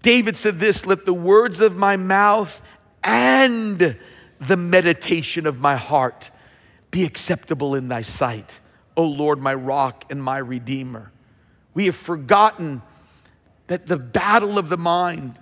David 0.03 0.37
said 0.37 0.59
this 0.59 0.87
let 0.87 1.05
the 1.05 1.15
words 1.15 1.61
of 1.61 1.77
my 1.77 1.97
mouth 1.97 2.63
and 3.03 3.97
the 4.41 4.57
meditation 4.57 5.47
of 5.47 5.61
my 5.61 5.77
heart 5.77 6.31
be 6.91 7.05
acceptable 7.05 7.75
in 7.75 7.89
thy 7.89 8.01
sight, 8.01 8.61
O 8.97 9.05
Lord, 9.05 9.41
my 9.41 9.55
rock 9.55 10.05
and 10.11 10.23
my 10.23 10.39
redeemer. 10.39 11.13
We 11.75 11.87
have 11.87 11.97
forgotten 11.97 12.83
that 13.69 13.87
the 13.87 13.97
battle 13.97 14.59
of 14.59 14.69
the 14.69 14.77
mind 14.77 15.39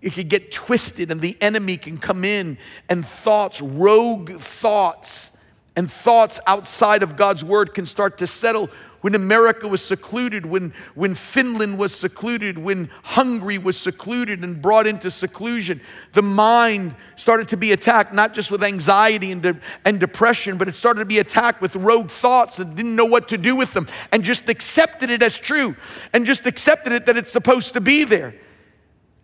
it 0.00 0.12
can 0.12 0.28
get 0.28 0.52
twisted 0.52 1.10
and 1.10 1.20
the 1.20 1.36
enemy 1.40 1.76
can 1.76 1.98
come 1.98 2.24
in 2.24 2.58
and 2.88 3.04
thoughts 3.04 3.60
rogue 3.60 4.38
thoughts 4.38 5.32
and 5.74 5.90
thoughts 5.90 6.38
outside 6.46 7.02
of 7.02 7.16
God's 7.16 7.44
word 7.44 7.74
can 7.74 7.84
start 7.84 8.18
to 8.18 8.26
settle 8.26 8.70
when 9.00 9.14
America 9.14 9.68
was 9.68 9.82
secluded, 9.84 10.44
when, 10.44 10.72
when 10.94 11.14
Finland 11.14 11.78
was 11.78 11.94
secluded, 11.94 12.58
when 12.58 12.90
Hungary 13.04 13.56
was 13.56 13.78
secluded 13.78 14.42
and 14.42 14.60
brought 14.60 14.86
into 14.86 15.10
seclusion, 15.10 15.80
the 16.12 16.22
mind 16.22 16.96
started 17.14 17.48
to 17.48 17.56
be 17.56 17.72
attacked 17.72 18.12
not 18.12 18.34
just 18.34 18.50
with 18.50 18.62
anxiety 18.62 19.30
and, 19.30 19.42
de- 19.42 19.60
and 19.84 20.00
depression, 20.00 20.58
but 20.58 20.66
it 20.66 20.74
started 20.74 21.00
to 21.00 21.06
be 21.06 21.20
attacked 21.20 21.60
with 21.60 21.76
rogue 21.76 22.10
thoughts 22.10 22.56
that 22.56 22.74
didn't 22.74 22.96
know 22.96 23.04
what 23.04 23.28
to 23.28 23.38
do 23.38 23.54
with 23.54 23.72
them 23.72 23.86
and 24.10 24.24
just 24.24 24.48
accepted 24.48 25.10
it 25.10 25.22
as 25.22 25.38
true 25.38 25.76
and 26.12 26.26
just 26.26 26.46
accepted 26.46 26.92
it 26.92 27.06
that 27.06 27.16
it's 27.16 27.32
supposed 27.32 27.74
to 27.74 27.80
be 27.80 28.04
there. 28.04 28.34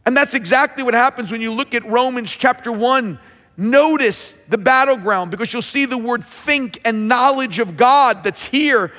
And 0.07 0.17
that's 0.17 0.35
exactly 0.35 0.85
what 0.85 0.95
happens 0.95 1.33
when 1.33 1.41
you 1.41 1.53
look 1.53 1.75
at 1.75 1.85
Romans 1.85 2.31
chapter 2.31 2.71
1. 2.71 3.19
Notice 3.57 4.35
the 4.49 4.59
battleground 4.59 5.31
because 5.31 5.53
you'll 5.53 5.63
see 5.63 5.87
the 5.87 5.99
word 5.99 6.25
think 6.25 6.81
and 6.85 7.09
knowledge 7.09 7.59
of 7.61 7.77
God 7.77 8.25
that's 8.25 8.45
here 8.45 8.93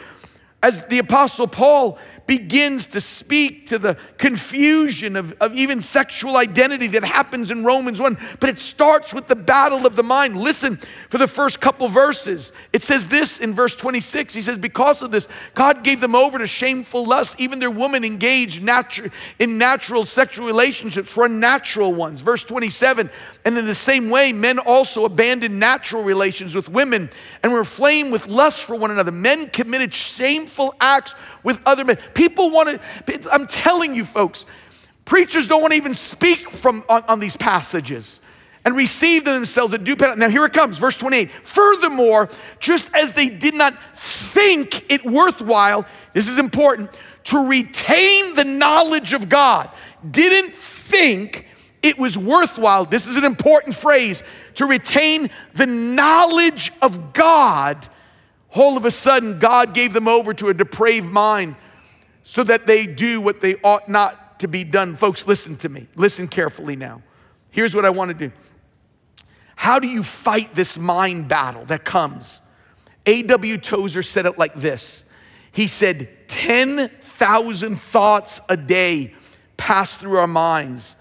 as 0.66 0.82
the 0.82 0.98
Apostle 0.98 1.46
Paul 1.46 2.00
begins 2.26 2.88
to 2.88 3.00
speak 3.00 3.68
to 3.68 3.78
the 3.78 3.96
confusion 4.18 5.16
of, 5.16 5.32
of 5.40 5.54
even 5.54 5.80
sexual 5.80 6.38
identity 6.38 6.88
that 6.88 7.04
happens 7.04 7.52
in 7.52 7.64
Romans 7.64 8.02
1. 8.02 8.18
But 8.40 8.50
it 8.50 8.60
starts 8.60 9.14
with 9.14 9.28
the 9.28 9.36
battle 9.36 9.86
of 9.86 9.96
the 9.96 10.02
mind. 10.02 10.42
Listen 10.42 10.80
for 11.10 11.20
the 11.20 11.28
first 11.28 11.62
couple 11.62 11.88
verses. 11.88 12.52
It 12.74 12.84
says 12.84 13.06
this 13.06 13.38
in 13.38 13.54
verse 13.54 13.76
26. 13.76 14.34
He 14.34 14.42
says, 14.42 14.58
Because 14.58 15.04
of 15.04 15.12
this, 15.12 15.28
God 15.54 15.84
gave 15.84 16.02
them 16.02 16.16
over 16.16 16.40
to 16.40 16.48
shameful 16.48 17.06
lust. 17.06 17.40
Even 17.40 17.60
their 17.60 17.70
women 17.70 18.04
engaged 18.04 18.64
natu- 18.64 19.12
in 19.38 19.60
natural 19.60 20.04
sexual 20.04 20.48
relationships 20.48 21.10
for 21.10 21.26
unnatural 21.26 21.94
ones. 21.94 22.22
Verse 22.22 22.44
27. 22.44 23.12
And 23.46 23.56
in 23.60 23.66
the 23.66 23.76
same 23.76 24.10
way, 24.10 24.34
men 24.34 24.58
also 24.58 25.06
abandoned 25.06 25.60
natural 25.60 26.04
relations 26.04 26.56
with 26.56 26.68
women 26.68 27.12
and 27.44 27.54
were 27.54 27.60
aflame 27.60 28.10
with 28.10 28.28
lust 28.28 28.64
for 28.64 28.76
one 28.76 28.90
another. 28.90 29.12
Men 29.12 29.50
committed 29.52 29.94
shameful 29.94 30.74
acts 30.82 31.14
with 31.44 31.60
other 31.64 31.86
men. 31.86 31.98
People 32.16 32.50
want 32.50 32.82
to, 33.06 33.32
I'm 33.32 33.46
telling 33.46 33.94
you, 33.94 34.04
folks, 34.04 34.46
preachers 35.06 35.48
don't 35.48 35.62
want 35.62 35.74
to 35.74 35.78
even 35.78 35.94
speak 35.94 36.50
from 36.50 36.84
on, 36.90 37.04
on 37.08 37.20
these 37.20 37.38
passages 37.38 38.20
and 38.66 38.76
receive 38.76 39.26
themselves 39.26 39.76
a 39.76 39.78
due 39.78 39.96
penalty. 39.96 40.22
Now, 40.22 40.30
here 40.30 40.46
it 40.46 40.54
comes, 40.54 40.80
verse 40.80 40.98
28. 40.98 41.30
Furthermore, 41.44 42.30
just 42.60 42.94
as 42.96 43.14
they 43.14 43.30
did 43.30 43.54
not 43.54 43.78
think 43.96 44.92
it 44.92 45.06
worthwhile, 45.06 45.86
this 46.14 46.28
is 46.28 46.40
important, 46.40 46.90
to 47.26 47.48
retain 47.48 48.34
the 48.34 48.44
knowledge 48.44 49.14
of 49.14 49.30
God, 49.30 49.70
didn't 50.10 50.52
think 50.52 51.46
it 51.86 51.98
was 51.98 52.18
worthwhile. 52.18 52.86
This 52.86 53.08
is 53.08 53.18
an 53.18 53.26
important 53.26 53.76
phrase 53.76 54.24
to 54.56 54.66
retain 54.66 55.30
the 55.54 55.66
knowledge 55.66 56.72
of 56.82 57.14
God 57.14 57.88
all 58.56 58.78
of 58.78 58.86
a 58.86 58.92
sudden, 58.92 59.38
God 59.38 59.74
gave 59.74 59.92
them 59.94 60.08
over 60.08 60.34
to 60.34 60.48
a 60.48 60.54
depraved 60.54 61.12
mind 61.12 61.56
so 62.24 62.44
that 62.44 62.66
they 62.66 62.88
do 62.88 63.20
what 63.20 63.42
they 63.42 63.56
ought 63.56 63.90
not 63.90 64.40
to 64.40 64.48
be 64.48 64.64
done. 64.64 64.96
Folks, 64.96 65.28
listen 65.28 65.58
to 65.58 65.70
me. 65.70 65.88
Listen 65.96 66.28
carefully 66.28 66.76
now. 66.76 67.04
Here's 67.52 67.76
what 67.76 67.86
I 67.86 67.90
want 67.90 68.10
to 68.10 68.14
do. 68.14 68.32
How 69.58 69.80
do 69.80 69.88
you 69.88 70.04
fight 70.04 70.56
this 70.56 70.80
mind 70.80 71.28
battle 71.28 71.66
that 71.66 71.84
comes? 71.86 72.42
A.W. 73.06 73.58
Tozer 73.58 74.02
said 74.02 74.26
it 74.26 74.38
like 74.38 74.56
this 74.56 75.04
He 75.52 75.68
said, 75.68 76.10
10,000 76.28 77.80
thoughts 77.80 78.42
a 78.50 78.58
day 78.58 79.14
pass 79.58 79.98
through 79.98 80.18
our 80.18 80.28
minds, 80.28 80.96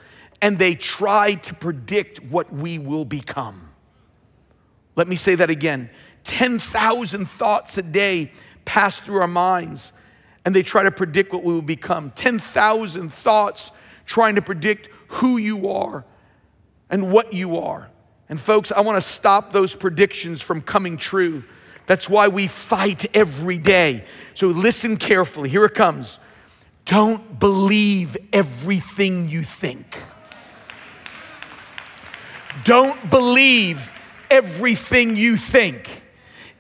and 0.44 0.58
they 0.58 0.74
try 0.74 1.32
to 1.32 1.54
predict 1.54 2.22
what 2.22 2.52
we 2.52 2.76
will 2.76 3.06
become. 3.06 3.70
Let 4.94 5.08
me 5.08 5.16
say 5.16 5.36
that 5.36 5.48
again. 5.48 5.88
10,000 6.24 7.24
thoughts 7.24 7.78
a 7.78 7.82
day 7.82 8.30
pass 8.66 9.00
through 9.00 9.22
our 9.22 9.26
minds 9.26 9.94
and 10.44 10.54
they 10.54 10.62
try 10.62 10.82
to 10.82 10.90
predict 10.90 11.32
what 11.32 11.44
we 11.44 11.54
will 11.54 11.62
become. 11.62 12.10
10,000 12.10 13.10
thoughts 13.10 13.70
trying 14.04 14.34
to 14.34 14.42
predict 14.42 14.90
who 15.08 15.38
you 15.38 15.70
are 15.70 16.04
and 16.90 17.10
what 17.10 17.32
you 17.32 17.56
are. 17.56 17.88
And 18.28 18.38
folks, 18.38 18.70
I 18.70 18.82
want 18.82 19.02
to 19.02 19.08
stop 19.08 19.50
those 19.50 19.74
predictions 19.74 20.42
from 20.42 20.60
coming 20.60 20.98
true. 20.98 21.42
That's 21.86 22.06
why 22.06 22.28
we 22.28 22.48
fight 22.48 23.16
every 23.16 23.56
day. 23.56 24.04
So 24.34 24.48
listen 24.48 24.98
carefully. 24.98 25.48
Here 25.48 25.64
it 25.64 25.72
comes. 25.72 26.18
Don't 26.84 27.38
believe 27.40 28.18
everything 28.30 29.30
you 29.30 29.42
think. 29.42 29.96
Don't 32.62 33.10
believe 33.10 33.92
everything 34.30 35.16
you 35.16 35.36
think. 35.36 36.02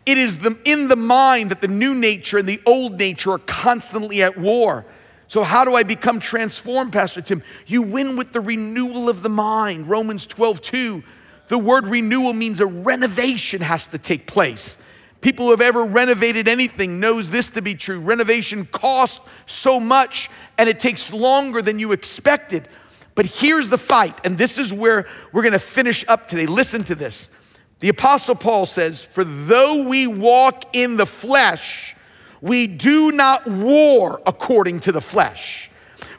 It 0.06 0.18
is 0.18 0.38
the, 0.38 0.58
in 0.64 0.88
the 0.88 0.96
mind 0.96 1.50
that 1.50 1.60
the 1.60 1.68
new 1.68 1.94
nature 1.94 2.38
and 2.38 2.48
the 2.48 2.60
old 2.66 2.98
nature 2.98 3.32
are 3.32 3.38
constantly 3.38 4.22
at 4.22 4.36
war. 4.36 4.84
So, 5.28 5.42
how 5.42 5.64
do 5.64 5.74
I 5.74 5.82
become 5.82 6.20
transformed, 6.20 6.92
Pastor 6.92 7.22
Tim? 7.22 7.42
You 7.66 7.82
win 7.82 8.16
with 8.16 8.32
the 8.32 8.40
renewal 8.40 9.08
of 9.08 9.22
the 9.22 9.30
mind. 9.30 9.88
Romans 9.88 10.26
12, 10.26 10.60
2. 10.60 11.02
The 11.48 11.58
word 11.58 11.86
renewal 11.86 12.32
means 12.32 12.60
a 12.60 12.66
renovation 12.66 13.62
has 13.62 13.86
to 13.88 13.98
take 13.98 14.26
place. 14.26 14.76
People 15.20 15.46
who 15.46 15.52
have 15.52 15.62
ever 15.62 15.84
renovated 15.84 16.48
anything 16.48 17.00
knows 17.00 17.30
this 17.30 17.48
to 17.50 17.62
be 17.62 17.74
true. 17.74 17.98
Renovation 17.98 18.66
costs 18.66 19.20
so 19.46 19.80
much 19.80 20.28
and 20.58 20.68
it 20.68 20.78
takes 20.78 21.12
longer 21.12 21.62
than 21.62 21.78
you 21.78 21.92
expected. 21.92 22.68
But 23.14 23.26
here's 23.26 23.68
the 23.68 23.78
fight, 23.78 24.18
and 24.24 24.36
this 24.36 24.58
is 24.58 24.72
where 24.72 25.06
we're 25.32 25.42
going 25.42 25.52
to 25.52 25.58
finish 25.58 26.04
up 26.08 26.28
today. 26.28 26.46
Listen 26.46 26.82
to 26.84 26.94
this. 26.94 27.30
The 27.78 27.88
apostle 27.88 28.34
Paul 28.34 28.66
says, 28.66 29.04
"For 29.04 29.24
though 29.24 29.84
we 29.84 30.06
walk 30.06 30.64
in 30.72 30.96
the 30.96 31.06
flesh, 31.06 31.94
we 32.40 32.66
do 32.66 33.12
not 33.12 33.46
war 33.46 34.20
according 34.26 34.80
to 34.80 34.92
the 34.92 35.00
flesh." 35.00 35.70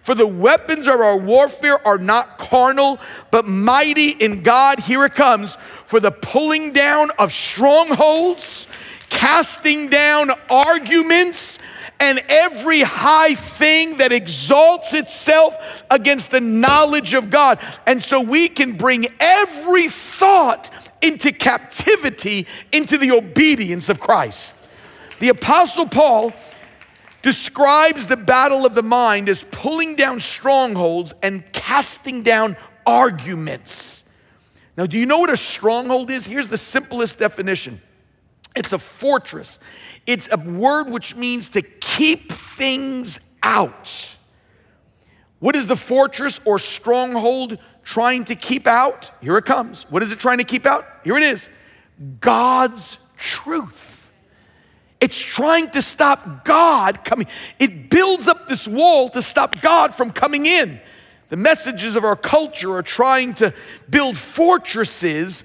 For 0.04 0.14
the 0.14 0.28
weapons 0.28 0.88
of 0.88 1.02
our 1.02 1.18
warfare 1.18 1.86
are 1.86 1.98
not 1.98 2.38
carnal, 2.38 3.00
but 3.32 3.48
mighty 3.48 4.10
in 4.10 4.44
God. 4.44 4.80
Here 4.82 5.04
it 5.04 5.16
comes 5.16 5.58
for 5.88 6.00
the 6.00 6.12
pulling 6.12 6.74
down 6.74 7.10
of 7.18 7.34
strongholds, 7.34 8.68
casting 9.10 9.88
down 9.88 10.32
arguments, 10.50 11.58
and 12.00 12.24
every 12.30 12.82
high 12.82 13.36
thing 13.36 13.98
that 13.98 14.12
exalts 14.12 14.94
itself 14.94 15.84
against 15.90 16.32
the 16.32 16.42
knowledge 16.42 17.14
of 17.14 17.30
God. 17.30 17.60
And 17.86 18.02
so 18.02 18.22
we 18.22 18.48
can 18.48 18.74
bring 18.74 19.08
every 19.20 19.88
thought 19.88 20.70
into 21.02 21.32
captivity, 21.32 22.48
into 22.72 22.98
the 22.98 23.12
obedience 23.12 23.90
of 23.90 24.00
Christ. 24.00 24.56
The 25.20 25.30
Apostle 25.30 25.88
Paul 25.88 26.34
describes 27.22 28.08
the 28.08 28.18
battle 28.18 28.66
of 28.66 28.76
the 28.76 28.84
mind 28.84 29.30
as 29.30 29.44
pulling 29.52 29.96
down 29.96 30.20
strongholds 30.20 31.14
and 31.24 31.44
casting 31.54 32.22
down 32.22 32.56
arguments. 32.86 34.04
Now, 34.78 34.86
do 34.86 34.98
you 34.98 35.06
know 35.06 35.20
what 35.20 35.32
a 35.32 35.38
stronghold 35.38 36.12
is? 36.12 36.28
Here's 36.28 36.50
the 36.50 36.58
simplest 36.58 37.20
definition 37.20 37.82
it's 38.56 38.74
a 38.74 38.80
fortress, 38.80 39.60
it's 40.06 40.30
a 40.32 40.38
word 40.38 40.90
which 40.90 41.16
means 41.16 41.50
to 41.52 41.62
keep 41.96 42.32
things 42.32 43.20
out. 43.42 44.18
What 45.40 45.56
is 45.56 45.68
the 45.68 45.76
fortress 45.76 46.42
or 46.46 46.60
stronghold 46.60 47.58
trying 47.84 48.26
to 48.26 48.36
keep 48.36 48.68
out? 48.68 49.12
Here 49.22 49.38
it 49.38 49.46
comes. 49.46 49.84
What 49.90 50.04
is 50.04 50.12
it 50.12 50.20
trying 50.20 50.40
to 50.40 50.44
keep 50.44 50.66
out? 50.66 50.86
Here 51.04 51.18
it 51.18 51.24
is 51.24 51.50
God's 52.20 53.00
truth. 53.18 54.12
It's 55.00 55.20
trying 55.20 55.70
to 55.72 55.82
stop 55.82 56.44
God 56.44 57.04
coming. 57.04 57.28
It 57.60 57.90
builds 57.90 58.28
up 58.28 58.48
this 58.48 58.68
wall 58.68 59.10
to 59.10 59.22
stop 59.22 59.62
God 59.62 59.94
from 59.94 60.12
coming 60.12 60.46
in. 60.46 60.80
The 61.28 61.38
messages 61.38 61.96
of 61.96 62.04
our 62.04 62.16
culture 62.16 62.76
are 62.76 62.84
trying 62.84 63.34
to 63.36 63.54
build 63.90 64.18
fortresses 64.18 65.44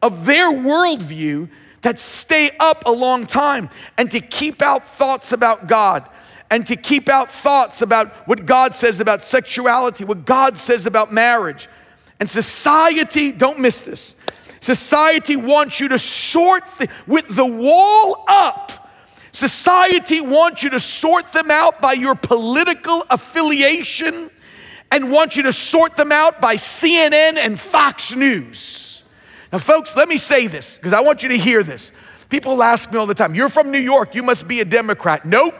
of 0.00 0.26
their 0.26 0.50
worldview 0.50 1.48
that 1.82 1.98
stay 2.00 2.50
up 2.58 2.84
a 2.86 2.90
long 2.90 3.26
time 3.26 3.68
and 3.98 4.10
to 4.10 4.20
keep 4.20 4.62
out 4.62 4.86
thoughts 4.86 5.32
about 5.32 5.66
God 5.66 6.08
and 6.50 6.66
to 6.66 6.76
keep 6.76 7.08
out 7.08 7.30
thoughts 7.30 7.82
about 7.82 8.08
what 8.28 8.46
God 8.46 8.74
says 8.74 9.00
about 9.00 9.24
sexuality, 9.24 10.04
what 10.04 10.24
God 10.24 10.56
says 10.56 10.86
about 10.86 11.12
marriage. 11.12 11.68
And 12.20 12.30
society, 12.30 13.32
don't 13.32 13.58
miss 13.58 13.82
this. 13.82 14.16
Society 14.60 15.34
wants 15.34 15.80
you 15.80 15.88
to 15.88 15.98
sort 15.98 16.62
the, 16.78 16.88
with 17.06 17.26
the 17.34 17.46
wall 17.46 18.24
up 18.28 18.82
Society 19.32 20.20
wants 20.20 20.62
you 20.62 20.68
to 20.70 20.80
sort 20.80 21.32
them 21.32 21.50
out 21.50 21.80
by 21.80 21.94
your 21.94 22.14
political 22.14 23.02
affiliation 23.08 24.30
and 24.90 25.10
wants 25.10 25.36
you 25.36 25.42
to 25.44 25.54
sort 25.54 25.96
them 25.96 26.12
out 26.12 26.38
by 26.38 26.56
CNN 26.56 27.38
and 27.38 27.58
Fox 27.58 28.14
News. 28.14 28.91
Now, 29.52 29.58
folks, 29.58 29.94
let 29.96 30.08
me 30.08 30.16
say 30.16 30.46
this 30.46 30.78
because 30.78 30.92
I 30.92 31.00
want 31.00 31.22
you 31.22 31.28
to 31.28 31.36
hear 31.36 31.62
this. 31.62 31.92
People 32.30 32.62
ask 32.62 32.90
me 32.90 32.98
all 32.98 33.06
the 33.06 33.14
time, 33.14 33.34
You're 33.34 33.50
from 33.50 33.70
New 33.70 33.78
York, 33.78 34.14
you 34.14 34.22
must 34.22 34.48
be 34.48 34.60
a 34.60 34.64
Democrat. 34.64 35.26
Nope. 35.26 35.54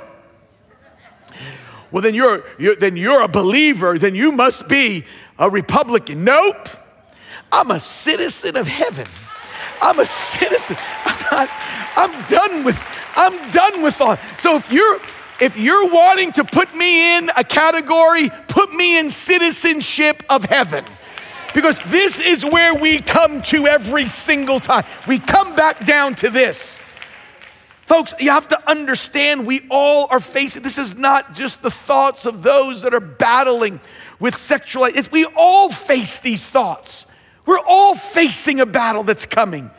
Well, 1.90 2.01
then 2.01 2.14
you're, 2.14 2.43
you're, 2.59 2.74
then 2.74 2.97
you're 2.97 3.20
a 3.20 3.28
believer, 3.28 3.99
then 3.99 4.14
you 4.14 4.32
must 4.32 4.66
be 4.66 5.05
a 5.38 5.51
Republican. 5.51 6.24
Nope. 6.24 6.68
I'm 7.53 7.70
a 7.70 7.78
citizen 7.78 8.57
of 8.57 8.66
heaven. 8.66 9.07
I'm 9.82 9.99
a 9.99 10.07
citizen. 10.07 10.78
I'm 11.05 11.26
not, 11.30 11.51
I'm 11.97 12.28
done 12.28 12.64
with 12.64 12.82
I'm 13.14 13.51
done 13.51 13.82
with 13.82 14.01
all. 14.01 14.16
So 14.38 14.57
if 14.57 14.72
you're 14.72 14.99
if 15.40 15.57
you're 15.57 15.88
wanting 15.90 16.32
to 16.32 16.45
put 16.45 16.74
me 16.74 17.18
in 17.18 17.30
a 17.36 17.45
category, 17.45 18.30
put 18.49 18.72
me 18.72 18.99
in 18.99 19.11
citizenship 19.11 20.22
of 20.30 20.45
heaven. 20.45 20.84
Because 21.55 21.81
this 21.83 22.19
is 22.21 22.45
where 22.45 22.75
we 22.75 23.01
come 23.01 23.43
to 23.43 23.67
every 23.67 24.09
single 24.09 24.61
time. 24.61 24.85
We 25.07 25.19
come 25.19 25.55
back 25.55 25.85
down 25.85 26.15
to 26.17 26.31
this. 26.31 26.79
Folks, 27.87 28.15
you 28.19 28.31
have 28.31 28.49
to 28.49 28.71
understand 28.71 29.47
we 29.47 29.67
all 29.71 30.07
are 30.11 30.21
facing 30.21 30.63
this 30.63 30.79
is 30.79 30.97
not 30.97 31.35
just 31.35 31.63
the 31.63 31.71
thoughts 31.71 32.25
of 32.25 32.43
those 32.43 32.83
that 32.83 32.95
are 32.95 33.01
battling 33.01 33.81
with 34.19 34.37
sexual 34.37 34.85
it's, 34.85 35.11
we 35.11 35.25
all 35.37 35.69
face 35.69 36.19
these 36.21 36.49
thoughts. 36.49 37.07
We're 37.45 37.59
all 37.59 37.95
facing 37.97 38.61
a 38.61 38.67
battle 38.67 39.03
that's 39.03 39.27
coming. 39.27 39.71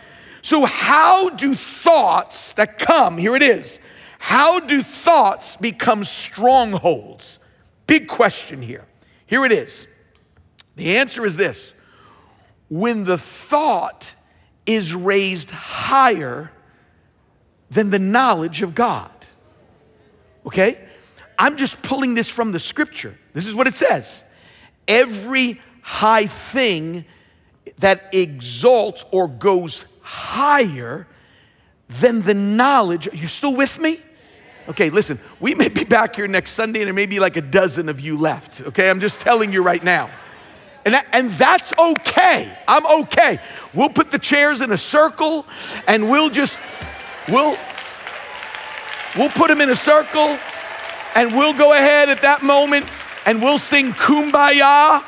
So, 0.42 0.66
how 0.66 1.30
do 1.30 1.56
thoughts 1.56 2.54
that 2.54 2.78
come, 2.78 3.18
here 3.18 3.36
it 3.36 3.42
is, 3.42 3.80
how 4.20 4.60
do 4.60 4.84
thoughts 4.84 5.56
become 5.56 6.04
strongholds? 6.04 7.40
Big 7.88 8.08
question 8.08 8.62
here. 8.62 8.86
Here 9.26 9.46
it 9.46 9.52
is. 9.54 9.88
The 10.76 10.98
answer 10.98 11.26
is 11.26 11.38
this 11.38 11.74
when 12.70 13.04
the 13.04 13.18
thought 13.18 14.16
is 14.66 14.96
raised 14.96 15.52
higher 15.52 16.52
than 17.70 17.90
the 17.90 18.00
knowledge 18.00 18.62
of 18.62 18.74
God. 18.74 19.12
Okay? 20.46 20.80
I'm 21.38 21.58
just 21.58 21.82
pulling 21.82 22.16
this 22.16 22.30
from 22.30 22.52
the 22.52 22.60
scripture. 22.60 23.18
This 23.34 23.48
is 23.48 23.56
what 23.56 23.68
it 23.68 23.76
says. 23.76 24.24
Every 24.88 25.60
high 25.82 26.28
thing 26.28 27.06
that 27.80 28.10
exalts 28.14 29.06
or 29.12 29.28
goes 29.28 29.86
higher 30.02 31.08
than 31.90 32.22
the 32.22 32.34
knowledge. 32.34 33.08
Are 33.08 33.16
you 33.16 33.28
still 33.28 33.56
with 33.56 33.80
me? 33.80 34.00
Okay, 34.70 34.90
listen, 34.90 35.20
we 35.40 35.56
may 35.56 35.68
be 35.68 35.84
back 35.84 36.16
here 36.16 36.28
next 36.28 36.52
Sunday 36.52 36.82
and 36.82 36.88
there 36.88 36.94
may 36.94 37.06
be 37.06 37.20
like 37.20 37.36
a 37.36 37.42
dozen 37.42 37.90
of 37.90 38.00
you 38.00 38.18
left. 38.18 38.62
Okay, 38.62 38.90
I'm 38.90 39.00
just 39.00 39.22
telling 39.22 39.52
you 39.52 39.62
right 39.62 39.84
now. 39.84 40.10
And, 40.86 40.94
that, 40.94 41.08
and 41.14 41.32
that's 41.32 41.74
okay. 41.78 42.58
I'm 42.68 42.86
okay. 43.04 43.40
We'll 43.74 43.90
put 43.90 44.12
the 44.12 44.20
chairs 44.20 44.62
in 44.62 44.72
a 44.72 44.78
circle 44.78 45.46
and 45.88 46.10
we'll 46.10 46.30
just, 46.30 46.60
we'll, 47.30 47.58
we'll 49.18 49.30
put 49.30 49.48
them 49.48 49.62
in 49.62 49.70
a 49.70 49.76
circle 49.76 50.38
and 51.16 51.36
we'll 51.36 51.54
go 51.54 51.74
ahead 51.74 52.10
at 52.10 52.22
that 52.24 52.44
moment 52.44 52.86
and 53.26 53.42
we'll 53.42 53.58
sing 53.58 53.92
kumbaya 53.94 55.04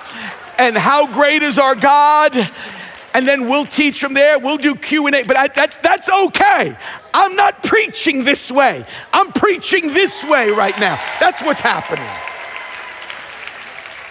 and 0.57 0.78
how 0.78 1.11
great 1.11 1.43
is 1.43 1.59
our 1.59 1.76
God 1.76 2.34
and 3.15 3.26
then 3.26 3.47
we'll 3.47 3.65
teach 3.65 4.01
from 4.01 4.13
there. 4.13 4.39
We'll 4.39 4.57
do 4.57 4.76
Q&A, 4.76 5.23
but 5.23 5.38
I, 5.38 5.47
that, 5.47 5.82
that's 5.82 6.09
okay. 6.09 6.78
I'm 7.13 7.36
not 7.38 7.63
preaching 7.63 8.26
this 8.26 8.51
way. 8.51 8.86
I'm 9.13 9.32
preaching 9.32 9.93
this 9.93 10.26
way 10.26 10.49
right 10.49 10.78
now. 10.80 10.99
That's 11.21 11.41
what's 11.41 11.61
happening. 11.61 12.05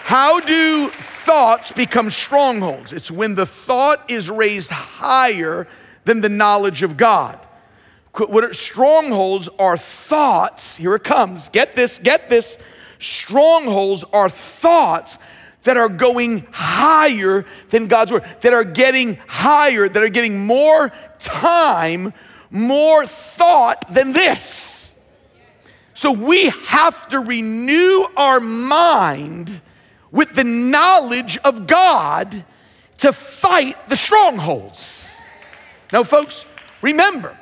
How 0.04 0.40
do 0.40 0.90
thoughts 1.24 1.72
become 1.72 2.10
strongholds? 2.10 2.92
It's 2.92 3.10
when 3.10 3.34
the 3.34 3.46
thought 3.46 4.10
is 4.10 4.28
raised 4.28 4.70
higher 4.70 5.66
than 6.04 6.20
the 6.20 6.28
knowledge 6.28 6.82
of 6.82 6.96
God. 6.96 7.38
What 8.16 8.44
are, 8.44 8.52
strongholds 8.52 9.48
are 9.58 9.76
thoughts. 9.76 10.76
Here 10.76 10.94
it 10.94 11.04
comes. 11.04 11.48
Get 11.48 11.74
this, 11.74 11.98
get 11.98 12.28
this. 12.28 12.58
Strongholds 13.00 14.04
are 14.12 14.28
thoughts 14.28 15.18
that 15.64 15.76
are 15.76 15.88
going 15.88 16.46
higher 16.52 17.44
than 17.70 17.88
God's 17.88 18.12
word, 18.12 18.24
that 18.42 18.52
are 18.52 18.64
getting 18.64 19.16
higher, 19.26 19.88
that 19.88 20.02
are 20.02 20.10
getting 20.10 20.46
more 20.46 20.92
time, 21.18 22.12
more 22.50 23.06
thought 23.06 23.92
than 23.92 24.12
this. 24.12 24.94
So 25.94 26.12
we 26.12 26.50
have 26.66 27.08
to 27.08 27.20
renew 27.20 28.04
our 28.16 28.40
mind 28.40 29.60
with 30.14 30.32
the 30.34 30.44
knowledge 30.44 31.36
of 31.38 31.66
God 31.66 32.44
to 32.98 33.12
fight 33.12 33.88
the 33.88 33.96
strongholds. 33.96 35.12
Now, 35.92 36.04
folks, 36.04 36.46
remember, 36.80 37.36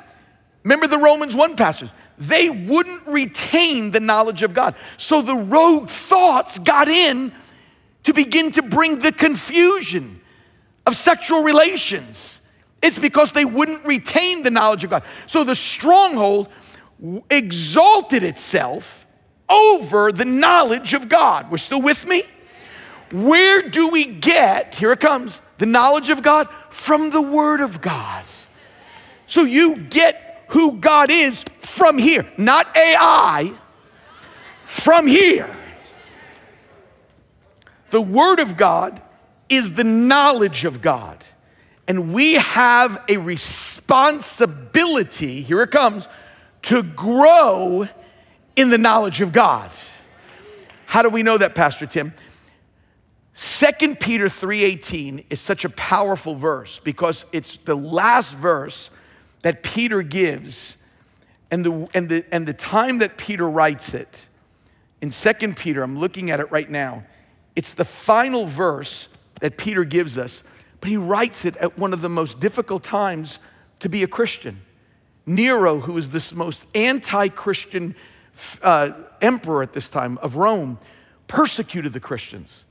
remember 0.63 0.87
the 0.87 0.97
Romans 0.97 1.35
1 1.35 1.55
passage. 1.55 1.91
They 2.17 2.49
wouldn't 2.49 3.05
retain 3.05 3.91
the 3.91 3.99
knowledge 3.99 4.41
of 4.41 4.55
God. 4.55 4.75
So 4.97 5.21
the 5.21 5.35
rogue 5.35 5.87
thoughts 5.87 6.57
got 6.57 6.87
in 6.87 7.31
to 8.03 8.13
begin 8.13 8.49
to 8.51 8.63
bring 8.63 8.99
the 8.99 9.11
confusion 9.11 10.19
of 10.87 10.95
sexual 10.95 11.43
relations. 11.43 12.41
It's 12.81 12.97
because 12.97 13.33
they 13.33 13.45
wouldn't 13.45 13.85
retain 13.85 14.41
the 14.41 14.51
knowledge 14.51 14.83
of 14.83 14.89
God. 14.89 15.03
So 15.27 15.43
the 15.43 15.55
stronghold 15.55 16.49
exalted 17.29 18.23
itself 18.23 19.05
over 19.47 20.11
the 20.11 20.25
knowledge 20.25 20.95
of 20.95 21.07
God. 21.07 21.51
We're 21.51 21.57
still 21.57 21.81
with 21.81 22.07
me? 22.07 22.23
Where 23.11 23.69
do 23.69 23.89
we 23.89 24.05
get, 24.05 24.75
here 24.75 24.91
it 24.91 24.99
comes, 24.99 25.41
the 25.57 25.65
knowledge 25.65 26.09
of 26.09 26.23
God? 26.23 26.47
From 26.69 27.09
the 27.09 27.21
Word 27.21 27.61
of 27.61 27.81
God. 27.81 28.25
So 29.27 29.43
you 29.43 29.77
get 29.77 30.45
who 30.49 30.73
God 30.73 31.09
is 31.11 31.43
from 31.59 31.97
here, 31.97 32.27
not 32.37 32.75
AI, 32.75 33.53
from 34.63 35.07
here. 35.07 35.49
The 37.89 38.01
Word 38.01 38.39
of 38.39 38.57
God 38.57 39.01
is 39.49 39.75
the 39.75 39.83
knowledge 39.83 40.65
of 40.65 40.81
God. 40.81 41.23
And 41.87 42.13
we 42.13 42.35
have 42.35 43.03
a 43.09 43.17
responsibility, 43.17 45.41
here 45.41 45.63
it 45.63 45.71
comes, 45.71 46.07
to 46.63 46.81
grow 46.81 47.87
in 48.55 48.69
the 48.69 48.77
knowledge 48.77 49.21
of 49.21 49.33
God. 49.33 49.69
How 50.85 51.01
do 51.01 51.09
we 51.09 51.23
know 51.23 51.37
that, 51.37 51.55
Pastor 51.55 51.85
Tim? 51.85 52.13
2 53.35 53.95
Peter 53.95 54.29
3:18 54.29 55.25
is 55.29 55.41
such 55.41 55.65
a 55.65 55.69
powerful 55.69 56.35
verse 56.35 56.79
because 56.79 57.25
it's 57.31 57.57
the 57.57 57.75
last 57.75 58.35
verse 58.35 58.91
that 59.41 59.63
Peter 59.63 60.03
gives 60.03 60.77
and 61.49 61.65
the, 61.65 61.89
and 61.93 62.09
the, 62.09 62.25
and 62.31 62.47
the 62.47 62.53
time 62.53 62.99
that 62.99 63.17
Peter 63.17 63.49
writes 63.49 63.93
it. 63.93 64.29
In 65.01 65.09
2 65.09 65.53
Peter, 65.53 65.83
I'm 65.83 65.99
looking 65.99 66.31
at 66.31 66.39
it 66.39 66.51
right 66.51 66.69
now. 66.69 67.03
It's 67.55 67.73
the 67.73 67.85
final 67.85 68.45
verse 68.45 69.09
that 69.41 69.57
Peter 69.57 69.83
gives 69.83 70.17
us, 70.17 70.43
but 70.79 70.89
he 70.89 70.97
writes 70.97 71.43
it 71.43 71.57
at 71.57 71.77
one 71.77 71.91
of 71.91 72.01
the 72.01 72.09
most 72.09 72.39
difficult 72.39 72.83
times 72.83 73.39
to 73.79 73.89
be 73.89 74.03
a 74.03 74.07
Christian. 74.07 74.61
Nero, 75.25 75.79
who 75.79 75.97
is 75.97 76.11
this 76.11 76.33
most 76.33 76.65
anti 76.75 77.29
Christian 77.29 77.95
uh, 78.61 78.91
emperor 79.21 79.63
at 79.63 79.73
this 79.73 79.89
time 79.89 80.17
of 80.19 80.35
Rome, 80.35 80.77
persecuted 81.27 81.93
the 81.93 81.99
Christians 81.99 82.65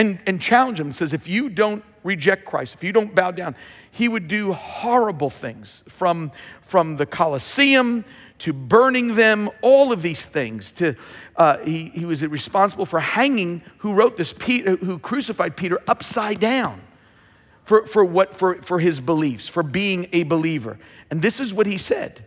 and, 0.00 0.18
and 0.26 0.40
them 0.40 0.86
and 0.86 0.96
says, 0.96 1.12
if 1.12 1.28
you 1.28 1.50
don't 1.50 1.84
reject 2.02 2.46
Christ, 2.46 2.74
if 2.74 2.82
you 2.82 2.90
don't 2.90 3.14
bow 3.14 3.32
down, 3.32 3.54
he 3.90 4.08
would 4.08 4.28
do 4.28 4.54
horrible 4.54 5.28
things 5.28 5.84
from, 5.88 6.32
from 6.62 6.96
the 6.96 7.04
Colosseum 7.04 8.06
to 8.38 8.54
burning 8.54 9.14
them, 9.14 9.50
all 9.60 9.92
of 9.92 10.00
these 10.00 10.24
things. 10.24 10.72
To, 10.72 10.96
uh, 11.36 11.58
he, 11.58 11.88
he 11.88 12.06
was 12.06 12.26
responsible 12.26 12.86
for 12.86 12.98
hanging 12.98 13.60
who 13.78 13.92
wrote 13.92 14.16
this, 14.16 14.32
Peter, 14.32 14.76
who 14.76 14.98
crucified 14.98 15.54
Peter 15.54 15.78
upside 15.86 16.40
down 16.40 16.80
for, 17.64 17.84
for, 17.84 18.02
what, 18.02 18.34
for, 18.34 18.54
for 18.62 18.78
his 18.78 19.00
beliefs, 19.00 19.48
for 19.48 19.62
being 19.62 20.08
a 20.14 20.22
believer. 20.22 20.78
And 21.10 21.20
this 21.20 21.40
is 21.40 21.52
what 21.52 21.66
he 21.66 21.76
said. 21.76 22.24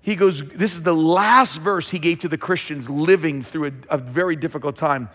He 0.00 0.16
goes, 0.16 0.42
This 0.42 0.74
is 0.74 0.82
the 0.82 0.96
last 0.96 1.58
verse 1.58 1.90
he 1.90 2.00
gave 2.00 2.18
to 2.20 2.28
the 2.28 2.38
Christians 2.38 2.90
living 2.90 3.40
through 3.40 3.66
a, 3.66 3.72
a 3.90 3.98
very 3.98 4.34
difficult 4.34 4.76
time. 4.76 5.08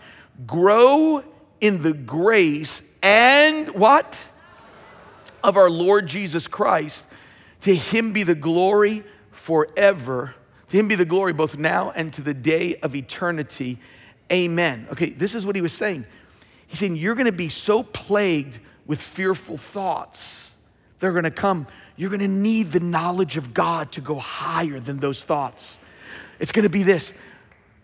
Grow 0.46 1.22
in 1.64 1.80
the 1.80 1.94
grace 1.94 2.82
and 3.02 3.70
what? 3.70 4.28
Of 5.42 5.56
our 5.56 5.70
Lord 5.70 6.06
Jesus 6.06 6.46
Christ. 6.46 7.06
To 7.62 7.74
him 7.74 8.12
be 8.12 8.22
the 8.22 8.34
glory 8.34 9.02
forever. 9.30 10.34
To 10.68 10.76
him 10.76 10.88
be 10.88 10.94
the 10.94 11.06
glory 11.06 11.32
both 11.32 11.56
now 11.56 11.90
and 11.90 12.12
to 12.12 12.22
the 12.22 12.34
day 12.34 12.76
of 12.76 12.94
eternity. 12.94 13.78
Amen. 14.30 14.86
Okay, 14.92 15.10
this 15.10 15.34
is 15.34 15.46
what 15.46 15.56
he 15.56 15.62
was 15.62 15.72
saying. 15.72 16.04
He's 16.66 16.78
saying, 16.78 16.96
You're 16.96 17.14
to 17.26 17.32
be 17.32 17.48
so 17.48 17.82
plagued 17.82 18.58
with 18.84 19.00
fearful 19.00 19.56
thoughts. 19.56 20.54
They're 20.98 21.12
to 21.24 21.30
come 21.30 21.66
you're 21.96 22.10
to 22.20 22.28
need 22.28 22.72
the 22.72 22.80
knowledge 22.80 23.36
of 23.36 23.54
God 23.54 23.92
to 23.92 24.00
go 24.00 24.16
higher 24.16 24.80
than 24.80 24.98
those 24.98 25.22
thoughts. 25.22 25.78
It's 26.40 26.50
to 26.64 26.68
be 26.68 26.82
this. 26.82 27.14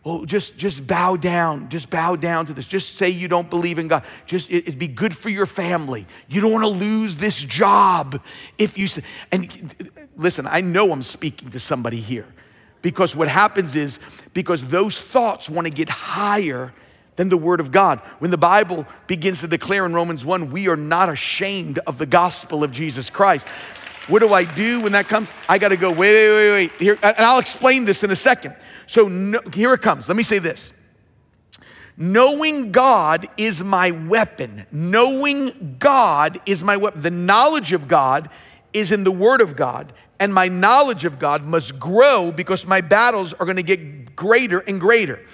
Oh, 0.03 0.25
just, 0.25 0.57
just 0.57 0.87
bow 0.87 1.17
down. 1.17 1.69
Just 1.69 1.91
bow 1.91 2.17
down 2.17 2.47
to 2.47 2.55
this. 2.55 2.65
Just 2.65 2.97
say 2.97 3.11
you 3.11 3.29
don't 3.29 3.51
believe 3.51 3.79
in 3.79 3.89
God. 3.89 4.03
Just 4.25 4.51
it, 4.51 4.67
would 4.67 4.79
be 4.79 4.89
good 4.89 5.15
for 5.15 5.29
your 5.29 5.45
family. 5.45 6.07
You 6.29 6.41
don't 6.41 6.53
want 6.53 6.65
to 6.65 6.71
lose 6.71 7.17
this 7.17 7.39
job 7.39 8.23
if 8.57 8.79
you 8.79 8.87
say. 8.87 9.03
And 9.31 9.75
listen, 10.17 10.47
I 10.47 10.63
know 10.63 10.91
I'm 10.93 11.03
speaking 11.03 11.51
to 11.51 11.61
somebody 11.61 12.01
here 12.01 12.27
because 12.81 13.15
what 13.15 13.29
happens 13.29 13.77
is 13.77 14.01
because 14.33 14.65
those 14.65 14.99
thoughts 14.99 15.51
want 15.51 15.67
to 15.67 15.73
get 15.73 15.91
higher 15.91 16.73
than 17.17 17.29
the 17.29 17.37
Word 17.37 17.61
of 17.61 17.71
God. 17.71 17.99
When 18.21 18.31
the 18.31 18.39
Bible 18.39 18.87
begins 19.07 19.41
to 19.41 19.49
declare 19.49 19.85
in 19.85 19.93
Romans 19.93 20.25
1, 20.25 20.51
we 20.51 20.69
are 20.69 20.77
not 20.77 21.11
ashamed 21.11 21.79
of 21.87 21.99
the 21.99 22.07
gospel 22.07 22.65
of 22.65 22.73
Jesus 22.73 23.11
Christ. 23.11 23.47
What 24.09 24.21
do 24.21 24.33
I 24.33 24.45
do 24.45 24.81
when 24.81 24.93
that 24.93 25.09
comes? 25.09 25.31
I 25.47 25.59
got 25.59 25.69
to 25.69 25.77
go, 25.77 25.91
wait, 25.91 26.15
wait, 26.15 26.31
wait, 26.31 26.51
wait. 26.53 26.73
Here, 26.81 26.99
and 27.03 27.19
I'll 27.19 27.39
explain 27.39 27.85
this 27.85 28.03
in 28.03 28.11
a 28.11 28.17
second. 28.17 28.57
So 28.91 29.07
no, 29.07 29.41
here 29.55 29.73
it 29.73 29.83
comes. 29.83 30.09
Let 30.09 30.17
me 30.17 30.25
say 30.25 30.41
this. 30.41 30.73
Knowing 31.97 32.73
God 32.73 33.29
is 33.37 33.63
my 33.63 33.93
weapon. 33.93 34.67
Knowing 34.73 35.77
God 35.79 36.41
is 36.45 36.65
my 36.65 36.77
weapon. 36.77 37.01
The 37.01 37.13
knowledge 37.13 37.73
of 37.73 37.87
God 37.87 38.31
is 38.73 38.91
in 38.91 39.05
the 39.05 39.13
Word 39.13 39.43
of 39.43 39.55
God, 39.55 39.93
and 40.19 40.35
my 40.35 40.49
knowledge 40.49 41.05
of 41.05 41.21
God 41.21 41.45
must 41.45 41.79
grow 41.79 42.33
because 42.33 42.67
my 42.67 42.81
battles 42.81 43.33
are 43.35 43.47
going 43.47 43.59
to 43.59 43.63
get 43.63 44.17
greater 44.17 44.59
and 44.59 44.81
greater. 44.81 45.25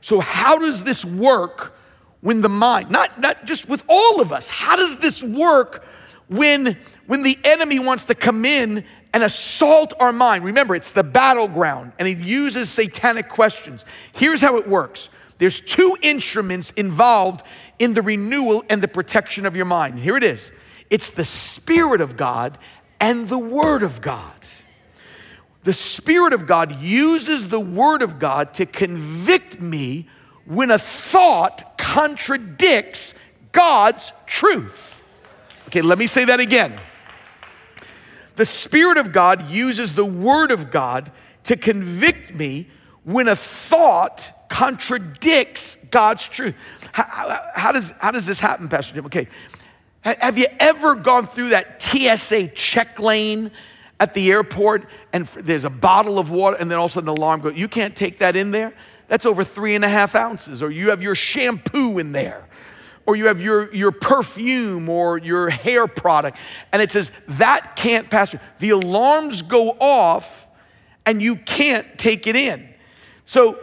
So, 0.00 0.20
how 0.20 0.56
does 0.56 0.82
this 0.82 1.04
work 1.04 1.76
when 2.22 2.40
the 2.40 2.48
mind, 2.48 2.90
not, 2.90 3.20
not 3.20 3.44
just 3.44 3.68
with 3.68 3.84
all 3.90 4.22
of 4.22 4.32
us, 4.32 4.48
how 4.48 4.76
does 4.76 4.96
this 4.96 5.22
work 5.22 5.84
when 6.28 6.78
when 7.06 7.22
the 7.22 7.36
enemy 7.44 7.78
wants 7.78 8.04
to 8.06 8.14
come 8.14 8.46
in 8.46 8.86
and 9.12 9.22
assault 9.22 9.92
our 10.00 10.12
mind. 10.12 10.44
Remember, 10.44 10.74
it's 10.74 10.90
the 10.90 11.04
battleground, 11.04 11.92
and 11.98 12.08
he 12.08 12.14
uses 12.14 12.70
satanic 12.70 13.28
questions. 13.28 13.84
Here's 14.12 14.40
how 14.40 14.56
it 14.56 14.66
works 14.66 15.10
there's 15.38 15.60
two 15.60 15.96
instruments 16.02 16.70
involved 16.76 17.44
in 17.78 17.94
the 17.94 18.02
renewal 18.02 18.64
and 18.70 18.80
the 18.80 18.88
protection 18.88 19.44
of 19.44 19.56
your 19.56 19.64
mind. 19.64 19.98
Here 19.98 20.16
it 20.16 20.24
is 20.24 20.52
it's 20.88 21.10
the 21.10 21.24
Spirit 21.24 22.00
of 22.00 22.16
God 22.16 22.58
and 23.00 23.28
the 23.28 23.38
Word 23.38 23.82
of 23.82 24.00
God. 24.00 24.36
The 25.64 25.72
Spirit 25.72 26.32
of 26.32 26.46
God 26.46 26.80
uses 26.80 27.48
the 27.48 27.60
Word 27.60 28.02
of 28.02 28.18
God 28.18 28.54
to 28.54 28.66
convict 28.66 29.60
me 29.60 30.08
when 30.44 30.70
a 30.70 30.78
thought 30.78 31.78
contradicts 31.78 33.14
God's 33.52 34.12
truth. 34.26 35.04
Okay, 35.68 35.82
let 35.82 35.98
me 35.98 36.06
say 36.06 36.24
that 36.26 36.40
again. 36.40 36.78
The 38.34 38.44
Spirit 38.44 38.98
of 38.98 39.12
God 39.12 39.48
uses 39.48 39.94
the 39.94 40.04
Word 40.04 40.50
of 40.50 40.70
God 40.70 41.10
to 41.44 41.56
convict 41.56 42.34
me 42.34 42.68
when 43.04 43.28
a 43.28 43.36
thought 43.36 44.32
contradicts 44.48 45.76
God's 45.90 46.26
truth. 46.28 46.54
How, 46.92 47.04
how, 47.08 47.40
how, 47.54 47.72
does, 47.72 47.92
how 48.00 48.10
does 48.10 48.26
this 48.26 48.40
happen, 48.40 48.68
Pastor 48.68 48.94
Jim? 48.94 49.06
Okay, 49.06 49.28
have 50.02 50.38
you 50.38 50.46
ever 50.58 50.94
gone 50.94 51.26
through 51.26 51.50
that 51.50 51.80
TSA 51.82 52.48
check 52.48 52.98
lane 52.98 53.50
at 54.00 54.14
the 54.14 54.30
airport 54.30 54.86
and 55.12 55.26
there's 55.26 55.64
a 55.64 55.70
bottle 55.70 56.18
of 56.18 56.30
water 56.30 56.56
and 56.58 56.70
then 56.70 56.78
all 56.78 56.86
of 56.86 56.90
a 56.90 56.94
sudden 56.94 57.06
the 57.06 57.12
alarm 57.12 57.40
goes, 57.40 57.54
you 57.56 57.68
can't 57.68 57.94
take 57.94 58.18
that 58.18 58.36
in 58.36 58.50
there? 58.50 58.72
That's 59.08 59.26
over 59.26 59.44
three 59.44 59.74
and 59.74 59.84
a 59.84 59.88
half 59.88 60.14
ounces. 60.14 60.62
Or 60.62 60.70
you 60.70 60.90
have 60.90 61.02
your 61.02 61.14
shampoo 61.14 61.98
in 61.98 62.12
there 62.12 62.46
or 63.06 63.16
you 63.16 63.26
have 63.26 63.40
your, 63.40 63.72
your 63.74 63.92
perfume 63.92 64.88
or 64.88 65.18
your 65.18 65.50
hair 65.50 65.86
product, 65.86 66.38
and 66.72 66.80
it 66.80 66.92
says 66.92 67.10
that 67.28 67.76
can't 67.76 68.10
pass 68.10 68.30
through. 68.30 68.40
The 68.58 68.70
alarms 68.70 69.42
go 69.42 69.70
off 69.80 70.46
and 71.04 71.20
you 71.20 71.36
can't 71.36 71.98
take 71.98 72.26
it 72.26 72.36
in. 72.36 72.68
So 73.24 73.58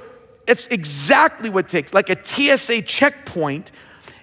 it's 0.48 0.66
exactly 0.68 1.50
what 1.50 1.66
it 1.66 1.72
takes. 1.72 1.94
Like 1.94 2.10
a 2.10 2.24
TSA 2.24 2.82
checkpoint, 2.82 3.72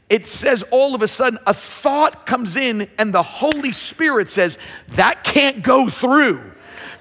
it 0.08 0.26
says 0.26 0.62
all 0.70 0.94
of 0.94 1.02
a 1.02 1.08
sudden 1.08 1.38
a 1.46 1.54
thought 1.54 2.26
comes 2.26 2.56
in 2.56 2.88
and 2.98 3.12
the 3.12 3.22
Holy 3.22 3.72
Spirit 3.72 4.28
says 4.28 4.58
that 4.88 5.24
can't 5.24 5.62
go 5.62 5.88
through. 5.88 6.52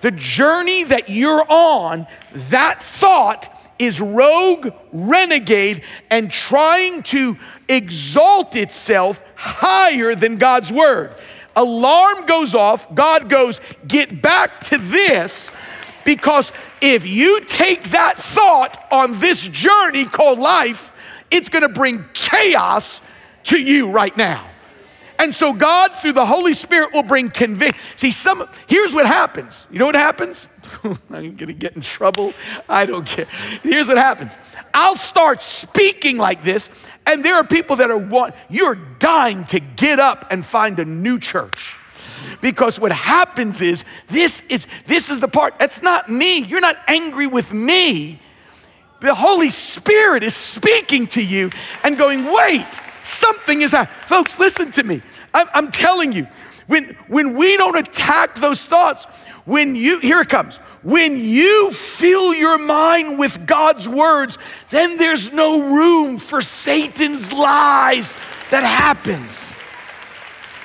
The 0.06 0.12
journey 0.12 0.84
that 0.84 1.10
you're 1.10 1.43
on, 1.49 2.06
that 2.32 2.80
thought 2.80 3.51
is 3.80 3.99
rogue, 3.99 4.72
renegade, 4.91 5.82
and 6.12 6.30
trying 6.30 7.01
to 7.06 7.36
exalt 7.68 8.56
itself 8.56 9.24
higher 9.34 10.14
than 10.14 10.36
God's 10.36 10.72
word. 10.72 11.16
Alarm 11.56 12.28
goes 12.28 12.53
off, 12.53 12.93
God 12.93 13.30
goes, 13.30 13.60
get 13.88 14.22
back 14.22 14.62
to 14.66 14.78
this 14.78 15.51
because 16.03 16.51
if 16.82 17.08
you 17.08 17.41
take 17.41 17.86
that 17.89 18.20
thought 18.20 18.86
on 18.91 19.20
this 19.20 19.41
journey 19.47 20.06
called 20.06 20.38
life, 20.38 20.93
it's 21.32 21.49
gonna 21.49 21.68
bring 21.68 22.06
chaos 22.14 23.01
to 23.45 23.58
you 23.58 23.89
right 23.89 24.16
now. 24.16 24.45
And 25.18 25.34
so 25.34 25.53
God, 25.53 25.93
through 25.93 26.13
the 26.13 26.26
Holy 26.26 26.53
Spirit, 26.53 26.93
will 26.93 27.03
bring 27.03 27.30
conviction. 27.30 27.80
See, 27.95 28.11
some 28.11 28.47
here's 28.68 28.93
what 28.93 29.05
happens. 29.05 29.66
You 29.72 29.80
know 29.80 29.86
what 29.86 29.95
happens? 29.95 30.47
I'm 30.84 31.36
gonna 31.36 31.53
get 31.53 31.76
in 31.76 31.82
trouble. 31.82 32.34
I 32.68 32.86
don't 32.86 33.05
care. 33.05 33.26
Here's 33.63 33.88
what 33.88 33.97
happens. 33.97 34.38
I'll 34.74 34.97
start 34.97 35.41
speaking 35.41 36.18
like 36.18 36.43
this, 36.43 36.70
and 37.05 37.24
there 37.24 37.36
are 37.36 37.43
people 37.43 37.78
that 37.78 37.89
are 37.91 37.97
want 37.97 38.36
you're 38.49 38.76
dying 38.76 39.45
to 39.45 39.59
get 39.59 39.99
up 39.99 40.28
and 40.32 40.45
find 40.45 40.80
a 40.80 40.86
new 40.86 41.20
church. 41.20 41.76
Because 42.41 42.80
what 42.80 42.91
happens 42.91 43.61
is 43.61 43.86
this 44.07 44.41
is 44.49 44.68
this 44.86 45.09
is 45.09 45.20
the 45.20 45.28
part 45.28 45.59
that's 45.59 45.82
not 45.82 46.09
me. 46.09 46.39
You're 46.39 46.61
not 46.61 46.78
angry 46.88 47.28
with 47.28 47.53
me. 47.53 48.20
The 49.01 49.13
Holy 49.13 49.49
Spirit 49.49 50.24
is 50.24 50.34
speaking 50.36 51.07
to 51.07 51.24
you 51.24 51.51
and 51.84 51.97
going, 51.97 52.26
wait, 52.26 52.66
something 53.06 53.62
is 53.62 53.72
happening. 53.72 54.08
Folks, 54.08 54.39
listen 54.39 54.72
to 54.74 54.84
me. 54.84 55.01
I'm, 55.34 55.47
I'm 55.53 55.72
telling 55.72 56.12
you, 56.12 56.28
when, 56.68 56.97
when 57.08 57.36
we 57.36 57.58
don't 57.58 57.78
attack 57.78 58.36
those 58.36 58.66
thoughts, 58.66 59.06
when 59.45 59.76
you, 59.76 59.99
here 59.99 60.22
it 60.22 60.30
comes, 60.30 60.58
when 60.82 61.18
you 61.18 61.72
fill 61.72 62.34
your 62.34 62.58
mind 62.58 63.18
with 63.18 63.47
God's 63.47 63.88
words, 63.88 64.38
then 64.70 64.97
there's 64.97 65.32
no 65.32 65.76
room 65.76 66.18
for 66.18 66.41
Satan's 66.41 67.32
lies 67.32 68.16
that 68.51 68.64
happens. 68.64 69.53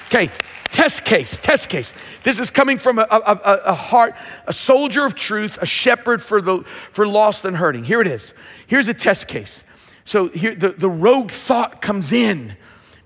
Okay, 0.06 0.30
test 0.64 1.04
case, 1.04 1.38
test 1.38 1.68
case. 1.68 1.94
This 2.22 2.40
is 2.40 2.50
coming 2.50 2.78
from 2.78 2.98
a, 2.98 3.06
a, 3.10 3.60
a, 3.66 3.74
heart, 3.74 4.14
a 4.46 4.52
soldier 4.52 5.06
of 5.06 5.14
truth, 5.14 5.58
a 5.62 5.66
shepherd 5.66 6.20
for 6.20 6.42
the 6.42 6.64
for 6.92 7.06
lost 7.06 7.44
and 7.44 7.56
hurting. 7.56 7.84
Here 7.84 8.00
it 8.00 8.06
is. 8.06 8.34
Here's 8.66 8.88
a 8.88 8.94
test 8.94 9.28
case. 9.28 9.64
So 10.10 10.26
here 10.26 10.56
the, 10.56 10.70
the 10.70 10.88
rogue 10.88 11.30
thought 11.30 11.80
comes 11.80 12.10
in 12.10 12.56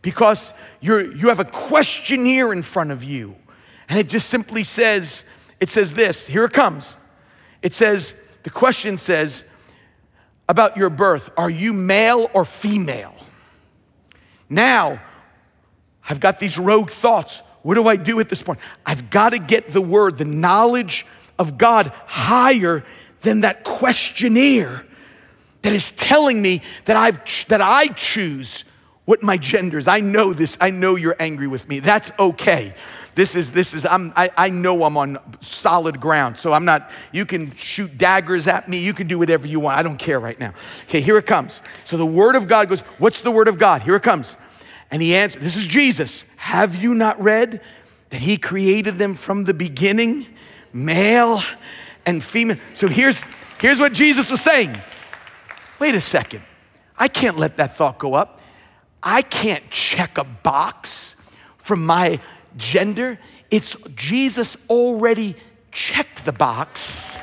because 0.00 0.54
you're 0.80 1.14
you 1.14 1.28
have 1.28 1.38
a 1.38 1.44
questionnaire 1.44 2.50
in 2.50 2.62
front 2.62 2.92
of 2.92 3.04
you. 3.04 3.36
And 3.90 3.98
it 3.98 4.08
just 4.08 4.30
simply 4.30 4.64
says, 4.64 5.26
it 5.60 5.68
says 5.68 5.92
this, 5.92 6.26
here 6.26 6.46
it 6.46 6.54
comes. 6.54 6.98
It 7.60 7.74
says, 7.74 8.14
the 8.42 8.48
question 8.48 8.96
says, 8.96 9.44
about 10.48 10.78
your 10.78 10.88
birth, 10.88 11.28
are 11.36 11.50
you 11.50 11.74
male 11.74 12.30
or 12.32 12.46
female? 12.46 13.14
Now, 14.48 15.02
I've 16.08 16.20
got 16.20 16.38
these 16.38 16.56
rogue 16.56 16.88
thoughts. 16.88 17.42
What 17.60 17.74
do 17.74 17.86
I 17.86 17.96
do 17.96 18.18
at 18.18 18.30
this 18.30 18.42
point? 18.42 18.60
I've 18.86 19.10
got 19.10 19.34
to 19.34 19.38
get 19.38 19.68
the 19.68 19.82
word, 19.82 20.16
the 20.16 20.24
knowledge 20.24 21.04
of 21.38 21.58
God 21.58 21.92
higher 22.06 22.82
than 23.20 23.42
that 23.42 23.62
questionnaire 23.62 24.86
that 25.64 25.72
is 25.72 25.92
telling 25.92 26.42
me 26.42 26.60
that, 26.84 26.94
I've, 26.94 27.20
that 27.48 27.62
I 27.62 27.86
choose 27.86 28.64
what 29.06 29.22
my 29.22 29.38
gender 29.38 29.78
is. 29.78 29.88
I 29.88 30.00
know 30.00 30.34
this. 30.34 30.58
I 30.60 30.68
know 30.68 30.94
you're 30.96 31.16
angry 31.18 31.46
with 31.46 31.66
me. 31.66 31.80
That's 31.80 32.12
okay. 32.18 32.74
This 33.14 33.34
is, 33.34 33.52
this 33.52 33.72
is, 33.72 33.86
I'm, 33.86 34.12
I, 34.14 34.30
I 34.36 34.50
know 34.50 34.84
I'm 34.84 34.98
on 34.98 35.18
solid 35.40 36.00
ground. 36.00 36.36
So 36.36 36.52
I'm 36.52 36.66
not, 36.66 36.90
you 37.12 37.24
can 37.24 37.54
shoot 37.56 37.96
daggers 37.96 38.46
at 38.46 38.68
me. 38.68 38.78
You 38.78 38.92
can 38.92 39.06
do 39.06 39.18
whatever 39.18 39.46
you 39.46 39.58
want. 39.58 39.78
I 39.78 39.82
don't 39.82 39.96
care 39.96 40.20
right 40.20 40.38
now. 40.38 40.52
Okay, 40.82 41.00
here 41.00 41.16
it 41.16 41.24
comes. 41.24 41.62
So 41.86 41.96
the 41.96 42.04
word 42.04 42.36
of 42.36 42.46
God 42.46 42.68
goes, 42.68 42.80
What's 42.98 43.22
the 43.22 43.30
word 43.30 43.48
of 43.48 43.56
God? 43.56 43.80
Here 43.82 43.96
it 43.96 44.02
comes. 44.02 44.36
And 44.90 45.00
he 45.00 45.14
answered, 45.14 45.40
This 45.40 45.56
is 45.56 45.64
Jesus. 45.64 46.26
Have 46.36 46.76
you 46.76 46.92
not 46.92 47.18
read 47.22 47.62
that 48.10 48.20
he 48.20 48.36
created 48.36 48.96
them 48.96 49.14
from 49.14 49.44
the 49.44 49.54
beginning, 49.54 50.26
male 50.74 51.40
and 52.04 52.22
female? 52.22 52.58
So 52.74 52.86
here's, 52.86 53.24
here's 53.60 53.80
what 53.80 53.94
Jesus 53.94 54.30
was 54.30 54.42
saying. 54.42 54.76
Wait 55.78 55.94
a 55.94 56.00
second. 56.00 56.42
I 56.96 57.08
can't 57.08 57.36
let 57.36 57.56
that 57.56 57.74
thought 57.74 57.98
go 57.98 58.14
up. 58.14 58.40
I 59.02 59.22
can't 59.22 59.68
check 59.70 60.18
a 60.18 60.24
box 60.24 61.16
from 61.58 61.84
my 61.84 62.20
gender. 62.56 63.18
It's 63.50 63.76
Jesus 63.94 64.56
already 64.70 65.36
checked 65.72 66.24
the 66.24 66.32
box 66.32 67.20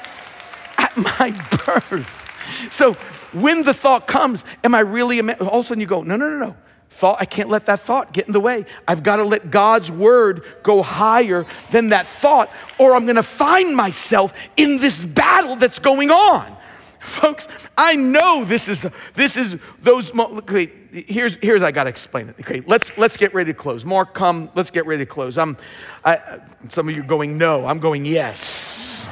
at 0.78 0.96
my 0.96 1.32
birth. 1.66 2.28
So 2.70 2.94
when 3.34 3.64
the 3.64 3.74
thought 3.74 4.08
comes, 4.08 4.44
am 4.64 4.76
I 4.76 4.82
really 4.82 5.20
a 5.20 5.24
man? 5.24 5.38
All 5.40 5.60
of 5.60 5.66
a 5.66 5.68
sudden 5.70 5.82
you 5.82 5.88
go, 5.88 6.04
no, 6.04 6.16
no, 6.16 6.30
no, 6.30 6.38
no. 6.38 6.56
Thought, 6.90 7.18
I 7.22 7.26
can't 7.26 7.48
let 7.48 7.68
that 7.68 7.80
thought 7.80 8.12
get 8.12 8.28
in 8.28 8.34
the 8.34 8.42
way. 8.42 8.66
I've 8.86 9.02
got 9.02 9.16
to 9.16 9.24
let 9.24 9.50
God's 9.50 9.90
word 9.90 10.44
go 10.62 10.82
higher 10.84 11.46
than 11.70 11.90
that 11.90 12.06
thought, 12.06 12.52
or 12.78 12.96
I'm 12.96 13.06
going 13.06 13.16
to 13.16 13.24
find 13.24 13.76
myself 13.76 14.34
in 14.58 14.78
this 14.78 15.02
battle 15.02 15.56
that's 15.56 15.80
going 15.80 16.12
on. 16.12 16.58
Folks, 17.02 17.48
I 17.76 17.96
know 17.96 18.46
this 18.46 18.70
is 18.70 18.88
this 19.16 19.36
is 19.36 19.58
those. 19.82 20.14
Okay, 20.16 20.72
here's 20.92 21.36
here's 21.42 21.64
I 21.64 21.72
got 21.72 21.86
to 21.86 21.90
explain 21.90 22.30
it. 22.30 22.36
Okay, 22.40 22.62
let's 22.68 22.96
let's 22.98 23.18
get 23.18 23.34
ready 23.34 23.52
to 23.52 23.58
close. 23.58 23.84
Mark, 23.84 24.14
come. 24.14 24.50
Let's 24.56 24.70
get 24.70 24.86
ready 24.86 25.04
to 25.04 25.12
close. 25.12 25.38
I'm. 25.38 25.58
I, 26.06 26.40
some 26.70 26.88
of 26.88 26.96
you 26.96 27.02
are 27.02 27.06
going 27.06 27.38
no. 27.38 27.66
I'm 27.66 27.80
going 27.80 28.06
yes. 28.06 29.10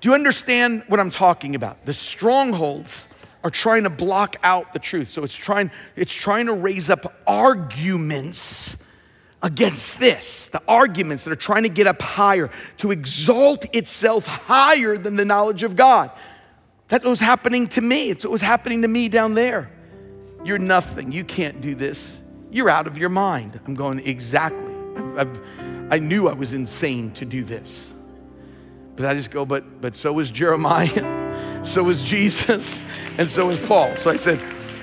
Do 0.00 0.08
you 0.08 0.14
understand 0.14 0.84
what 0.88 0.98
I'm 0.98 1.10
talking 1.10 1.54
about? 1.54 1.84
The 1.84 1.92
strongholds 1.92 3.10
are 3.44 3.50
trying 3.50 3.82
to 3.82 3.90
block 3.90 4.36
out 4.42 4.72
the 4.72 4.78
truth. 4.78 5.10
So 5.10 5.24
it's 5.24 5.34
trying, 5.34 5.70
it's 5.96 6.12
trying 6.12 6.46
to 6.46 6.54
raise 6.54 6.88
up 6.88 7.20
arguments 7.26 8.82
against 9.42 9.98
this, 9.98 10.48
the 10.48 10.62
arguments 10.68 11.24
that 11.24 11.32
are 11.32 11.36
trying 11.36 11.62
to 11.62 11.68
get 11.68 11.86
up 11.86 12.02
higher, 12.02 12.50
to 12.78 12.90
exalt 12.90 13.74
itself 13.74 14.26
higher 14.26 14.98
than 14.98 15.16
the 15.16 15.24
knowledge 15.24 15.62
of 15.62 15.76
God. 15.76 16.10
That 16.88 17.04
was 17.04 17.20
happening 17.20 17.68
to 17.68 17.80
me. 17.80 18.10
It's 18.10 18.24
what 18.24 18.32
was 18.32 18.42
happening 18.42 18.82
to 18.82 18.88
me 18.88 19.08
down 19.08 19.34
there. 19.34 19.70
You're 20.44 20.58
nothing. 20.58 21.12
You 21.12 21.24
can't 21.24 21.60
do 21.60 21.74
this. 21.74 22.22
You're 22.50 22.68
out 22.68 22.86
of 22.86 22.98
your 22.98 23.08
mind. 23.08 23.58
I'm 23.66 23.74
going, 23.74 24.00
exactly. 24.00 24.74
i 24.96 25.26
i 25.90 25.98
knew 25.98 26.28
I 26.28 26.34
was 26.34 26.52
insane 26.52 27.12
to 27.12 27.24
do 27.24 27.44
this. 27.44 27.94
But 28.96 29.06
I 29.06 29.14
just 29.14 29.30
go, 29.30 29.46
but, 29.46 29.80
but 29.80 29.96
so 29.96 30.12
was 30.12 30.30
Jeremiah, 30.30 31.64
so 31.64 31.82
was 31.82 32.02
Jesus, 32.02 32.84
and 33.18 33.30
so 33.30 33.46
was 33.46 33.58
Paul. 33.58 33.96
So 33.96 34.10
I 34.10 34.16
said, 34.16 34.38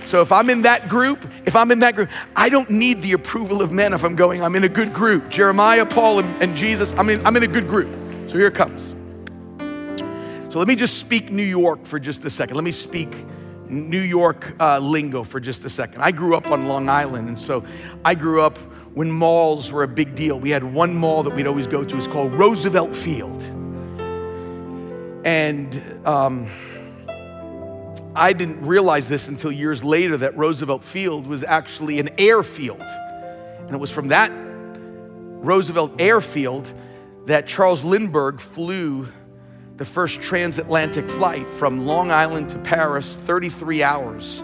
so 0.08 0.22
if 0.22 0.32
I'm 0.32 0.50
in 0.50 0.62
that 0.62 0.88
group, 0.88 1.30
if 1.46 1.54
I'm 1.54 1.70
in 1.70 1.80
that 1.80 1.94
group, 1.94 2.10
I 2.34 2.48
don't 2.48 2.70
need 2.70 3.02
the 3.02 3.12
approval 3.12 3.62
of 3.62 3.74
men 3.74 3.92
if 3.92 4.06
I'm 4.06 4.16
going, 4.16 4.42
I'm 4.42 4.56
in 4.56 4.64
a 4.64 4.70
good 4.70 4.94
group. 4.94 5.30
Jeremiah, 5.30 5.86
Paul, 5.86 6.20
and, 6.20 6.42
and 6.42 6.56
Jesus, 6.56 6.94
I'm 6.94 7.10
in, 7.10 7.26
I'm 7.28 7.36
in 7.36 7.44
a 7.44 7.48
good 7.48 7.68
group. 7.68 7.94
So 8.30 8.38
here 8.38 8.48
it 8.48 8.56
comes. 8.56 8.96
So 10.50 10.60
let 10.60 10.68
me 10.70 10.76
just 10.76 10.98
speak 10.98 11.30
New 11.30 11.44
York 11.44 11.86
for 11.86 12.00
just 12.00 12.24
a 12.24 12.30
second. 12.30 12.56
Let 12.56 12.64
me 12.64 12.72
speak 12.72 13.14
New 13.68 14.00
York 14.00 14.56
uh, 14.62 14.80
lingo 14.80 15.26
for 15.26 15.42
just 15.42 15.66
a 15.66 15.70
second. 15.70 16.02
I 16.02 16.12
grew 16.12 16.38
up 16.38 16.48
on 16.48 16.70
Long 16.70 16.88
Island, 16.88 17.28
and 17.28 17.38
so 17.38 17.66
I 18.06 18.16
grew 18.16 18.42
up 18.42 18.58
when 18.94 19.12
malls 19.12 19.74
were 19.74 19.84
a 19.84 19.90
big 19.90 20.16
deal. 20.16 20.40
We 20.40 20.52
had 20.52 20.64
one 20.64 20.96
mall 20.96 21.22
that 21.24 21.36
we'd 21.36 21.48
always 21.48 21.68
go 21.68 21.84
to. 21.84 21.98
It's 21.98 22.08
called 22.08 22.34
Roosevelt 22.34 22.96
Field. 22.96 23.44
And 25.26 25.84
um, 26.06 26.50
I 28.18 28.34
didn't 28.34 28.66
realize 28.66 29.08
this 29.08 29.28
until 29.28 29.52
years 29.52 29.84
later 29.84 30.18
that 30.18 30.36
Roosevelt 30.36 30.84
Field 30.84 31.28
was 31.28 31.44
actually 31.44 32.00
an 32.00 32.10
airfield. 32.18 32.82
And 32.82 33.72
it 33.72 33.78
was 33.78 33.92
from 33.92 34.08
that 34.08 34.32
Roosevelt 34.34 36.02
airfield 36.02 36.74
that 37.28 37.46
Charles 37.46 37.84
Lindbergh 37.84 38.40
flew 38.40 39.08
the 39.76 39.86
first 39.86 40.20
transatlantic 40.20 41.08
flight 41.08 41.48
from 41.48 41.86
Long 41.86 42.10
Island 42.10 42.50
to 42.50 42.58
Paris, 42.58 43.16
33 43.16 43.84
hours. 43.84 44.42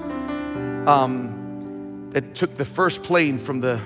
Um, 0.85 2.09
that 2.11 2.35
took 2.35 2.53
the 2.53 2.65
first 2.65 3.01
plane 3.01 3.39
from 3.39 3.59
the 3.59 3.79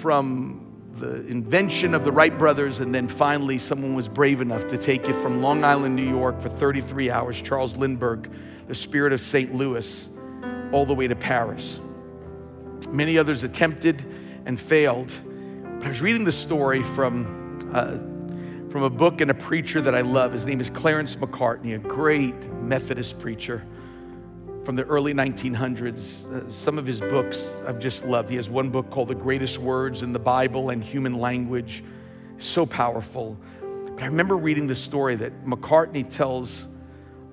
from 0.00 0.66
the 0.94 1.24
invention 1.28 1.94
of 1.94 2.04
the 2.04 2.10
Wright 2.10 2.36
brothers, 2.36 2.80
and 2.80 2.92
then 2.92 3.06
finally 3.06 3.58
someone 3.58 3.94
was 3.94 4.08
brave 4.08 4.40
enough 4.40 4.66
to 4.68 4.76
take 4.76 5.08
it 5.08 5.14
from 5.16 5.40
Long 5.40 5.62
Island, 5.62 5.94
New 5.94 6.08
York, 6.08 6.40
for 6.40 6.48
33 6.48 7.10
hours. 7.10 7.40
Charles 7.40 7.76
Lindbergh 7.76 8.28
the 8.70 8.74
spirit 8.76 9.12
of 9.12 9.20
St. 9.20 9.52
Louis 9.52 10.08
all 10.70 10.86
the 10.86 10.94
way 10.94 11.08
to 11.08 11.16
Paris. 11.16 11.80
Many 12.88 13.18
others 13.18 13.42
attempted 13.42 14.04
and 14.46 14.60
failed. 14.60 15.12
But 15.80 15.86
I 15.86 15.88
was 15.88 16.00
reading 16.00 16.22
the 16.22 16.30
story 16.30 16.84
from, 16.84 17.58
uh, 17.74 17.98
from 18.70 18.84
a 18.84 18.90
book 18.90 19.22
and 19.22 19.28
a 19.32 19.34
preacher 19.34 19.80
that 19.80 19.96
I 19.96 20.02
love. 20.02 20.32
His 20.32 20.46
name 20.46 20.60
is 20.60 20.70
Clarence 20.70 21.16
Macartney, 21.16 21.74
a 21.74 21.78
great 21.78 22.36
Methodist 22.62 23.18
preacher 23.18 23.66
from 24.62 24.76
the 24.76 24.84
early 24.84 25.14
1900s. 25.14 26.32
Uh, 26.32 26.48
some 26.48 26.78
of 26.78 26.86
his 26.86 27.00
books 27.00 27.58
I've 27.66 27.80
just 27.80 28.04
loved. 28.04 28.30
He 28.30 28.36
has 28.36 28.48
one 28.48 28.70
book 28.70 28.88
called 28.88 29.08
The 29.08 29.16
Greatest 29.16 29.58
Words 29.58 30.04
in 30.04 30.12
the 30.12 30.20
Bible 30.20 30.70
and 30.70 30.80
Human 30.80 31.18
Language. 31.18 31.82
So 32.38 32.64
powerful. 32.64 33.36
But 33.60 34.00
I 34.04 34.06
remember 34.06 34.36
reading 34.36 34.68
the 34.68 34.76
story 34.76 35.16
that 35.16 35.44
Macartney 35.44 36.08
tells 36.08 36.68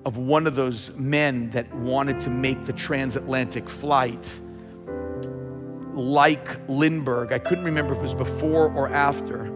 of 0.04 0.16
one 0.16 0.46
of 0.46 0.54
those 0.54 0.90
men 0.96 1.50
that 1.50 1.72
wanted 1.74 2.20
to 2.20 2.30
make 2.30 2.64
the 2.64 2.72
transatlantic 2.72 3.68
flight 3.68 4.40
like 5.92 6.68
Lindbergh. 6.68 7.32
I 7.32 7.38
couldn't 7.38 7.64
remember 7.64 7.92
if 7.92 7.98
it 7.98 8.02
was 8.02 8.14
before 8.14 8.72
or 8.72 8.88
after. 8.88 9.52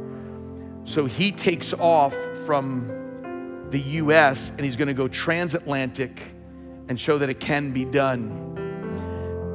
So 0.84 1.06
he 1.06 1.30
takes 1.30 1.72
off 1.72 2.16
from 2.44 3.68
the 3.70 3.78
US 3.80 4.50
and 4.50 4.60
he's 4.60 4.76
going 4.76 4.88
to 4.88 4.94
go 4.94 5.08
transatlantic 5.08 6.20
and 6.88 7.00
show 7.00 7.16
that 7.18 7.30
it 7.30 7.40
can 7.40 7.72
be 7.72 7.84
done. 7.84 8.48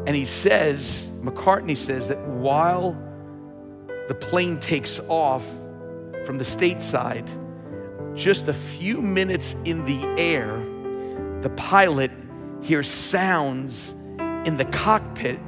And 0.07 0.15
he 0.15 0.25
says, 0.25 1.09
Macartney 1.21 1.75
says 1.75 2.07
that 2.07 2.19
while 2.27 2.97
the 4.07 4.15
plane 4.15 4.57
takes 4.59 5.01
off 5.09 5.45
from 6.25 6.37
the 6.37 6.45
stateside, 6.45 7.27
just 8.15 8.47
a 8.47 8.53
few 8.53 9.01
minutes 9.01 9.55
in 9.65 9.85
the 9.85 10.01
air, 10.17 10.63
the 11.41 11.49
pilot 11.55 12.11
hears 12.61 12.89
sounds 12.89 13.93
in 14.45 14.57
the 14.57 14.65
cockpit. 14.65 15.39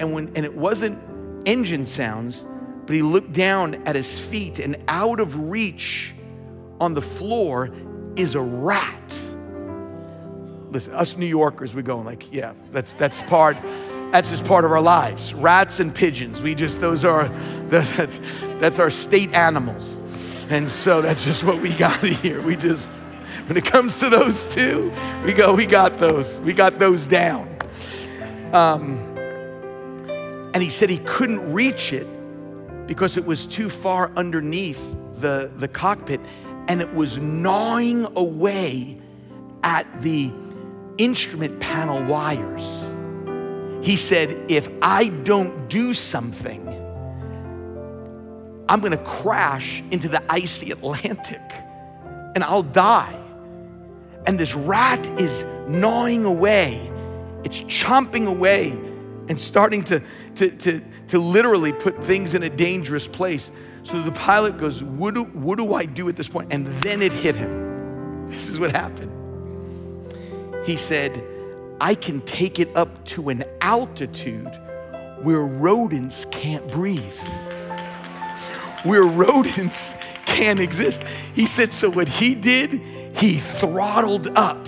And, 0.00 0.12
when, 0.12 0.32
and 0.34 0.44
it 0.44 0.54
wasn't 0.54 0.98
engine 1.46 1.86
sounds, 1.86 2.46
but 2.86 2.94
he 2.94 3.02
looked 3.02 3.32
down 3.32 3.74
at 3.86 3.96
his 3.96 4.18
feet, 4.18 4.58
and 4.58 4.76
out 4.88 5.20
of 5.20 5.50
reach 5.50 6.14
on 6.80 6.94
the 6.94 7.02
floor 7.02 7.70
is 8.16 8.34
a 8.34 8.40
rat. 8.40 9.22
Listen, 10.70 10.94
us 10.94 11.16
New 11.16 11.26
Yorkers, 11.26 11.74
we 11.74 11.82
go 11.82 11.98
like, 11.98 12.32
yeah, 12.32 12.52
that's 12.72 12.92
that's 12.94 13.22
part, 13.22 13.56
that's 14.10 14.30
just 14.30 14.44
part 14.44 14.64
of 14.64 14.72
our 14.72 14.80
lives. 14.80 15.32
Rats 15.32 15.80
and 15.80 15.94
pigeons, 15.94 16.42
we 16.42 16.54
just 16.54 16.80
those 16.80 17.04
are 17.04 17.28
that's 17.68 18.20
that's 18.58 18.78
our 18.78 18.90
state 18.90 19.32
animals, 19.32 19.98
and 20.50 20.68
so 20.68 21.00
that's 21.00 21.24
just 21.24 21.44
what 21.44 21.60
we 21.60 21.72
got 21.74 22.00
here. 22.02 22.42
We 22.42 22.56
just 22.56 22.90
when 23.46 23.56
it 23.56 23.64
comes 23.64 24.00
to 24.00 24.08
those 24.08 24.46
two, 24.46 24.92
we 25.24 25.32
go, 25.32 25.52
we 25.52 25.66
got 25.66 25.98
those, 25.98 26.40
we 26.40 26.52
got 26.52 26.78
those 26.78 27.06
down. 27.06 27.54
Um, 28.52 28.98
and 30.54 30.62
he 30.62 30.70
said 30.70 30.88
he 30.88 30.98
couldn't 30.98 31.52
reach 31.52 31.92
it 31.92 32.06
because 32.86 33.16
it 33.16 33.24
was 33.26 33.44
too 33.46 33.68
far 33.68 34.10
underneath 34.16 34.96
the, 35.14 35.52
the 35.56 35.68
cockpit 35.68 36.20
and 36.68 36.80
it 36.80 36.94
was 36.94 37.18
gnawing 37.18 38.06
away 38.16 38.98
at 39.62 40.02
the 40.02 40.32
instrument 40.98 41.60
panel 41.60 42.02
wires. 42.04 42.94
He 43.82 43.96
said, 43.96 44.50
If 44.50 44.68
I 44.80 45.08
don't 45.08 45.68
do 45.68 45.92
something, 45.92 46.66
I'm 48.68 48.80
gonna 48.80 48.96
crash 48.96 49.82
into 49.90 50.08
the 50.08 50.22
icy 50.30 50.70
Atlantic 50.70 51.42
and 52.34 52.42
I'll 52.42 52.62
die. 52.62 53.20
And 54.26 54.38
this 54.38 54.54
rat 54.54 55.06
is 55.20 55.46
gnawing 55.68 56.24
away, 56.24 56.90
it's 57.44 57.60
chomping 57.62 58.26
away 58.26 58.70
and 59.28 59.40
starting 59.40 59.82
to, 59.84 60.02
to, 60.36 60.50
to, 60.50 60.80
to 61.08 61.18
literally 61.18 61.72
put 61.72 62.02
things 62.04 62.34
in 62.34 62.42
a 62.42 62.50
dangerous 62.50 63.08
place. 63.08 63.50
So 63.82 64.02
the 64.02 64.12
pilot 64.12 64.58
goes, 64.58 64.82
what 64.82 65.14
do, 65.14 65.24
what 65.24 65.58
do 65.58 65.74
I 65.74 65.86
do 65.86 66.08
at 66.08 66.16
this 66.16 66.28
point? 66.28 66.52
And 66.52 66.66
then 66.82 67.02
it 67.02 67.12
hit 67.12 67.34
him. 67.34 68.26
This 68.26 68.48
is 68.48 68.58
what 68.58 68.70
happened. 68.70 69.10
He 70.66 70.76
said, 70.76 71.22
I 71.80 71.94
can 71.94 72.20
take 72.22 72.58
it 72.58 72.74
up 72.76 73.04
to 73.06 73.28
an 73.28 73.44
altitude 73.60 74.50
where 75.22 75.40
rodents 75.40 76.24
can't 76.26 76.66
breathe, 76.70 77.18
where 78.82 79.02
rodents 79.02 79.96
can't 80.26 80.60
exist. 80.60 81.02
He 81.34 81.46
said, 81.46 81.72
so 81.72 81.90
what 81.90 82.08
he 82.08 82.34
did, 82.34 82.80
he 83.14 83.38
throttled 83.38 84.28
up 84.36 84.66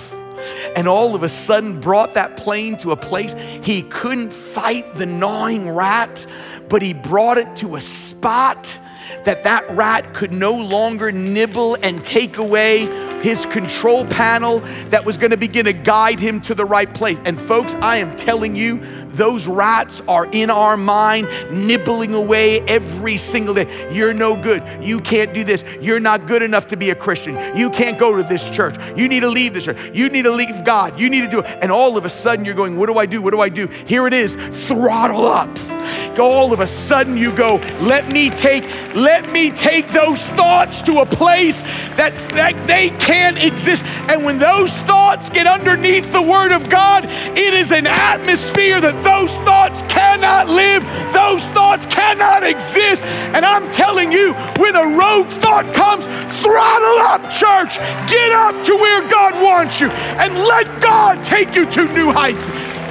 and 0.77 0.87
all 0.87 1.15
of 1.15 1.23
a 1.23 1.29
sudden 1.29 1.81
brought 1.81 2.15
that 2.15 2.37
plane 2.37 2.77
to 2.79 2.93
a 2.93 2.97
place 2.97 3.35
he 3.63 3.83
couldn't 3.83 4.33
fight 4.33 4.95
the 4.95 5.07
gnawing 5.07 5.71
rat, 5.71 6.27
but 6.69 6.83
he 6.83 6.95
brought 6.95 7.39
it 7.39 7.57
to 7.57 7.77
a 7.77 7.81
spot 7.81 8.79
that 9.25 9.45
that 9.45 9.69
rat 9.71 10.15
could 10.15 10.33
no 10.33 10.55
longer 10.55 11.11
nibble 11.11 11.77
and 11.83 12.05
take 12.05 12.37
away 12.39 12.87
his 13.23 13.47
control 13.47 14.05
panel 14.05 14.61
that 14.91 15.05
was 15.05 15.17
going 15.17 15.31
to 15.31 15.37
begin 15.37 15.65
to 15.65 15.73
guide 15.73 16.21
him 16.21 16.41
to 16.41 16.55
the 16.55 16.65
right 16.65 16.93
place. 16.95 17.19
And 17.25 17.41
folks, 17.41 17.75
I 17.77 17.97
am 17.97 18.15
telling 18.17 18.55
you, 18.55 18.77
those 19.17 19.47
rats 19.47 20.03
are 20.09 20.27
in 20.27 20.51
our 20.51 20.77
mind, 20.77 21.29
nibbling 21.51 22.15
away 22.15 22.61
every 22.61 23.17
single 23.17 23.55
day. 23.55 23.93
You're 23.93 24.13
no 24.13 24.41
good. 24.41 24.63
You 24.85 25.01
can't 25.01 25.33
do 25.33 25.45
this. 25.45 25.65
You're 25.81 26.01
not 26.01 26.27
good 26.27 26.43
enough 26.43 26.69
to 26.69 26.77
be 26.77 26.91
a 26.91 26.95
Christian. 26.95 27.57
You 27.57 27.71
can't 27.71 27.99
go 27.99 28.17
to 28.17 28.23
this 28.23 28.49
church. 28.51 28.77
You 28.97 29.09
need 29.09 29.21
to 29.21 29.29
leave 29.29 29.55
this 29.55 29.65
church. 29.65 29.79
You 29.95 30.09
need 30.09 30.23
to 30.23 30.31
leave 30.33 30.65
God. 30.65 30.99
You 30.99 31.09
need 31.09 31.23
to 31.23 31.29
do 31.29 31.41
it. 31.41 31.47
And 31.63 31.73
all 31.73 31.97
of 31.97 32.05
a 32.05 32.11
sudden, 32.11 32.45
you're 32.45 32.55
going, 32.55 32.77
What 32.77 32.87
do 32.87 32.99
I 32.99 33.07
do? 33.07 33.23
What 33.23 33.33
do 33.33 33.41
I 33.41 33.49
do? 33.49 33.67
Here 33.67 34.07
it 34.07 34.13
is 34.13 34.37
throttle 34.69 35.27
up. 35.27 35.76
All 36.19 36.53
of 36.53 36.61
a 36.61 36.67
sudden, 36.67 37.17
you 37.17 37.33
go, 37.33 37.57
Let 37.81 38.11
me 38.11 38.31
take, 38.31 38.65
let 38.95 39.31
me 39.33 39.51
take 39.51 39.89
those 39.89 40.23
thoughts 40.31 40.81
to 40.83 41.01
a 41.01 41.07
place 41.07 41.63
that, 41.97 42.15
that 42.31 42.67
they 42.67 42.91
can't 42.99 43.43
exist. 43.43 43.85
And 44.09 44.25
when 44.25 44.39
those 44.39 44.73
thoughts 44.83 45.31
get 45.31 45.47
underneath 45.47 46.13
the 46.13 46.23
Word 46.23 46.53
of 46.53 46.69
God, 46.69 47.05
it 47.07 47.55
is 47.55 47.73
an 47.73 47.87
atmosphere 47.87 48.81
that 48.81 49.03
those 49.05 49.35
thoughts 49.45 49.83
cannot 49.83 50.49
live, 50.49 50.83
those 51.13 51.45
thoughts 51.55 51.87
cannot 51.87 52.43
exist. 52.43 53.05
And 53.07 53.45
I'm 53.45 53.71
telling 53.71 54.13
you, 54.13 54.35
when 54.59 54.77
a 54.77 54.97
rogue 54.97 55.29
thought 55.29 55.73
comes, 55.75 56.05
throttle 56.41 56.99
up, 57.11 57.23
church. 57.31 57.79
Get 58.09 58.33
up 58.33 58.65
to 58.67 58.75
where 58.77 59.07
God 59.09 59.35
wants 59.43 59.81
you 59.81 59.89
and 59.91 60.35
let 60.35 60.81
God 60.81 61.25
take 61.25 61.55
you 61.55 61.71
to 61.73 61.85
new 61.93 62.13
heights. 62.13 62.45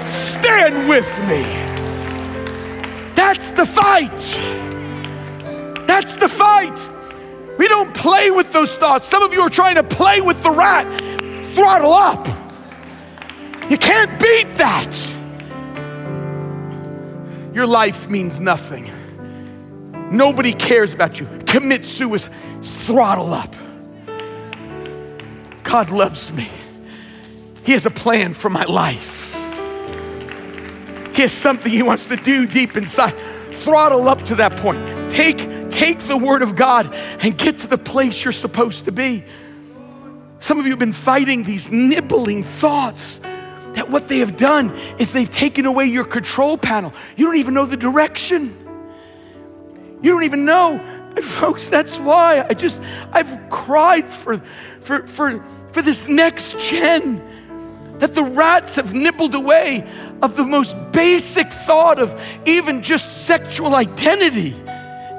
Stand 0.09 0.89
with 0.89 1.09
me. 1.27 1.64
That's 3.15 3.51
the 3.51 3.65
fight. 3.65 4.09
That's 5.87 6.17
the 6.17 6.29
fight. 6.29 6.89
We 7.57 7.67
don't 7.67 7.93
play 7.93 8.31
with 8.31 8.51
those 8.51 8.75
thoughts. 8.75 9.07
Some 9.07 9.23
of 9.23 9.33
you 9.33 9.41
are 9.41 9.49
trying 9.49 9.75
to 9.75 9.83
play 9.83 10.21
with 10.21 10.43
the 10.43 10.51
rat. 10.51 10.85
Throttle 11.47 11.93
up. 11.93 12.27
You 13.69 13.77
can't 13.77 14.19
beat 14.19 14.49
that 14.57 15.15
your 17.55 17.65
life 17.65 18.09
means 18.09 18.41
nothing. 18.41 18.91
Nobody 20.11 20.51
cares 20.51 20.93
about 20.93 21.19
you. 21.21 21.27
Commit 21.47 21.85
suicide, 21.85 22.33
throttle 22.61 23.33
up. 23.33 23.55
God 25.63 25.89
loves 25.89 26.31
me. 26.33 26.49
He 27.63 27.71
has 27.71 27.85
a 27.85 27.91
plan 27.91 28.33
for 28.33 28.49
my 28.49 28.65
life. 28.65 29.14
He 31.15 31.21
has 31.21 31.31
something 31.31 31.71
He 31.71 31.81
wants 31.81 32.05
to 32.05 32.17
do 32.17 32.45
deep 32.45 32.75
inside. 32.75 33.13
Throttle 33.51 34.09
up 34.09 34.21
to 34.23 34.35
that 34.35 34.57
point. 34.57 35.09
Take, 35.09 35.69
take 35.69 35.99
the 35.99 36.17
Word 36.17 36.41
of 36.41 36.55
God 36.55 36.93
and 36.93 37.37
get 37.37 37.59
to 37.59 37.67
the 37.67 37.77
place 37.77 38.23
you're 38.23 38.33
supposed 38.33 38.85
to 38.85 38.91
be. 38.91 39.23
Some 40.39 40.59
of 40.59 40.65
you 40.65 40.71
have 40.71 40.79
been 40.79 40.93
fighting 40.93 41.43
these 41.43 41.71
nibbling 41.71 42.43
thoughts 42.43 43.19
that 43.75 43.89
what 43.89 44.07
they 44.07 44.19
have 44.19 44.35
done 44.35 44.71
is 44.99 45.13
they've 45.13 45.29
taken 45.29 45.65
away 45.65 45.85
your 45.85 46.05
control 46.05 46.57
panel. 46.57 46.93
You 47.15 47.25
don't 47.25 47.37
even 47.37 47.53
know 47.53 47.65
the 47.65 47.77
direction. 47.77 48.53
You 50.01 50.11
don't 50.11 50.23
even 50.23 50.45
know. 50.45 50.79
And 51.15 51.23
folks, 51.23 51.69
that's 51.69 51.97
why 51.97 52.45
I 52.47 52.53
just 52.53 52.81
I've 53.11 53.49
cried 53.49 54.09
for 54.09 54.39
for 54.81 55.07
for 55.07 55.43
for 55.71 55.81
this 55.81 56.07
next 56.07 56.59
gen 56.59 57.21
that 58.05 58.13
the 58.13 58.23
rats 58.23 58.75
have 58.75 58.93
nibbled 58.93 59.33
away 59.33 59.83
of 60.21 60.35
the 60.35 60.43
most 60.43 60.75
basic 60.91 61.51
thought 61.51 61.97
of 61.97 62.21
even 62.45 62.83
just 62.83 63.25
sexual 63.25 63.73
identity 63.73 64.55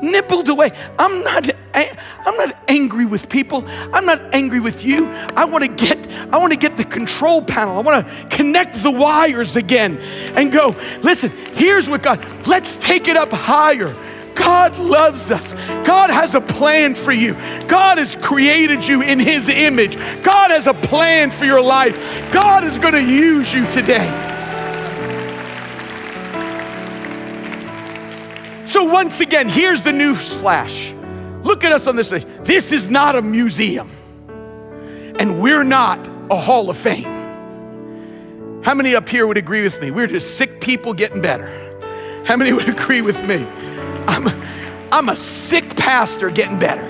nibbled 0.01 0.49
away. 0.49 0.71
I'm 0.97 1.25
not, 1.25 1.51
I'm 1.75 2.37
not 2.37 2.57
angry 2.69 3.05
with 3.05 3.29
people. 3.29 3.65
I'm 3.67 4.07
not 4.07 4.21
angry 4.33 4.61
with 4.61 4.85
you. 4.85 5.09
I 5.35 5.47
want 5.47 5.65
to 5.65 5.87
get, 5.87 5.99
I 6.33 6.39
want 6.39 6.53
to 6.53 6.59
get 6.59 6.77
the 6.77 6.85
control 6.85 7.43
panel. 7.43 7.77
I 7.77 7.81
want 7.81 8.07
to 8.07 8.27
connect 8.29 8.81
the 8.81 8.93
wires 8.93 9.57
again 9.57 9.99
and 10.37 10.53
go, 10.53 10.73
listen, 11.03 11.31
here's 11.55 11.91
what 11.91 12.05
God, 12.05 12.25
let's 12.47 12.77
take 12.77 13.09
it 13.09 13.17
up 13.17 13.33
higher. 13.33 13.97
God 14.37 14.79
loves 14.79 15.31
us. 15.31 15.55
God 15.85 16.11
has 16.11 16.35
a 16.35 16.41
plan 16.41 16.95
for 16.95 17.13
you. 17.13 17.35
God 17.67 17.99
has 17.99 18.15
created 18.17 18.87
you 18.87 19.03
in 19.03 19.19
His 19.19 19.49
image. 19.49 19.97
God 20.23 20.51
has 20.51 20.67
a 20.67 20.75
plan 20.75 21.31
for 21.31 21.45
your 21.45 21.61
life. 21.61 21.97
God 22.33 22.63
is 22.63 22.79
going 22.79 22.95
to 22.95 23.03
use 23.03 23.53
you 23.53 23.69
today. 23.73 24.07
So, 28.69 28.85
once 28.85 29.21
again, 29.21 29.49
here's 29.49 29.83
the 29.83 29.93
news 29.93 30.33
flash. 30.35 30.93
Look 31.43 31.65
at 31.65 31.73
us 31.73 31.87
on 31.87 31.97
this. 31.97 32.11
This 32.11 32.73
is 32.73 32.91
not 32.91 33.17
a 33.17 33.23
museum, 33.23 33.91
and 35.19 35.41
we're 35.41 35.65
not 35.65 36.07
a 36.31 36.37
hall 36.37 36.69
of 36.69 36.77
fame. 36.77 38.63
How 38.63 38.75
many 38.75 38.97
up 38.97 39.09
here 39.09 39.27
would 39.27 39.37
agree 39.37 39.63
with 39.63 39.81
me? 39.81 39.93
We're 39.93 40.09
just 40.09 40.37
sick 40.37 40.61
people 40.61 40.93
getting 40.93 41.23
better. 41.23 41.47
How 42.27 42.37
many 42.37 42.53
would 42.53 42.69
agree 42.81 43.01
with 43.01 43.25
me? 43.25 43.47
I'm, 44.07 44.29
I'm 44.93 45.09
a 45.09 45.17
sick 45.17 45.77
pastor 45.77 46.31
getting 46.31 46.59
better. 46.59 46.85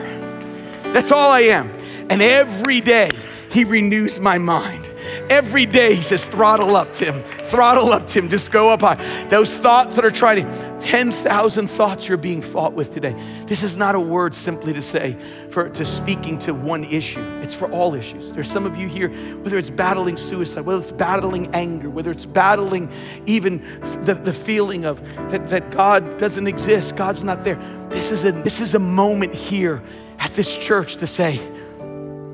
That's 0.92 1.12
all 1.12 1.30
I 1.30 1.40
am. 1.40 1.70
And 2.08 2.22
every 2.22 2.80
day, 2.80 3.10
He 3.50 3.64
renews 3.64 4.20
my 4.20 4.38
mind. 4.38 4.84
Every 5.28 5.66
day 5.66 5.94
he 5.94 6.02
says, 6.02 6.26
throttle 6.26 6.76
up, 6.76 6.92
Tim. 6.92 7.22
Throttle 7.22 7.92
up, 7.92 8.06
Tim. 8.06 8.28
Just 8.28 8.52
go 8.52 8.70
up 8.70 8.80
high. 8.82 9.26
Those 9.28 9.56
thoughts 9.56 9.96
that 9.96 10.04
are 10.04 10.10
trying 10.10 10.44
to, 10.44 10.78
10,000 10.80 11.68
thoughts 11.68 12.06
you're 12.06 12.16
being 12.16 12.42
fought 12.42 12.72
with 12.72 12.92
today. 12.92 13.14
This 13.46 13.62
is 13.62 13.76
not 13.76 13.94
a 13.94 14.00
word 14.00 14.34
simply 14.34 14.72
to 14.72 14.82
say 14.82 15.16
for 15.50 15.68
to 15.70 15.84
speaking 15.84 16.38
to 16.40 16.54
one 16.54 16.84
issue. 16.84 17.20
It's 17.40 17.54
for 17.54 17.70
all 17.70 17.94
issues. 17.94 18.32
There's 18.32 18.50
some 18.50 18.66
of 18.66 18.76
you 18.76 18.88
here, 18.88 19.08
whether 19.42 19.58
it's 19.58 19.70
battling 19.70 20.16
suicide, 20.16 20.60
whether 20.60 20.80
it's 20.80 20.92
battling 20.92 21.48
anger, 21.54 21.90
whether 21.90 22.10
it's 22.10 22.26
battling 22.26 22.90
even 23.26 23.58
the, 24.04 24.14
the 24.14 24.32
feeling 24.32 24.84
of 24.84 25.02
that, 25.30 25.48
that 25.48 25.70
God 25.70 26.18
doesn't 26.18 26.46
exist, 26.46 26.96
God's 26.96 27.24
not 27.24 27.42
there. 27.42 27.56
This 27.90 28.12
is 28.12 28.24
a 28.24 28.32
this 28.32 28.60
is 28.60 28.74
a 28.74 28.78
moment 28.78 29.34
here 29.34 29.82
at 30.18 30.32
this 30.34 30.56
church 30.56 30.96
to 30.96 31.06
say, 31.06 31.40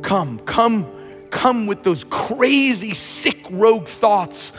come, 0.02 0.40
come 0.40 0.90
come 1.32 1.66
with 1.66 1.82
those 1.82 2.04
crazy, 2.04 2.94
sick, 2.94 3.44
rogue 3.50 3.88
thoughts, 3.88 4.52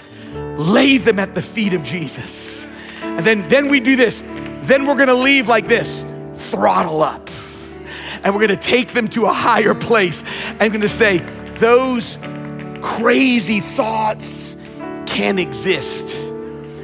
lay 0.57 0.97
them 0.97 1.19
at 1.19 1.35
the 1.35 1.41
feet 1.41 1.73
of 1.73 1.83
Jesus. 1.83 2.67
And 3.01 3.25
then, 3.25 3.47
then 3.47 3.69
we 3.69 3.79
do 3.79 3.95
this. 3.95 4.21
Then 4.63 4.85
we're 4.85 4.97
gonna 4.97 5.13
leave 5.13 5.47
like 5.47 5.67
this 5.67 6.05
throttle 6.35 7.01
up. 7.01 7.29
And 8.23 8.33
we're 8.33 8.41
gonna 8.41 8.57
take 8.57 8.89
them 8.89 9.07
to 9.09 9.25
a 9.25 9.33
higher 9.33 9.73
place 9.73 10.23
and 10.59 10.73
gonna 10.73 10.89
say, 10.89 11.19
those 11.59 12.17
crazy 12.81 13.61
thoughts 13.61 14.57
can 15.05 15.39
exist. 15.39 16.19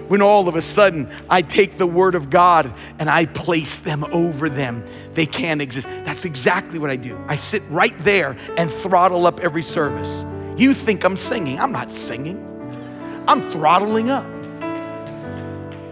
When 0.08 0.22
all 0.22 0.48
of 0.48 0.56
a 0.56 0.62
sudden 0.62 1.10
I 1.30 1.42
take 1.42 1.78
the 1.78 1.88
word 1.88 2.16
of 2.16 2.30
God 2.30 2.72
and 3.00 3.10
I 3.10 3.26
place 3.26 3.80
them 3.80 4.06
over 4.12 4.50
them 4.50 4.86
they 5.14 5.26
can't 5.26 5.62
exist. 5.62 5.88
That's 6.06 6.26
exactly 6.26 6.80
what 6.80 6.90
I 6.90 6.96
do. 6.96 7.18
I 7.28 7.36
sit 7.36 7.64
right 7.70 7.98
there 8.00 8.38
and 8.58 8.72
throttle 8.72 9.26
up 9.26 9.40
every 9.40 9.64
service. 9.64 10.26
You 10.58 10.74
think 10.74 11.04
I'm 11.04 11.18
singing. 11.18 11.60
I'm 11.60 11.72
not 11.72 11.92
singing. 11.94 12.46
I'm 13.28 13.42
throttling 13.52 14.10
up. 14.10 14.26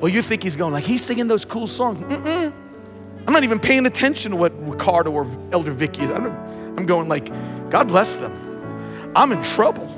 Well, 0.02 0.10
you 0.10 0.22
think 0.22 0.44
he's 0.44 0.56
going 0.56 0.74
like 0.74 0.84
he's 0.84 1.04
singing 1.04 1.28
those 1.28 1.46
cool 1.46 1.68
songs. 1.68 2.00
Mm-mm. 2.00 2.54
I'm 3.26 3.34
not 3.34 3.44
even 3.44 3.60
paying 3.60 3.86
attention 3.86 4.32
to 4.32 4.38
what 4.38 4.54
Ricardo 4.68 5.12
or 5.12 5.28
Elder 5.52 5.72
Vicky 5.72 6.04
is. 6.04 6.12
I'm, 6.12 6.28
I'm 6.78 6.86
going 6.86 7.10
like, 7.10 7.30
God 7.70 7.88
bless 7.88 8.16
them. 8.16 9.12
I'm 9.16 9.32
in 9.32 9.44
trouble. 9.44 9.94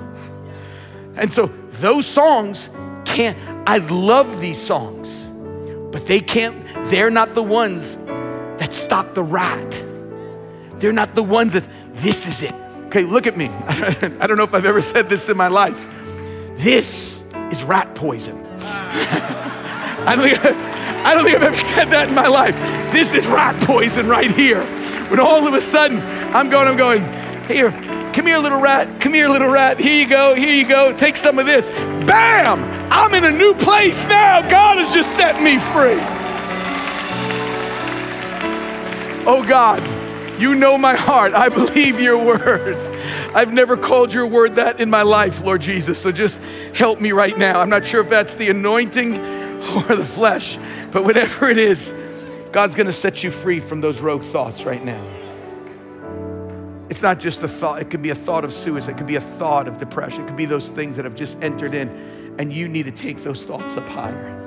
And 1.15 1.31
so 1.31 1.47
those 1.73 2.07
songs 2.07 2.69
can't, 3.05 3.37
I 3.67 3.77
love 3.77 4.39
these 4.39 4.59
songs, 4.59 5.27
but 5.91 6.07
they 6.07 6.21
can't, 6.21 6.65
they're 6.89 7.11
not 7.11 7.35
the 7.35 7.43
ones 7.43 7.97
that 8.59 8.73
stop 8.73 9.13
the 9.13 9.23
rat. 9.23 9.85
They're 10.79 10.93
not 10.93 11.15
the 11.15 11.23
ones 11.23 11.53
that, 11.53 11.67
this 11.93 12.27
is 12.27 12.43
it. 12.43 12.53
Okay, 12.87 13.03
look 13.03 13.27
at 13.27 13.37
me. 13.37 13.47
I 13.67 14.27
don't 14.27 14.37
know 14.37 14.43
if 14.43 14.53
I've 14.53 14.65
ever 14.65 14.81
said 14.81 15.07
this 15.09 15.29
in 15.29 15.37
my 15.37 15.47
life. 15.47 15.87
This 16.57 17.23
is 17.51 17.63
rat 17.63 17.95
poison. 17.95 18.45
I, 18.61 20.13
don't 20.15 20.29
think, 20.29 20.43
I 20.43 21.13
don't 21.13 21.23
think 21.23 21.35
I've 21.37 21.43
ever 21.43 21.55
said 21.55 21.85
that 21.85 22.09
in 22.09 22.15
my 22.15 22.27
life. 22.27 22.55
This 22.91 23.13
is 23.13 23.27
rat 23.27 23.61
poison 23.63 24.07
right 24.07 24.31
here. 24.31 24.63
When 25.09 25.19
all 25.19 25.47
of 25.47 25.53
a 25.53 25.61
sudden 25.61 25.99
I'm 26.35 26.49
going, 26.49 26.67
I'm 26.67 26.77
going, 26.77 27.03
here, 27.47 27.71
come 28.13 28.27
here, 28.27 28.37
little 28.37 28.59
rat, 28.59 28.99
come 28.99 29.13
here, 29.13 29.27
little 29.27 29.49
rat. 29.49 29.79
Here 29.79 30.03
you 30.03 30.07
go, 30.07 30.35
here 30.35 30.53
you 30.53 30.67
go. 30.67 30.93
Take 30.93 31.15
some 31.15 31.39
of 31.39 31.45
this. 31.45 31.71
Bam! 32.05 32.63
I'm 32.91 33.13
in 33.13 33.25
a 33.25 33.31
new 33.31 33.53
place 33.53 34.07
now. 34.07 34.41
God 34.47 34.77
has 34.77 34.93
just 34.93 35.15
set 35.15 35.41
me 35.41 35.57
free. 35.57 35.99
Oh 39.31 39.43
God, 39.47 39.79
you 40.41 40.55
know 40.55 40.75
my 40.75 40.95
heart. 40.95 41.35
I 41.35 41.49
believe 41.49 41.99
your 41.99 42.17
word. 42.17 42.77
I've 43.35 43.53
never 43.53 43.77
called 43.77 44.11
your 44.11 44.25
word 44.25 44.55
that 44.55 44.79
in 44.81 44.89
my 44.89 45.03
life, 45.03 45.43
Lord 45.43 45.61
Jesus. 45.61 45.99
So 46.01 46.11
just 46.11 46.41
help 46.73 46.99
me 46.99 47.11
right 47.11 47.37
now. 47.37 47.61
I'm 47.61 47.69
not 47.69 47.85
sure 47.85 48.01
if 48.01 48.09
that's 48.09 48.33
the 48.33 48.49
anointing 48.49 49.19
or 49.19 49.95
the 49.95 50.03
flesh, 50.03 50.57
but 50.91 51.03
whatever 51.03 51.47
it 51.47 51.59
is, 51.59 51.93
God's 52.51 52.73
going 52.73 52.87
to 52.87 52.91
set 52.91 53.23
you 53.23 53.29
free 53.29 53.59
from 53.59 53.81
those 53.81 54.01
rogue 54.01 54.23
thoughts 54.23 54.63
right 54.63 54.83
now. 54.83 55.05
It's 56.89 57.03
not 57.03 57.19
just 57.19 57.43
a 57.43 57.47
thought, 57.47 57.83
it 57.83 57.91
could 57.91 58.01
be 58.01 58.09
a 58.09 58.15
thought 58.15 58.43
of 58.43 58.51
suicide, 58.51 58.93
it 58.93 58.97
could 58.97 59.05
be 59.05 59.17
a 59.17 59.21
thought 59.21 59.67
of 59.67 59.77
depression, 59.77 60.23
it 60.23 60.27
could 60.27 60.37
be 60.37 60.45
those 60.45 60.69
things 60.69 60.95
that 60.95 61.05
have 61.05 61.13
just 61.13 61.39
entered 61.43 61.75
in, 61.75 62.35
and 62.39 62.51
you 62.51 62.67
need 62.67 62.87
to 62.87 62.91
take 62.91 63.21
those 63.21 63.45
thoughts 63.45 63.77
up 63.77 63.87
higher. 63.87 64.38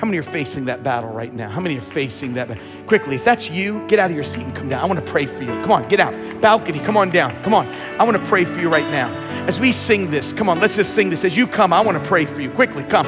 How 0.00 0.06
many 0.06 0.16
are 0.16 0.22
facing 0.22 0.64
that 0.64 0.82
battle 0.82 1.10
right 1.10 1.30
now? 1.30 1.50
How 1.50 1.60
many 1.60 1.76
are 1.76 1.82
facing 1.82 2.32
that? 2.32 2.48
Quickly, 2.86 3.16
if 3.16 3.24
that's 3.24 3.50
you, 3.50 3.86
get 3.86 3.98
out 3.98 4.08
of 4.08 4.14
your 4.16 4.24
seat 4.24 4.44
and 4.44 4.56
come 4.56 4.66
down. 4.66 4.82
I 4.82 4.86
want 4.86 4.98
to 4.98 5.04
pray 5.04 5.26
for 5.26 5.42
you. 5.42 5.50
Come 5.60 5.72
on, 5.72 5.86
get 5.88 6.00
out. 6.00 6.14
Balcony, 6.40 6.78
come 6.78 6.96
on 6.96 7.10
down. 7.10 7.38
Come 7.42 7.52
on. 7.52 7.66
I 7.98 8.04
want 8.04 8.16
to 8.16 8.24
pray 8.24 8.46
for 8.46 8.60
you 8.60 8.70
right 8.70 8.90
now. 8.90 9.10
As 9.46 9.60
we 9.60 9.72
sing 9.72 10.10
this, 10.10 10.32
come 10.32 10.48
on, 10.48 10.58
let's 10.58 10.76
just 10.76 10.94
sing 10.94 11.10
this. 11.10 11.22
As 11.22 11.36
you 11.36 11.46
come, 11.46 11.74
I 11.74 11.82
want 11.82 12.02
to 12.02 12.08
pray 12.08 12.24
for 12.24 12.40
you. 12.40 12.48
Quickly, 12.48 12.82
come. 12.84 13.04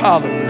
Hallelujah. 0.00 0.48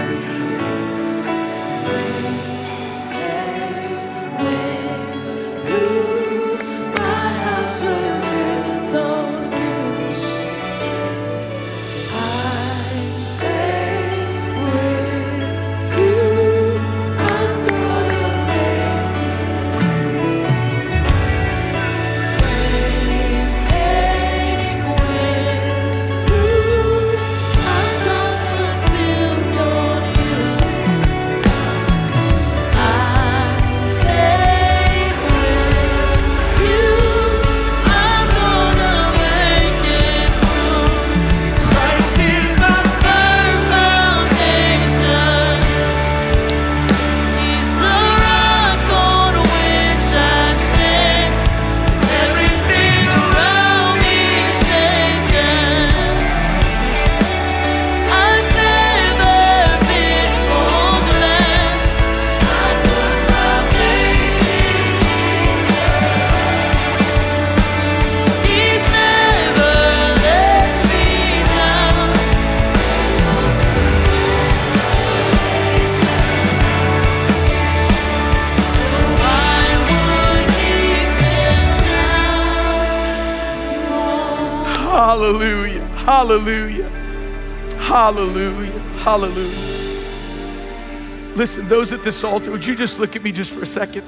Hallelujah. 86.29 86.87
Hallelujah. 87.79 88.79
Hallelujah. 88.99 89.57
Listen, 91.35 91.67
those 91.67 91.91
at 91.91 92.03
this 92.03 92.23
altar, 92.23 92.51
would 92.51 92.63
you 92.63 92.75
just 92.75 92.99
look 92.99 93.15
at 93.15 93.23
me 93.23 93.31
just 93.31 93.49
for 93.49 93.63
a 93.63 93.65
second? 93.65 94.03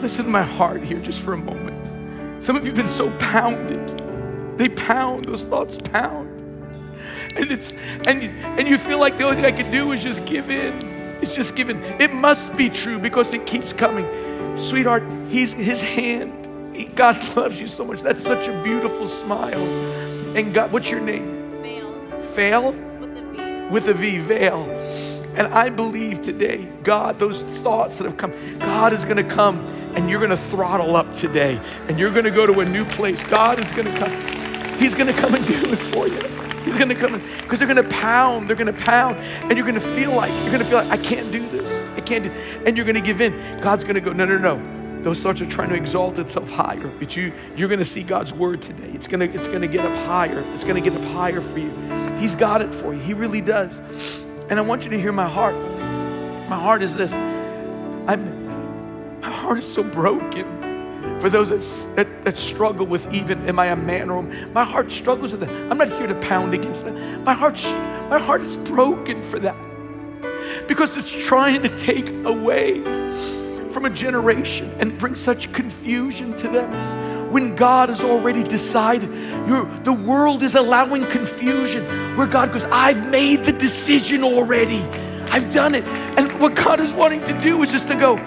Listen 0.00 0.24
to 0.24 0.30
my 0.30 0.42
heart 0.42 0.82
here 0.82 1.00
just 1.00 1.20
for 1.20 1.34
a 1.34 1.36
moment. 1.36 2.42
Some 2.42 2.56
of 2.56 2.62
you 2.64 2.72
have 2.72 2.82
been 2.82 2.90
so 2.90 3.10
pounded. 3.18 3.98
They 4.56 4.70
pound, 4.70 5.26
those 5.26 5.44
thoughts 5.44 5.76
pound. 5.76 6.30
And 7.36 7.52
it's 7.52 7.72
and 8.06 8.22
and 8.22 8.66
you 8.66 8.78
feel 8.78 8.98
like 8.98 9.18
the 9.18 9.24
only 9.24 9.36
thing 9.36 9.44
I 9.44 9.52
can 9.52 9.70
do 9.70 9.92
is 9.92 10.02
just 10.02 10.24
give 10.24 10.48
in. 10.48 10.82
It's 11.20 11.34
just 11.34 11.56
given. 11.56 11.84
It 12.00 12.14
must 12.14 12.56
be 12.56 12.70
true 12.70 12.98
because 12.98 13.34
it 13.34 13.44
keeps 13.44 13.74
coming. 13.74 14.06
Sweetheart, 14.56 15.02
he's 15.28 15.52
his 15.52 15.82
hand. 15.82 16.74
He, 16.74 16.86
God 16.86 17.18
loves 17.36 17.60
you 17.60 17.66
so 17.66 17.84
much. 17.84 18.00
That's 18.00 18.22
such 18.22 18.48
a 18.48 18.62
beautiful 18.62 19.06
smile. 19.06 20.07
And 20.38 20.54
God, 20.54 20.70
what's 20.70 20.88
your 20.88 21.00
name? 21.00 21.60
Fail. 21.64 22.22
Fail? 22.22 22.72
With 22.72 23.18
a 23.18 23.22
V. 23.22 23.72
With 23.72 23.88
a 23.88 23.94
V, 23.94 24.18
veil. 24.18 24.70
And 25.34 25.48
I 25.48 25.68
believe 25.68 26.22
today, 26.22 26.68
God, 26.84 27.18
those 27.18 27.42
thoughts 27.42 27.98
that 27.98 28.04
have 28.04 28.16
come, 28.16 28.32
God 28.60 28.92
is 28.92 29.04
going 29.04 29.16
to 29.16 29.24
come 29.24 29.58
and 29.96 30.08
you're 30.08 30.20
going 30.20 30.30
to 30.30 30.36
throttle 30.36 30.94
up 30.94 31.12
today 31.12 31.60
and 31.88 31.98
you're 31.98 32.12
going 32.12 32.24
to 32.24 32.30
go 32.30 32.46
to 32.46 32.60
a 32.60 32.64
new 32.64 32.84
place. 32.84 33.24
God 33.24 33.58
is 33.58 33.72
going 33.72 33.92
to 33.92 33.98
come. 33.98 34.78
He's 34.78 34.94
going 34.94 35.08
to 35.08 35.12
come 35.12 35.34
and 35.34 35.44
do 35.48 35.72
it 35.72 35.76
for 35.76 36.06
you. 36.06 36.20
He's 36.62 36.76
going 36.76 36.88
to 36.88 36.94
come 36.94 37.14
in 37.14 37.20
because 37.42 37.58
they're 37.58 37.66
going 37.66 37.84
to 37.84 37.96
pound. 37.96 38.46
They're 38.46 38.54
going 38.54 38.72
to 38.72 38.84
pound, 38.84 39.16
and 39.16 39.56
you're 39.56 39.66
going 39.66 39.74
to 39.74 39.80
feel 39.80 40.12
like 40.12 40.30
you're 40.42 40.52
going 40.52 40.62
to 40.62 40.66
feel 40.66 40.78
like 40.78 40.96
I 40.96 41.02
can't 41.02 41.32
do 41.32 41.48
this. 41.48 41.68
I 41.96 42.00
can't 42.00 42.22
do. 42.22 42.30
And 42.64 42.76
you're 42.76 42.86
going 42.86 42.94
to 42.94 43.00
give 43.00 43.20
in. 43.20 43.58
God's 43.60 43.82
going 43.82 43.96
to 43.96 44.00
go. 44.00 44.12
No, 44.12 44.24
no, 44.24 44.38
no. 44.38 44.77
Those 45.02 45.20
thoughts 45.20 45.40
are 45.40 45.46
trying 45.46 45.68
to 45.70 45.74
exalt 45.74 46.18
itself 46.18 46.50
higher. 46.50 46.88
But 46.98 47.16
you, 47.16 47.32
you're 47.56 47.68
going 47.68 47.78
to 47.78 47.84
see 47.84 48.02
God's 48.02 48.32
word 48.32 48.62
today. 48.62 48.90
It's 48.92 49.06
going 49.06 49.20
to, 49.20 49.38
it's 49.38 49.48
going 49.48 49.60
to 49.60 49.68
get 49.68 49.84
up 49.84 49.94
higher. 50.06 50.42
It's 50.54 50.64
going 50.64 50.82
to 50.82 50.90
get 50.90 50.98
up 50.98 51.04
higher 51.10 51.40
for 51.40 51.58
you. 51.58 51.70
He's 52.18 52.34
got 52.34 52.62
it 52.62 52.74
for 52.74 52.94
you. 52.94 53.00
He 53.00 53.14
really 53.14 53.40
does. 53.40 53.80
And 54.50 54.58
I 54.58 54.62
want 54.62 54.84
you 54.84 54.90
to 54.90 55.00
hear 55.00 55.12
my 55.12 55.28
heart. 55.28 55.54
My 56.48 56.58
heart 56.58 56.82
is 56.82 56.94
this. 56.94 57.12
I'm, 57.12 59.20
my 59.20 59.30
heart 59.30 59.58
is 59.58 59.72
so 59.72 59.82
broken 59.82 60.58
for 61.20 61.28
those 61.28 61.50
that, 61.50 61.96
that, 61.96 62.24
that, 62.24 62.36
struggle 62.36 62.86
with 62.86 63.12
even, 63.12 63.46
am 63.48 63.58
I 63.58 63.66
a 63.66 63.76
man 63.76 64.08
or 64.08 64.22
my 64.22 64.64
heart 64.64 64.90
struggles 64.90 65.32
with 65.32 65.40
that. 65.40 65.50
I'm 65.50 65.78
not 65.78 65.88
here 65.88 66.06
to 66.06 66.14
pound 66.16 66.54
against 66.54 66.84
that. 66.84 66.94
My 67.22 67.34
heart, 67.34 67.62
my 68.08 68.18
heart 68.18 68.40
is 68.40 68.56
broken 68.56 69.20
for 69.22 69.38
that 69.40 69.56
because 70.66 70.96
it's 70.96 71.10
trying 71.10 71.62
to 71.62 71.76
take 71.76 72.08
away 72.24 72.80
from 73.70 73.84
a 73.84 73.90
generation 73.90 74.74
and 74.78 74.98
bring 74.98 75.14
such 75.14 75.52
confusion 75.52 76.36
to 76.36 76.48
them 76.48 77.32
when 77.32 77.54
God 77.54 77.88
has 77.88 78.02
already 78.02 78.42
decided. 78.42 79.10
You're, 79.48 79.66
the 79.82 79.92
world 79.92 80.42
is 80.42 80.54
allowing 80.54 81.06
confusion 81.06 81.84
where 82.16 82.26
God 82.26 82.52
goes, 82.52 82.64
I've 82.66 83.10
made 83.10 83.44
the 83.44 83.52
decision 83.52 84.24
already. 84.24 84.80
I've 85.30 85.52
done 85.52 85.74
it. 85.74 85.84
And 86.18 86.40
what 86.40 86.54
God 86.54 86.80
is 86.80 86.92
wanting 86.92 87.24
to 87.24 87.40
do 87.40 87.62
is 87.62 87.70
just 87.70 87.88
to 87.88 87.96
go, 87.96 88.18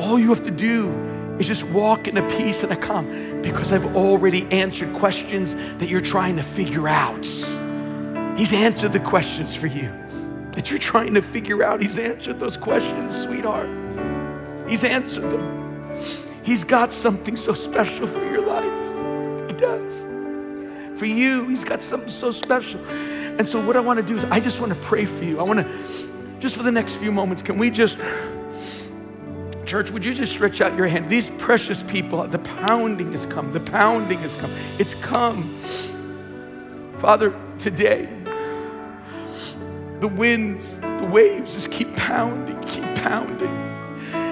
all 0.00 0.18
you 0.18 0.28
have 0.28 0.42
to 0.42 0.50
do 0.50 0.90
is 1.38 1.46
just 1.46 1.64
walk 1.68 2.08
in 2.08 2.16
a 2.16 2.28
peace 2.30 2.62
and 2.62 2.72
a 2.72 2.76
calm 2.76 3.42
because 3.42 3.72
I've 3.72 3.96
already 3.96 4.46
answered 4.50 4.94
questions 4.94 5.54
that 5.54 5.88
you're 5.88 6.00
trying 6.00 6.36
to 6.36 6.42
figure 6.42 6.88
out. 6.88 7.24
He's 8.36 8.52
answered 8.52 8.92
the 8.92 9.00
questions 9.00 9.54
for 9.54 9.66
you 9.66 9.92
that 10.52 10.70
you're 10.70 10.78
trying 10.78 11.14
to 11.14 11.22
figure 11.22 11.62
out. 11.62 11.82
He's 11.82 11.98
answered 11.98 12.40
those 12.40 12.56
questions, 12.56 13.22
sweetheart. 13.22 13.68
He's 14.68 14.84
answered 14.84 15.30
them. 15.30 15.66
He's 16.42 16.64
got 16.64 16.92
something 16.92 17.36
so 17.36 17.54
special 17.54 18.06
for 18.06 18.24
your 18.24 18.42
life. 18.46 19.48
He 19.48 19.54
does. 19.54 20.98
For 20.98 21.06
you, 21.06 21.48
He's 21.48 21.64
got 21.64 21.82
something 21.82 22.08
so 22.08 22.30
special. 22.30 22.80
And 22.86 23.48
so, 23.48 23.60
what 23.64 23.76
I 23.76 23.80
want 23.80 23.98
to 23.98 24.06
do 24.06 24.16
is, 24.16 24.24
I 24.24 24.40
just 24.40 24.60
want 24.60 24.72
to 24.72 24.78
pray 24.80 25.04
for 25.04 25.24
you. 25.24 25.40
I 25.40 25.42
want 25.42 25.60
to, 25.60 26.38
just 26.40 26.56
for 26.56 26.62
the 26.62 26.72
next 26.72 26.94
few 26.94 27.12
moments, 27.12 27.42
can 27.42 27.58
we 27.58 27.70
just, 27.70 28.04
church, 29.66 29.90
would 29.90 30.04
you 30.04 30.14
just 30.14 30.32
stretch 30.32 30.60
out 30.60 30.76
your 30.76 30.86
hand? 30.86 31.08
These 31.10 31.30
precious 31.30 31.82
people, 31.82 32.26
the 32.26 32.38
pounding 32.38 33.12
has 33.12 33.26
come. 33.26 33.52
The 33.52 33.60
pounding 33.60 34.18
has 34.20 34.36
come. 34.36 34.52
It's 34.78 34.94
come. 34.94 35.58
Father, 36.98 37.34
today, 37.58 38.08
the 40.00 40.08
winds, 40.08 40.76
the 40.78 41.08
waves 41.10 41.54
just 41.54 41.70
keep 41.70 41.94
pounding, 41.96 42.58
keep 42.62 42.84
pounding. 42.96 43.65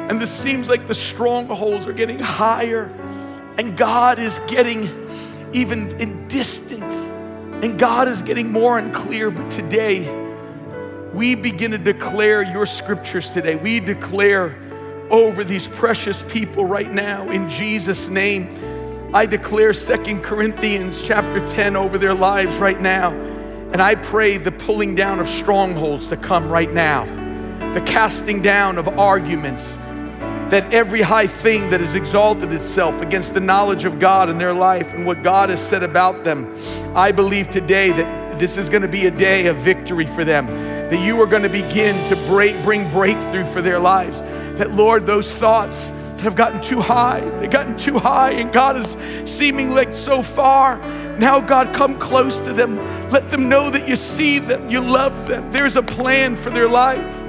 And 0.09 0.21
this 0.21 0.31
seems 0.31 0.69
like 0.69 0.87
the 0.87 0.95
strongholds 0.95 1.87
are 1.87 1.93
getting 1.93 2.19
higher, 2.19 2.85
and 3.59 3.77
God 3.77 4.19
is 4.19 4.39
getting 4.49 5.09
even 5.53 5.99
in 6.01 6.29
distance, 6.29 7.05
and 7.65 7.79
God 7.79 8.09
is 8.09 8.21
getting 8.23 8.53
more 8.53 8.79
unclear. 8.79 9.31
But 9.31 9.51
today, 9.51 10.23
we 11.15 11.35
begin 11.35 11.71
to 11.71 11.79
declare 11.79 12.43
your 12.43 12.67
scriptures 12.67 13.31
today. 13.31 13.55
We 13.55 13.81
declare 13.81 14.57
over 15.11 15.45
these 15.45 15.69
precious 15.69 16.23
people 16.23 16.65
right 16.65 16.91
now 16.91 17.31
in 17.31 17.49
Jesus' 17.49 18.09
name. 18.09 18.49
I 19.15 19.27
declare 19.27 19.73
Second 19.73 20.23
Corinthians 20.23 21.03
chapter 21.03 21.47
10 21.47 21.77
over 21.77 21.99
their 21.99 22.15
lives 22.15 22.59
right 22.59 22.81
now. 22.81 23.13
And 23.73 23.81
I 23.81 23.95
pray 23.95 24.39
the 24.39 24.53
pulling 24.53 24.95
down 24.95 25.21
of 25.21 25.29
strongholds 25.29 26.09
to 26.09 26.17
come 26.17 26.49
right 26.49 26.73
now, 26.73 27.05
the 27.75 27.81
casting 27.81 28.43
down 28.43 28.77
of 28.77 28.89
arguments, 28.99 29.79
that 30.51 30.73
every 30.73 31.03
high 31.03 31.27
thing 31.27 31.71
that 31.71 31.81
has 31.81 31.95
exalted 31.95 32.53
itself 32.53 33.01
against 33.01 33.35
the 33.35 33.41
knowledge 33.41 33.85
of 33.85 33.99
God 33.99 34.29
in 34.29 34.39
their 34.39 34.53
life 34.53 34.93
and 34.93 35.07
what 35.07 35.23
God 35.23 35.49
has 35.49 35.61
said 35.61 35.83
about 35.83 36.25
them, 36.25 36.55
I 36.95 37.13
believe 37.13 37.49
today 37.49 37.91
that 37.91 38.39
this 38.39 38.59
is 38.59 38.69
going 38.69 38.83
to 38.83 38.89
be 38.89 39.07
a 39.07 39.11
day 39.11 39.47
of 39.47 39.57
victory 39.57 40.07
for 40.07 40.25
them, 40.25 40.47
that 40.47 41.05
you 41.05 41.21
are 41.21 41.27
going 41.27 41.43
to 41.43 41.49
begin 41.49 42.07
to 42.09 42.17
break, 42.27 42.63
bring 42.63 42.91
breakthrough 42.91 43.47
for 43.47 43.63
their 43.63 43.79
lives. 43.79 44.21
That, 44.59 44.73
Lord, 44.73 45.07
those 45.07 45.33
thoughts 45.33 45.89
have 46.21 46.37
gotten 46.37 46.61
too 46.61 46.81
high, 46.81 47.21
they've 47.39 47.51
gotten 47.51 47.77
too 47.77 47.99
high, 47.99 48.33
and 48.33 48.53
God 48.53 48.77
is 48.77 48.97
seeming 49.31 49.73
like 49.73 49.93
so 49.93 50.23
far. 50.23 50.79
Now, 51.19 51.41
God, 51.41 51.75
come 51.75 51.99
close 51.99 52.39
to 52.41 52.53
them. 52.53 52.77
Let 53.11 53.31
them 53.31 53.49
know 53.49 53.71
that 53.71 53.89
you 53.89 53.95
see 53.97 54.39
them, 54.41 54.69
you 54.69 54.81
love 54.81 55.27
them. 55.27 55.51
There's 55.51 55.77
a 55.77 55.83
plan 55.83 56.37
for 56.37 56.51
their 56.51 56.69
life. 56.69 57.24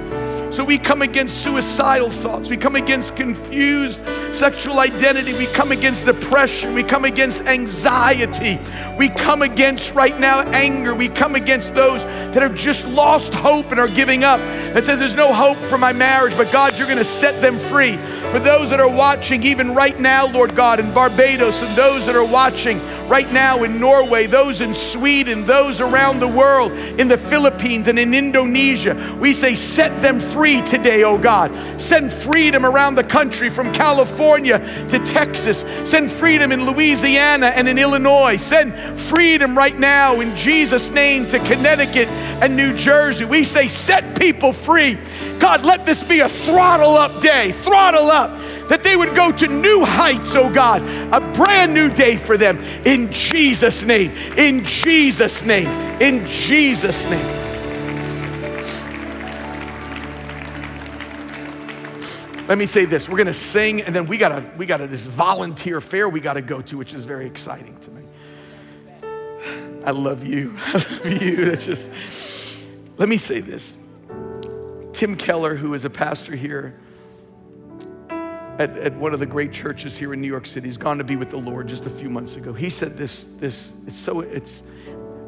So 0.50 0.64
we 0.64 0.78
come 0.78 1.02
against 1.02 1.42
suicidal 1.42 2.10
thoughts. 2.10 2.48
We 2.48 2.56
come 2.56 2.76
against 2.76 3.16
confused 3.16 4.00
sexual 4.34 4.78
identity. 4.78 5.32
We 5.34 5.46
come 5.46 5.72
against 5.72 6.06
depression. 6.06 6.74
We 6.74 6.82
come 6.82 7.04
against 7.04 7.42
anxiety. 7.42 8.58
We 8.98 9.08
come 9.08 9.42
against 9.42 9.92
right 9.94 10.18
now 10.18 10.40
anger. 10.50 10.94
We 10.94 11.08
come 11.08 11.34
against 11.34 11.74
those 11.74 12.04
that 12.04 12.42
have 12.42 12.54
just 12.54 12.86
lost 12.86 13.34
hope 13.34 13.70
and 13.70 13.80
are 13.80 13.88
giving 13.88 14.24
up. 14.24 14.38
That 14.72 14.84
says 14.84 14.98
there's 14.98 15.14
no 15.14 15.32
hope 15.32 15.58
for 15.68 15.78
my 15.78 15.92
marriage, 15.92 16.36
but 16.36 16.52
God, 16.52 16.76
you're 16.78 16.86
going 16.86 16.98
to 16.98 17.04
set 17.04 17.40
them 17.40 17.58
free. 17.58 17.96
For 18.30 18.38
those 18.38 18.70
that 18.70 18.80
are 18.80 18.88
watching, 18.88 19.42
even 19.44 19.74
right 19.74 19.98
now, 19.98 20.26
Lord 20.26 20.54
God, 20.54 20.80
in 20.80 20.92
Barbados, 20.92 21.62
and 21.62 21.74
those 21.76 22.06
that 22.06 22.16
are 22.16 22.24
watching 22.24 22.78
right 23.08 23.30
now 23.32 23.62
in 23.62 23.80
Norway, 23.80 24.26
those 24.26 24.60
in 24.60 24.74
Sweden, 24.74 25.44
those 25.44 25.80
around 25.80 26.20
the 26.20 26.28
world, 26.28 26.72
in 26.72 27.08
the 27.08 27.16
Philippines 27.16 27.88
and 27.88 27.98
in 27.98 28.14
Indonesia. 28.14 29.16
We 29.20 29.32
say, 29.32 29.54
set 29.54 30.02
them 30.02 30.20
free 30.20 30.62
today, 30.62 31.04
oh 31.04 31.18
God. 31.18 31.52
Send 31.80 32.12
freedom 32.12 32.64
around 32.64 32.96
the 32.96 33.04
country 33.04 33.48
from 33.48 33.72
California 33.72 34.58
to 34.88 34.98
Texas. 35.00 35.64
Send 35.84 36.10
freedom 36.10 36.52
in 36.52 36.66
Louisiana 36.66 37.46
and 37.46 37.68
in 37.68 37.78
Illinois. 37.78 38.36
Send 38.36 38.74
freedom 38.98 39.56
right 39.56 39.78
now 39.78 40.20
in 40.20 40.34
Jesus' 40.36 40.90
name 40.90 41.26
to 41.28 41.38
Connecticut 41.38 42.08
and 42.08 42.56
New 42.56 42.76
Jersey. 42.76 43.24
We 43.24 43.44
say, 43.44 43.68
set 43.68 44.18
people 44.18 44.52
free. 44.52 44.98
God, 45.38 45.64
let 45.64 45.86
this 45.86 46.02
be 46.02 46.20
a 46.20 46.28
throttle 46.28 46.94
up 46.94 47.20
day. 47.22 47.52
Throttle 47.52 48.10
up 48.10 48.45
that 48.68 48.82
they 48.82 48.96
would 48.96 49.14
go 49.14 49.30
to 49.32 49.46
new 49.46 49.84
heights, 49.84 50.34
oh 50.34 50.50
God, 50.52 50.82
a 51.12 51.20
brand 51.34 51.72
new 51.72 51.88
day 51.88 52.16
for 52.16 52.36
them 52.36 52.58
in 52.84 53.12
Jesus' 53.12 53.84
name, 53.84 54.10
in 54.36 54.64
Jesus' 54.64 55.44
name, 55.44 55.68
in 56.00 56.26
Jesus' 56.26 57.04
name. 57.04 57.46
Let 62.48 62.58
me 62.58 62.66
say 62.66 62.84
this. 62.84 63.08
We're 63.08 63.24
to 63.24 63.34
sing 63.34 63.82
and 63.82 63.94
then 63.94 64.06
we 64.06 64.18
got 64.18 64.28
to 64.28 64.50
we 64.56 64.66
got 64.66 64.76
to 64.76 64.86
this 64.86 65.06
volunteer 65.06 65.80
fair 65.80 66.08
we 66.08 66.20
got 66.20 66.34
to 66.34 66.42
go 66.42 66.62
to 66.62 66.78
which 66.78 66.94
is 66.94 67.04
very 67.04 67.26
exciting 67.26 67.76
to 67.80 67.90
me. 67.90 68.02
I 69.84 69.90
love 69.90 70.24
you. 70.24 70.54
I 70.66 70.72
love 70.72 71.22
you. 71.22 71.44
That's 71.44 71.66
just 71.66 71.90
Let 72.98 73.08
me 73.08 73.16
say 73.16 73.40
this. 73.40 73.76
Tim 74.92 75.16
Keller 75.16 75.56
who 75.56 75.74
is 75.74 75.84
a 75.84 75.90
pastor 75.90 76.36
here 76.36 76.78
at, 78.58 78.76
at 78.78 78.96
one 78.96 79.12
of 79.12 79.20
the 79.20 79.26
great 79.26 79.52
churches 79.52 79.98
here 79.98 80.14
in 80.14 80.20
New 80.20 80.28
York 80.28 80.46
City. 80.46 80.66
He's 80.66 80.78
gone 80.78 80.98
to 80.98 81.04
be 81.04 81.16
with 81.16 81.30
the 81.30 81.36
Lord 81.36 81.68
just 81.68 81.86
a 81.86 81.90
few 81.90 82.08
months 82.08 82.36
ago. 82.36 82.52
He 82.52 82.70
said 82.70 82.96
this, 82.96 83.26
this, 83.38 83.74
it's 83.86 83.96
so, 83.96 84.20
it's, 84.20 84.62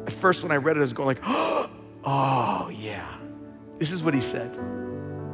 at 0.05 0.13
first 0.13 0.43
when 0.43 0.51
I 0.51 0.57
read 0.57 0.77
it, 0.77 0.79
I 0.79 0.83
was 0.83 0.93
going 0.93 1.07
like, 1.07 1.21
oh, 2.03 2.71
yeah. 2.73 3.07
This 3.77 3.91
is 3.91 4.03
what 4.03 4.13
he 4.13 4.21
said. 4.21 4.57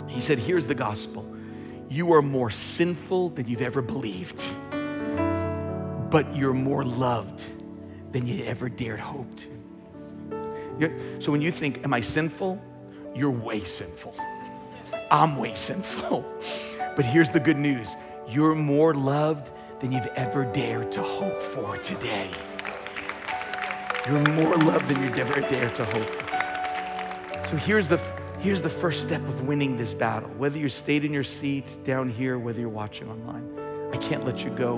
He 0.10 0.22
said, 0.22 0.40
here's 0.40 0.68
the 0.68 0.76
gospel. 0.76 1.26
You 1.90 2.14
are 2.14 2.22
more 2.22 2.50
sinful 2.50 3.30
than 3.30 3.48
you've 3.48 3.62
ever 3.62 3.82
believed, 3.82 4.44
but 6.10 6.36
you're 6.36 6.54
more 6.54 6.84
loved 6.84 7.44
than 8.12 8.28
you 8.28 8.44
ever 8.46 8.70
dared 8.70 9.00
hope 9.00 9.36
to. 9.38 9.56
So 11.20 11.32
when 11.32 11.42
you 11.42 11.52
think, 11.52 11.84
am 11.84 11.94
I 11.94 12.02
sinful? 12.02 12.62
You're 13.16 13.32
way 13.32 13.64
sinful. 13.64 14.16
I'm 15.10 15.38
way 15.38 15.54
sinful. 15.54 16.26
But 16.96 17.04
here's 17.04 17.30
the 17.30 17.40
good 17.40 17.58
news 17.58 17.96
you're 18.28 18.56
more 18.56 18.94
loved 18.94 19.52
than 19.80 19.92
you've 19.92 20.08
ever 20.16 20.46
dared 20.46 20.92
to 20.94 21.04
hope 21.04 21.42
for 21.42 21.78
today. 21.78 22.30
You're 24.08 24.24
more 24.34 24.56
loved 24.58 24.88
than 24.88 25.04
you've 25.04 25.20
ever 25.20 25.42
dared 25.42 25.76
to 25.76 25.86
hope 25.86 26.10
for. 26.10 27.48
So 27.50 27.58
here's 27.58 27.88
the, 27.88 27.98
here's 28.40 28.62
the 28.62 28.70
first 28.70 29.02
step 29.02 29.22
of 29.22 29.48
winning 29.48 29.76
this 29.76 29.94
battle. 29.94 30.30
Whether 30.38 30.58
you 30.58 30.70
stayed 30.70 31.06
in 31.06 31.14
your 31.14 31.24
seat 31.24 31.78
down 31.84 32.10
here, 32.10 32.40
whether 32.40 32.60
you're 32.60 32.70
watching 32.70 33.10
online, 33.10 33.60
I 33.94 33.98
can't 33.98 34.26
let 34.26 34.44
you 34.44 34.50
go 34.52 34.78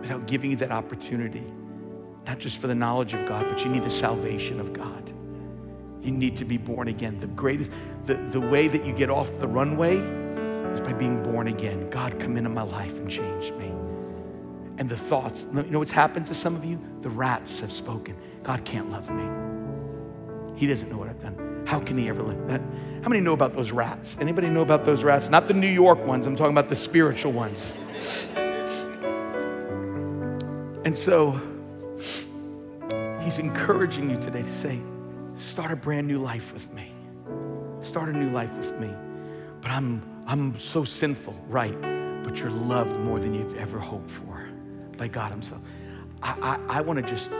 without 0.00 0.26
giving 0.26 0.50
you 0.50 0.56
that 0.56 0.72
opportunity, 0.72 1.44
not 2.26 2.38
just 2.38 2.58
for 2.58 2.66
the 2.66 2.74
knowledge 2.74 3.14
of 3.14 3.26
God, 3.28 3.46
but 3.48 3.64
you 3.64 3.70
need 3.70 3.82
the 3.82 3.90
salvation 3.90 4.58
of 4.58 4.72
God. 4.72 5.12
You 6.02 6.10
need 6.10 6.36
to 6.38 6.44
be 6.44 6.58
born 6.58 6.88
again. 6.88 7.18
The 7.18 7.28
greatest, 7.28 7.70
the, 8.04 8.14
the 8.14 8.40
way 8.40 8.68
that 8.68 8.84
you 8.84 8.92
get 8.92 9.10
off 9.10 9.38
the 9.38 9.48
runway 9.48 10.23
is 10.72 10.80
by 10.80 10.92
being 10.92 11.22
born 11.22 11.48
again. 11.48 11.88
God, 11.90 12.18
come 12.18 12.36
into 12.36 12.50
my 12.50 12.62
life 12.62 12.98
and 12.98 13.10
change 13.10 13.52
me. 13.52 13.66
And 14.78 14.88
the 14.88 14.96
thoughts, 14.96 15.46
you 15.52 15.62
know 15.62 15.78
what's 15.78 15.92
happened 15.92 16.26
to 16.26 16.34
some 16.34 16.56
of 16.56 16.64
you? 16.64 16.80
The 17.02 17.10
rats 17.10 17.60
have 17.60 17.72
spoken. 17.72 18.16
God 18.42 18.64
can't 18.64 18.90
love 18.90 19.10
me. 19.10 19.24
He 20.56 20.66
doesn't 20.66 20.90
know 20.90 20.98
what 20.98 21.08
I've 21.08 21.20
done. 21.20 21.64
How 21.66 21.80
can 21.80 21.96
he 21.96 22.08
ever 22.08 22.22
live 22.22 22.46
that? 22.48 22.60
How 23.02 23.08
many 23.08 23.20
know 23.20 23.32
about 23.32 23.52
those 23.52 23.72
rats? 23.72 24.16
Anybody 24.20 24.48
know 24.48 24.62
about 24.62 24.84
those 24.84 25.04
rats? 25.04 25.28
Not 25.28 25.46
the 25.48 25.54
New 25.54 25.68
York 25.68 26.04
ones, 26.06 26.26
I'm 26.26 26.36
talking 26.36 26.52
about 26.52 26.68
the 26.68 26.76
spiritual 26.76 27.32
ones. 27.32 27.78
And 30.84 30.96
so 30.96 31.40
he's 33.22 33.38
encouraging 33.38 34.10
you 34.10 34.20
today 34.20 34.42
to 34.42 34.50
say, 34.50 34.80
start 35.36 35.72
a 35.72 35.76
brand 35.76 36.06
new 36.06 36.18
life 36.18 36.52
with 36.52 36.72
me. 36.72 36.92
Start 37.80 38.08
a 38.08 38.12
new 38.12 38.30
life 38.30 38.54
with 38.56 38.78
me. 38.78 38.90
But 39.60 39.70
I'm 39.70 40.02
I'm 40.26 40.58
so 40.58 40.84
sinful, 40.84 41.34
right? 41.48 41.80
But 42.22 42.38
you're 42.38 42.50
loved 42.50 42.98
more 43.00 43.20
than 43.20 43.34
you've 43.34 43.56
ever 43.58 43.78
hoped 43.78 44.10
for 44.10 44.48
by 44.96 45.08
God 45.08 45.30
Himself. 45.30 45.60
I, 46.22 46.58
I, 46.68 46.78
I 46.78 46.80
want 46.80 46.98
to 46.98 47.10
just 47.10 47.30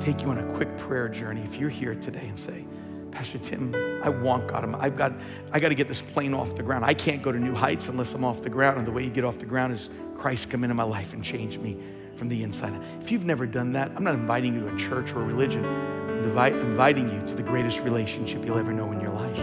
take 0.00 0.22
you 0.22 0.30
on 0.30 0.38
a 0.38 0.54
quick 0.54 0.76
prayer 0.76 1.08
journey. 1.08 1.42
If 1.42 1.56
you're 1.56 1.70
here 1.70 1.94
today 1.94 2.26
and 2.26 2.38
say, 2.38 2.64
Pastor 3.10 3.38
Tim, 3.38 3.74
I 4.04 4.10
want 4.10 4.46
God. 4.46 4.72
I've 4.78 4.96
got, 4.96 5.12
I 5.50 5.60
got 5.60 5.70
to 5.70 5.74
get 5.74 5.88
this 5.88 6.02
plane 6.02 6.34
off 6.34 6.54
the 6.54 6.62
ground. 6.62 6.84
I 6.84 6.94
can't 6.94 7.22
go 7.22 7.32
to 7.32 7.38
new 7.38 7.54
heights 7.54 7.88
unless 7.88 8.14
I'm 8.14 8.24
off 8.24 8.42
the 8.42 8.50
ground. 8.50 8.78
And 8.78 8.86
the 8.86 8.92
way 8.92 9.02
you 9.02 9.10
get 9.10 9.24
off 9.24 9.38
the 9.38 9.46
ground 9.46 9.72
is 9.72 9.88
Christ 10.16 10.50
come 10.50 10.64
into 10.64 10.74
my 10.74 10.82
life 10.82 11.14
and 11.14 11.24
change 11.24 11.58
me 11.58 11.78
from 12.16 12.28
the 12.28 12.42
inside. 12.42 12.78
If 13.00 13.10
you've 13.10 13.24
never 13.24 13.46
done 13.46 13.72
that, 13.72 13.92
I'm 13.96 14.04
not 14.04 14.14
inviting 14.14 14.54
you 14.54 14.60
to 14.68 14.74
a 14.74 14.78
church 14.78 15.12
or 15.12 15.22
a 15.22 15.24
religion. 15.24 15.64
I'm 15.64 16.54
inviting 16.60 17.10
you 17.10 17.26
to 17.26 17.34
the 17.34 17.42
greatest 17.42 17.80
relationship 17.80 18.44
you'll 18.44 18.58
ever 18.58 18.72
know 18.72 18.92
in 18.92 19.00
your 19.00 19.12
life, 19.12 19.38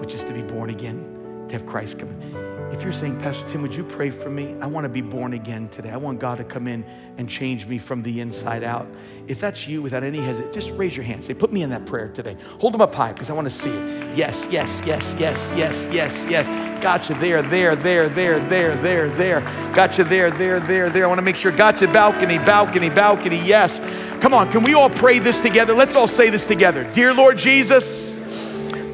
which 0.00 0.14
is 0.14 0.24
to 0.24 0.32
be 0.32 0.42
born 0.42 0.70
again, 0.70 1.15
to 1.48 1.54
have 1.54 1.66
Christ 1.66 1.98
come 1.98 2.10
in. 2.10 2.46
If 2.72 2.82
you're 2.82 2.92
saying, 2.92 3.18
Pastor 3.20 3.48
Tim, 3.48 3.62
would 3.62 3.74
you 3.74 3.84
pray 3.84 4.10
for 4.10 4.28
me? 4.28 4.54
I 4.60 4.66
want 4.66 4.84
to 4.84 4.88
be 4.88 5.00
born 5.00 5.32
again 5.34 5.68
today. 5.68 5.90
I 5.90 5.96
want 5.96 6.18
God 6.18 6.38
to 6.38 6.44
come 6.44 6.66
in 6.66 6.84
and 7.16 7.28
change 7.28 7.66
me 7.66 7.78
from 7.78 8.02
the 8.02 8.20
inside 8.20 8.64
out. 8.64 8.86
If 9.28 9.40
that's 9.40 9.66
you 9.68 9.80
without 9.82 10.02
any 10.02 10.18
hesitation, 10.18 10.52
just 10.52 10.70
raise 10.72 10.96
your 10.96 11.04
hand. 11.04 11.24
Say, 11.24 11.32
put 11.32 11.52
me 11.52 11.62
in 11.62 11.70
that 11.70 11.86
prayer 11.86 12.08
today. 12.08 12.36
Hold 12.60 12.74
them 12.74 12.80
up 12.80 12.94
high 12.94 13.12
because 13.12 13.30
I 13.30 13.34
want 13.34 13.46
to 13.46 13.54
see 13.54 13.70
it. 13.70 14.16
Yes, 14.16 14.48
yes, 14.50 14.82
yes, 14.84 15.14
yes, 15.18 15.52
yes, 15.56 15.88
yes, 15.92 16.26
yes. 16.28 16.82
Got 16.82 17.08
you 17.08 17.14
there, 17.14 17.40
there, 17.40 17.76
there, 17.76 18.08
there, 18.08 18.40
there, 18.48 18.76
there, 18.76 19.08
there. 19.10 19.40
Got 19.74 19.96
you 19.96 20.04
there, 20.04 20.30
there, 20.30 20.60
there, 20.60 20.90
there. 20.90 21.04
I 21.04 21.06
want 21.06 21.18
to 21.18 21.24
make 21.24 21.36
sure. 21.36 21.52
Got 21.52 21.80
you 21.80 21.86
balcony, 21.86 22.38
balcony, 22.38 22.90
balcony. 22.90 23.40
Yes. 23.44 23.80
Come 24.20 24.34
on, 24.34 24.50
can 24.50 24.64
we 24.64 24.74
all 24.74 24.90
pray 24.90 25.18
this 25.18 25.40
together? 25.40 25.72
Let's 25.72 25.94
all 25.94 26.08
say 26.08 26.30
this 26.30 26.46
together. 26.46 26.84
Dear 26.92 27.14
Lord 27.14 27.38
Jesus, 27.38 28.18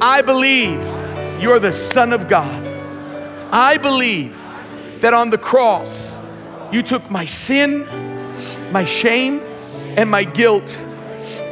I 0.01 0.20
believe 0.20 1.02
you're 1.43 1.59
the 1.59 1.73
Son 1.73 2.12
of 2.12 2.28
God. 2.28 2.64
I 3.52 3.77
believe 3.77 4.40
that 4.98 5.12
on 5.12 5.31
the 5.31 5.39
cross, 5.39 6.16
you 6.70 6.82
took 6.82 7.10
my 7.10 7.24
sin, 7.24 7.85
my 8.70 8.85
shame, 8.85 9.40
and 9.97 10.09
my 10.09 10.23
guilt, 10.23 10.78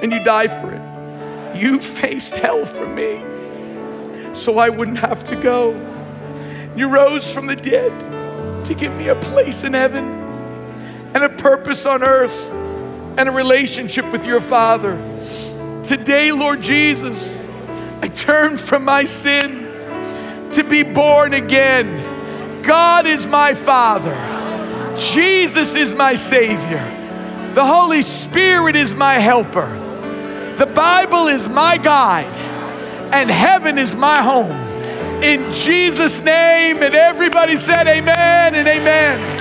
and 0.01 0.13
you 0.13 0.23
died 0.23 0.53
for 0.53 0.73
it. 0.73 1.61
You 1.61 1.81
faced 1.81 2.37
hell 2.37 2.65
for 2.65 2.87
me 2.87 3.25
so 4.35 4.59
I 4.59 4.69
wouldn't 4.69 4.99
have 4.99 5.25
to 5.25 5.37
go. 5.37 5.73
You 6.77 6.89
rose 6.89 7.29
from 7.31 7.49
the 7.49 7.57
dead 7.57 8.65
to 8.67 8.75
give 8.75 8.95
me 8.95 9.09
a 9.09 9.17
place 9.17 9.65
in 9.65 9.73
heaven 9.73 10.09
and 11.15 11.25
a 11.25 11.29
purpose 11.29 11.85
on 11.85 12.05
earth 12.05 12.49
and 13.19 13.29
a 13.29 13.33
relationship 13.33 14.11
with 14.13 14.25
your 14.25 14.41
Father. 14.41 14.97
Today, 15.85 16.31
Lord 16.31 16.63
Jesus, 16.63 17.43
I 18.01 18.09
turn 18.09 18.57
from 18.57 18.85
my 18.85 19.05
sin 19.05 19.67
to 20.55 20.65
be 20.65 20.83
born 20.83 21.35
again. 21.35 22.63
God 22.63 23.07
is 23.07 23.27
my 23.27 23.55
Father. 23.55 24.15
Jesus 24.99 25.75
is 25.75 25.95
my 25.95 26.15
Savior. 26.15 26.85
The 27.55 27.65
Holy 27.65 28.03
Spirit 28.03 28.77
is 28.77 28.95
my 28.95 29.15
helper. 29.15 29.69
The 30.57 30.67
Bible 30.67 31.27
is 31.27 31.49
my 31.49 31.79
guide. 31.79 32.33
And 33.13 33.31
heaven 33.31 33.79
is 33.79 33.95
my 33.95 34.23
home. 34.23 34.53
In 35.23 35.53
Jesus' 35.53 36.21
name. 36.21 36.83
And 36.83 36.95
everybody 36.95 37.57
said, 37.57 37.87
Amen 37.89 38.55
and 38.55 38.69
Amen. 38.69 39.41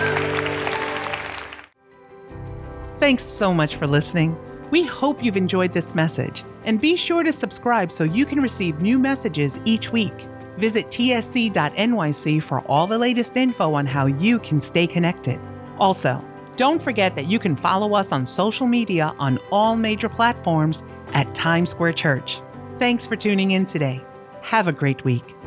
Thanks 2.99 3.23
so 3.23 3.53
much 3.53 3.75
for 3.75 3.85
listening. 3.85 4.37
We 4.71 4.85
hope 4.85 5.23
you've 5.23 5.37
enjoyed 5.37 5.73
this 5.73 5.93
message. 5.93 6.43
And 6.63 6.81
be 6.81 6.95
sure 6.95 7.23
to 7.23 7.31
subscribe 7.31 7.91
so 7.91 8.03
you 8.03 8.25
can 8.25 8.41
receive 8.41 8.81
new 8.81 8.97
messages 8.97 9.59
each 9.65 9.91
week. 9.91 10.27
Visit 10.59 10.87
tsc.nyc 10.87 12.43
for 12.43 12.59
all 12.67 12.85
the 12.85 12.97
latest 12.97 13.37
info 13.37 13.73
on 13.73 13.85
how 13.85 14.05
you 14.05 14.39
can 14.39 14.59
stay 14.59 14.85
connected. 14.85 15.39
Also, 15.79 16.23
don't 16.57 16.81
forget 16.81 17.15
that 17.15 17.27
you 17.27 17.39
can 17.39 17.55
follow 17.55 17.95
us 17.95 18.11
on 18.11 18.25
social 18.25 18.67
media 18.67 19.13
on 19.17 19.39
all 19.51 19.77
major 19.77 20.09
platforms 20.09 20.83
at 21.13 21.33
Times 21.33 21.69
Square 21.69 21.93
Church. 21.93 22.41
Thanks 22.77 23.05
for 23.05 23.15
tuning 23.15 23.51
in 23.51 23.63
today. 23.63 24.03
Have 24.41 24.67
a 24.67 24.73
great 24.73 25.05
week. 25.05 25.38